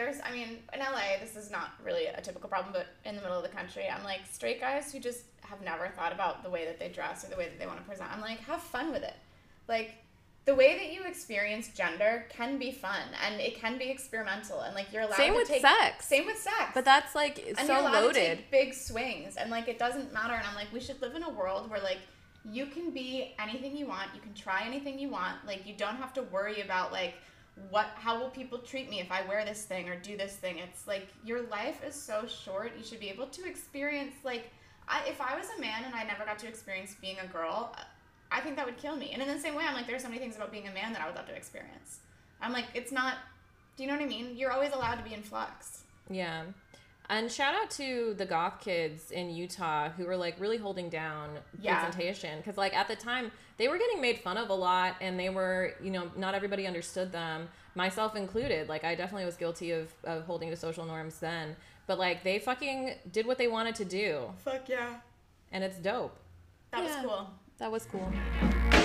there's 0.00 0.16
I 0.24 0.32
mean 0.32 0.58
in 0.72 0.80
LA 0.80 1.18
this 1.20 1.36
is 1.36 1.50
not 1.50 1.72
really 1.84 2.06
a 2.06 2.20
typical 2.20 2.48
problem 2.48 2.72
but 2.72 2.86
in 3.04 3.16
the 3.16 3.22
middle 3.22 3.36
of 3.36 3.42
the 3.42 3.54
country 3.54 3.84
I'm 3.88 4.02
like 4.04 4.20
straight 4.30 4.60
guys 4.60 4.92
who 4.92 4.98
just 4.98 5.24
have 5.42 5.60
never 5.62 5.88
thought 5.88 6.12
about 6.12 6.42
the 6.42 6.50
way 6.50 6.64
that 6.64 6.78
they 6.78 6.88
dress 6.88 7.24
or 7.24 7.28
the 7.28 7.36
way 7.36 7.44
that 7.44 7.58
they 7.58 7.66
want 7.66 7.78
to 7.78 7.84
present 7.84 8.10
I'm 8.12 8.20
like 8.20 8.38
have 8.40 8.62
fun 8.62 8.92
with 8.92 9.02
it 9.02 9.16
like 9.68 9.94
the 10.46 10.54
way 10.54 10.78
that 10.78 10.92
you 10.92 11.02
experience 11.04 11.68
gender 11.76 12.24
can 12.30 12.58
be 12.58 12.72
fun 12.72 13.02
and 13.24 13.40
it 13.40 13.60
can 13.60 13.76
be 13.78 13.90
experimental 13.90 14.60
and 14.60 14.74
like 14.74 14.90
you're 14.90 15.02
allowed 15.02 15.16
to. 15.16 15.22
Same 15.22 15.32
to 15.34 15.38
with 15.38 15.48
take 15.48 15.60
sex. 15.60 16.06
same 16.06 16.26
with 16.26 16.38
sex 16.38 16.70
but 16.74 16.84
that's 16.84 17.14
like 17.14 17.44
and 17.46 17.58
so 17.58 17.64
you're 17.66 17.82
allowed 17.82 18.04
loaded. 18.04 18.14
to 18.14 18.36
take 18.36 18.50
big 18.50 18.74
swings 18.74 19.36
and 19.36 19.50
like 19.50 19.68
it 19.68 19.78
doesn't 19.78 20.12
matter 20.14 20.32
and 20.34 20.46
i'm 20.46 20.54
like 20.54 20.72
we 20.72 20.80
should 20.80 21.00
live 21.02 21.14
in 21.14 21.22
a 21.22 21.30
world 21.30 21.70
where 21.70 21.80
like 21.80 21.98
you 22.50 22.64
can 22.64 22.90
be 22.90 23.34
anything 23.38 23.76
you 23.76 23.86
want 23.86 24.08
you 24.14 24.20
can 24.20 24.32
try 24.32 24.62
anything 24.64 24.98
you 24.98 25.10
want 25.10 25.36
like 25.46 25.66
you 25.66 25.74
don't 25.76 25.96
have 25.96 26.12
to 26.14 26.22
worry 26.22 26.62
about 26.62 26.90
like 26.90 27.14
what 27.68 27.88
how 27.94 28.18
will 28.18 28.30
people 28.30 28.58
treat 28.58 28.88
me 28.88 29.00
if 29.00 29.10
i 29.12 29.26
wear 29.26 29.44
this 29.44 29.64
thing 29.64 29.88
or 29.88 29.96
do 29.96 30.16
this 30.16 30.34
thing? 30.34 30.58
It's 30.58 30.86
like 30.86 31.08
your 31.24 31.42
life 31.42 31.82
is 31.86 31.94
so 31.94 32.26
short 32.26 32.72
you 32.76 32.84
should 32.84 33.00
be 33.00 33.08
able 33.08 33.26
to 33.26 33.46
experience 33.46 34.14
like 34.24 34.50
I, 34.88 35.02
if 35.06 35.20
i 35.20 35.36
was 35.36 35.46
a 35.56 35.60
man 35.60 35.84
and 35.84 35.94
i 35.94 36.02
never 36.04 36.24
got 36.24 36.38
to 36.40 36.48
experience 36.48 36.96
being 37.00 37.16
a 37.22 37.26
girl 37.26 37.74
i 38.32 38.40
think 38.40 38.56
that 38.56 38.66
would 38.66 38.78
kill 38.78 38.96
me. 38.96 39.10
And 39.12 39.22
in 39.22 39.28
the 39.28 39.38
same 39.38 39.54
way 39.54 39.64
i'm 39.66 39.74
like 39.74 39.86
there's 39.86 40.02
so 40.02 40.08
many 40.08 40.20
things 40.20 40.36
about 40.36 40.52
being 40.52 40.68
a 40.68 40.72
man 40.72 40.92
that 40.92 41.02
i 41.02 41.06
would 41.06 41.16
love 41.16 41.26
to 41.26 41.34
experience. 41.34 42.00
I'm 42.40 42.52
like 42.52 42.66
it's 42.74 42.92
not 42.92 43.14
do 43.76 43.82
you 43.84 43.88
know 43.88 43.96
what 43.96 44.04
i 44.04 44.08
mean? 44.08 44.36
You're 44.36 44.52
always 44.52 44.72
allowed 44.72 44.96
to 44.96 45.04
be 45.04 45.14
in 45.14 45.22
flux. 45.22 45.84
Yeah. 46.08 46.44
And 47.10 47.30
shout 47.30 47.54
out 47.56 47.70
to 47.72 48.14
the 48.16 48.24
goth 48.24 48.60
kids 48.60 49.10
in 49.10 49.30
Utah 49.30 49.88
who 49.90 50.06
were 50.06 50.16
like 50.16 50.38
really 50.40 50.56
holding 50.58 50.88
down 50.88 51.30
Yeah. 51.60 51.80
presentation. 51.82 52.38
Because 52.38 52.56
like 52.56 52.74
at 52.74 52.86
the 52.88 52.94
time 52.96 53.32
they 53.58 53.66
were 53.68 53.76
getting 53.78 54.00
made 54.00 54.18
fun 54.20 54.36
of 54.38 54.48
a 54.48 54.54
lot 54.54 54.94
and 55.00 55.18
they 55.18 55.28
were 55.28 55.74
you 55.82 55.90
know 55.90 56.10
not 56.16 56.34
everybody 56.34 56.66
understood 56.68 57.10
them 57.10 57.48
myself 57.74 58.14
included. 58.14 58.68
Like 58.68 58.84
I 58.84 58.94
definitely 58.94 59.24
was 59.26 59.36
guilty 59.36 59.72
of, 59.72 59.92
of 60.04 60.24
holding 60.24 60.50
to 60.50 60.56
social 60.56 60.86
norms 60.86 61.18
then. 61.18 61.56
But 61.88 61.98
like 61.98 62.22
they 62.22 62.38
fucking 62.38 62.94
did 63.10 63.26
what 63.26 63.38
they 63.38 63.48
wanted 63.48 63.74
to 63.76 63.84
do. 63.84 64.32
Fuck 64.44 64.68
yeah. 64.68 64.94
And 65.50 65.64
it's 65.64 65.78
dope. 65.78 66.16
That 66.70 66.84
Yeah. 66.84 67.02
was 67.02 67.06
cool. 67.06 67.30
That 67.58 67.72
was 67.72 67.86
cool 67.90 68.79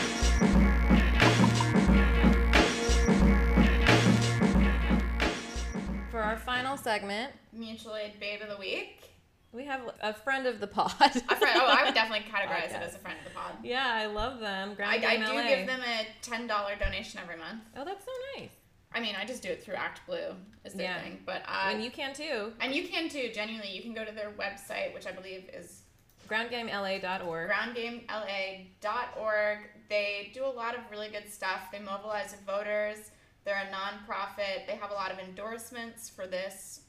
our 6.36 6.42
final 6.42 6.76
segment 6.78 7.32
mutual 7.54 7.96
aid 7.96 8.20
babe 8.20 8.42
of 8.42 8.50
the 8.50 8.58
week. 8.58 9.10
we 9.54 9.64
have 9.64 9.80
a 10.02 10.14
friend 10.14 10.46
of 10.46 10.60
the 10.60 10.68
pod 10.68 10.92
A 11.00 11.10
friend, 11.10 11.58
oh, 11.62 11.66
I 11.78 11.86
would 11.86 11.94
definitely 11.94 12.26
categorize 12.32 12.72
it 12.72 12.82
as 12.82 12.94
a 12.94 12.98
friend 12.98 13.18
of 13.20 13.24
the 13.26 13.32
pod. 13.38 13.54
Yeah, 13.64 13.88
I 13.90 14.06
love 14.08 14.40
them. 14.42 14.72
I, 14.72 14.76
Ground 14.76 15.06
I 15.06 15.16
Game 15.16 15.26
do 15.26 15.32
LA. 15.34 15.48
give 15.48 15.66
them 15.68 15.80
a 15.82 16.06
ten 16.22 16.46
dollar 16.46 16.74
donation 16.78 17.22
every 17.24 17.38
month. 17.38 17.62
Oh, 17.78 17.86
that's 17.86 18.04
so 18.04 18.12
nice. 18.38 18.50
I 18.94 19.00
mean, 19.00 19.16
I 19.16 19.24
just 19.26 19.42
do 19.44 19.50
it 19.50 19.64
through 19.64 19.76
Act 19.76 20.02
Blue 20.08 20.36
is 20.66 20.74
their 20.74 20.88
Yeah. 20.88 21.00
thing, 21.02 21.20
but 21.26 21.42
uh, 21.48 21.70
and 21.72 21.82
you 21.84 21.90
can 21.92 22.14
too. 22.14 22.52
and 22.60 22.74
you 22.76 22.86
can 22.88 23.08
too. 23.08 23.30
Genuinely, 23.34 23.72
you 23.74 23.82
can 23.82 23.94
go 23.94 24.04
to 24.04 24.12
their 24.12 24.32
website, 24.32 24.94
which 24.94 25.08
I 25.08 25.12
believe 25.14 25.50
is 25.54 25.84
GroundGameLA.org. 26.30 27.50
groundgamela.org. 27.50 29.58
They 29.90 30.32
do 30.34 30.44
a 30.46 30.48
lot 30.48 30.76
of 30.76 30.82
really 30.92 31.10
good 31.10 31.32
stuff. 31.32 31.72
They 31.72 31.80
mobilize 31.80 32.36
voters. 32.46 32.98
They're 33.46 33.56
a 33.56 33.74
nonprofit. 33.74 34.68
They 34.68 34.76
have 34.76 34.92
a 34.92 34.94
lot 34.94 35.12
of 35.12 35.20
endorsements 35.20 36.10
for 36.10 36.26
this 36.26 36.82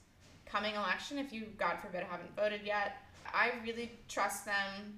coming 0.47 0.75
election. 0.75 1.19
If 1.19 1.33
you, 1.33 1.49
God 1.59 1.77
forbid, 1.83 2.03
haven't 2.05 2.35
voted 2.35 2.63
yet, 2.65 2.97
I 3.33 3.53
really 3.63 3.93
trust 4.09 4.47
them 4.47 4.95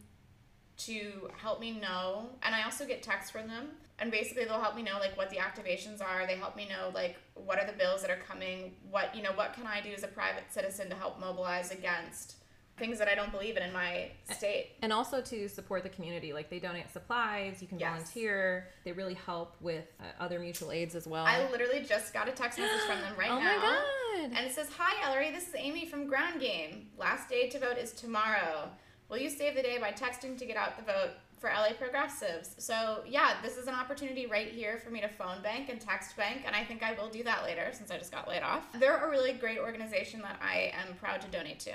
to 0.79 1.29
help 1.37 1.61
me 1.61 1.73
know. 1.73 2.31
And 2.43 2.55
I 2.55 2.63
also 2.63 2.87
get 2.87 3.03
texts 3.03 3.33
from 3.33 3.49
them. 3.49 3.71
And 3.99 4.13
basically, 4.13 4.45
they'll 4.45 4.61
help 4.61 4.77
me 4.77 4.83
know 4.83 4.99
like 5.01 5.17
what 5.17 5.29
the 5.31 5.39
activations 5.39 6.01
are. 6.01 6.25
They 6.25 6.37
help 6.37 6.55
me 6.55 6.69
know 6.69 6.93
like 6.95 7.17
what 7.35 7.59
are 7.59 7.67
the 7.67 7.73
bills 7.73 8.03
that 8.03 8.11
are 8.13 8.23
coming. 8.29 8.77
What 8.89 9.15
you 9.17 9.23
know, 9.23 9.33
what 9.33 9.55
can 9.55 9.67
I 9.67 9.81
do 9.81 9.91
as 9.91 10.05
a 10.05 10.09
private 10.09 10.45
citizen 10.51 10.89
to 10.91 10.95
help 10.95 11.19
mobilize 11.19 11.73
against 11.73 12.37
things 12.79 12.99
that 12.99 13.09
I 13.09 13.14
don't 13.14 13.31
believe 13.33 13.57
in 13.57 13.62
in 13.62 13.72
my 13.72 14.09
state. 14.31 14.70
And 14.83 14.93
also 14.93 15.20
to 15.20 15.49
support 15.49 15.83
the 15.83 15.89
community. 15.89 16.33
Like 16.33 16.51
they 16.51 16.59
donate 16.59 16.91
supplies, 16.93 17.61
you 17.61 17.68
can 17.68 17.79
Yes. 17.79 17.91
volunteer. 17.91 18.68
They 18.85 18.93
really 18.93 19.14
help 19.14 19.57
with 19.61 19.85
uh, 20.01 20.05
other 20.22 20.39
mutual 20.39 20.72
aids 20.72 20.95
as 20.95 21.07
well. 21.07 21.24
I 21.26 21.51
literally 21.51 21.85
just 21.85 22.12
got 22.14 22.29
a 22.29 22.33
text 22.33 22.59
message 22.59 22.81
from 22.87 23.01
them 23.01 23.14
right 23.18 23.31
oh 23.33 23.39
now. 23.39 23.57
my 23.57 23.62
god. 23.62 24.37
And 24.37 24.47
it 24.47 24.53
says, 24.53 24.68
Hi, 24.79 25.07
Ellory, 25.09 25.31
this 25.31 25.49
is 25.49 25.55
Amy 25.57 25.87
from 25.87 26.07
Ground 26.07 26.41
Game. 26.41 26.89
Last 26.99 27.29
day 27.29 27.49
to 27.51 27.59
vote 27.59 27.79
is 27.79 27.93
tomorrow. 27.93 28.68
Will 29.09 29.18
you 29.18 29.31
save 29.31 29.55
the 29.55 29.62
day 29.62 29.79
by 29.79 29.93
texting 29.93 30.37
to 30.39 30.45
get 30.45 30.57
out 30.57 30.76
the 30.76 30.83
vote 30.83 31.11
for 31.39 31.49
LA 31.49 31.72
Progressives? 31.79 32.55
So, 32.59 33.01
yeah, 33.07 33.35
this 33.43 33.57
is 33.57 33.66
an 33.68 33.74
opportunity 33.74 34.26
right 34.26 34.49
here 34.49 34.79
for 34.85 34.91
me 34.91 35.01
to 35.01 35.09
phone 35.09 35.41
bank 35.43 35.70
and 35.70 35.81
text 35.81 36.14
bank, 36.14 36.43
and 36.45 36.55
I 36.55 36.62
think 36.64 36.83
I 36.83 36.93
will 36.93 37.09
do 37.09 37.22
that 37.22 37.43
later 37.43 37.70
since 37.72 37.91
I 37.91 37.97
just 37.97 38.12
got 38.12 38.29
laid 38.29 38.43
off. 38.43 38.66
They're 38.79 38.99
a 39.07 39.09
really 39.09 39.33
great 39.33 39.59
organization 39.59 40.20
that 40.22 40.39
I 40.43 40.72
am 40.87 40.95
proud 40.97 41.22
to 41.22 41.29
donate 41.29 41.59
to. 41.61 41.72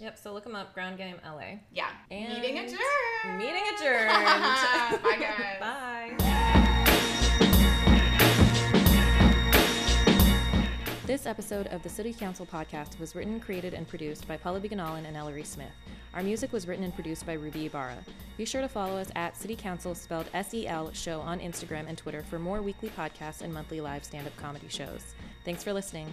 Yep, 0.00 0.18
so 0.18 0.32
look 0.32 0.42
them 0.44 0.56
up, 0.56 0.74
Ground 0.74 0.98
Game 0.98 1.16
LA. 1.24 1.58
Yeah. 1.72 1.88
And 2.10 2.34
Meeting 2.34 2.58
adjourned. 2.58 3.38
Meeting 3.38 3.62
adjourned. 3.76 4.08
Bye, 5.02 5.18
guys. 5.20 5.60
Bye. 5.60 6.14
This 11.06 11.26
episode 11.26 11.68
of 11.68 11.82
the 11.84 11.88
City 11.88 12.12
Counsel 12.12 12.44
podcast 12.46 12.98
was 12.98 13.14
written, 13.14 13.38
created, 13.38 13.72
and 13.72 13.86
produced 13.86 14.26
by 14.26 14.36
Pallavi 14.36 14.68
Gunalan 14.72 15.06
and 15.06 15.16
Ellory 15.16 15.44
Smith. 15.44 15.70
Our 16.14 16.22
music 16.22 16.52
was 16.52 16.66
written 16.66 16.82
and 16.84 16.94
produced 16.94 17.24
by 17.26 17.34
Ruby 17.34 17.66
Ibarra. 17.66 17.98
Be 18.36 18.44
sure 18.44 18.62
to 18.62 18.68
follow 18.68 18.96
us 18.96 19.10
at 19.14 19.36
City 19.36 19.54
Counsel, 19.54 19.94
spelled 19.94 20.26
S 20.34 20.54
E 20.54 20.66
L, 20.66 20.90
show 20.92 21.20
on 21.20 21.38
Instagram 21.38 21.88
and 21.88 21.96
Twitter 21.96 22.22
for 22.22 22.38
more 22.40 22.62
weekly 22.62 22.88
podcasts 22.88 23.42
and 23.42 23.52
monthly 23.54 23.80
live 23.80 24.02
stand 24.04 24.26
up 24.26 24.36
comedy 24.36 24.68
shows. 24.68 25.14
Thanks 25.44 25.62
for 25.62 25.72
listening. 25.72 26.12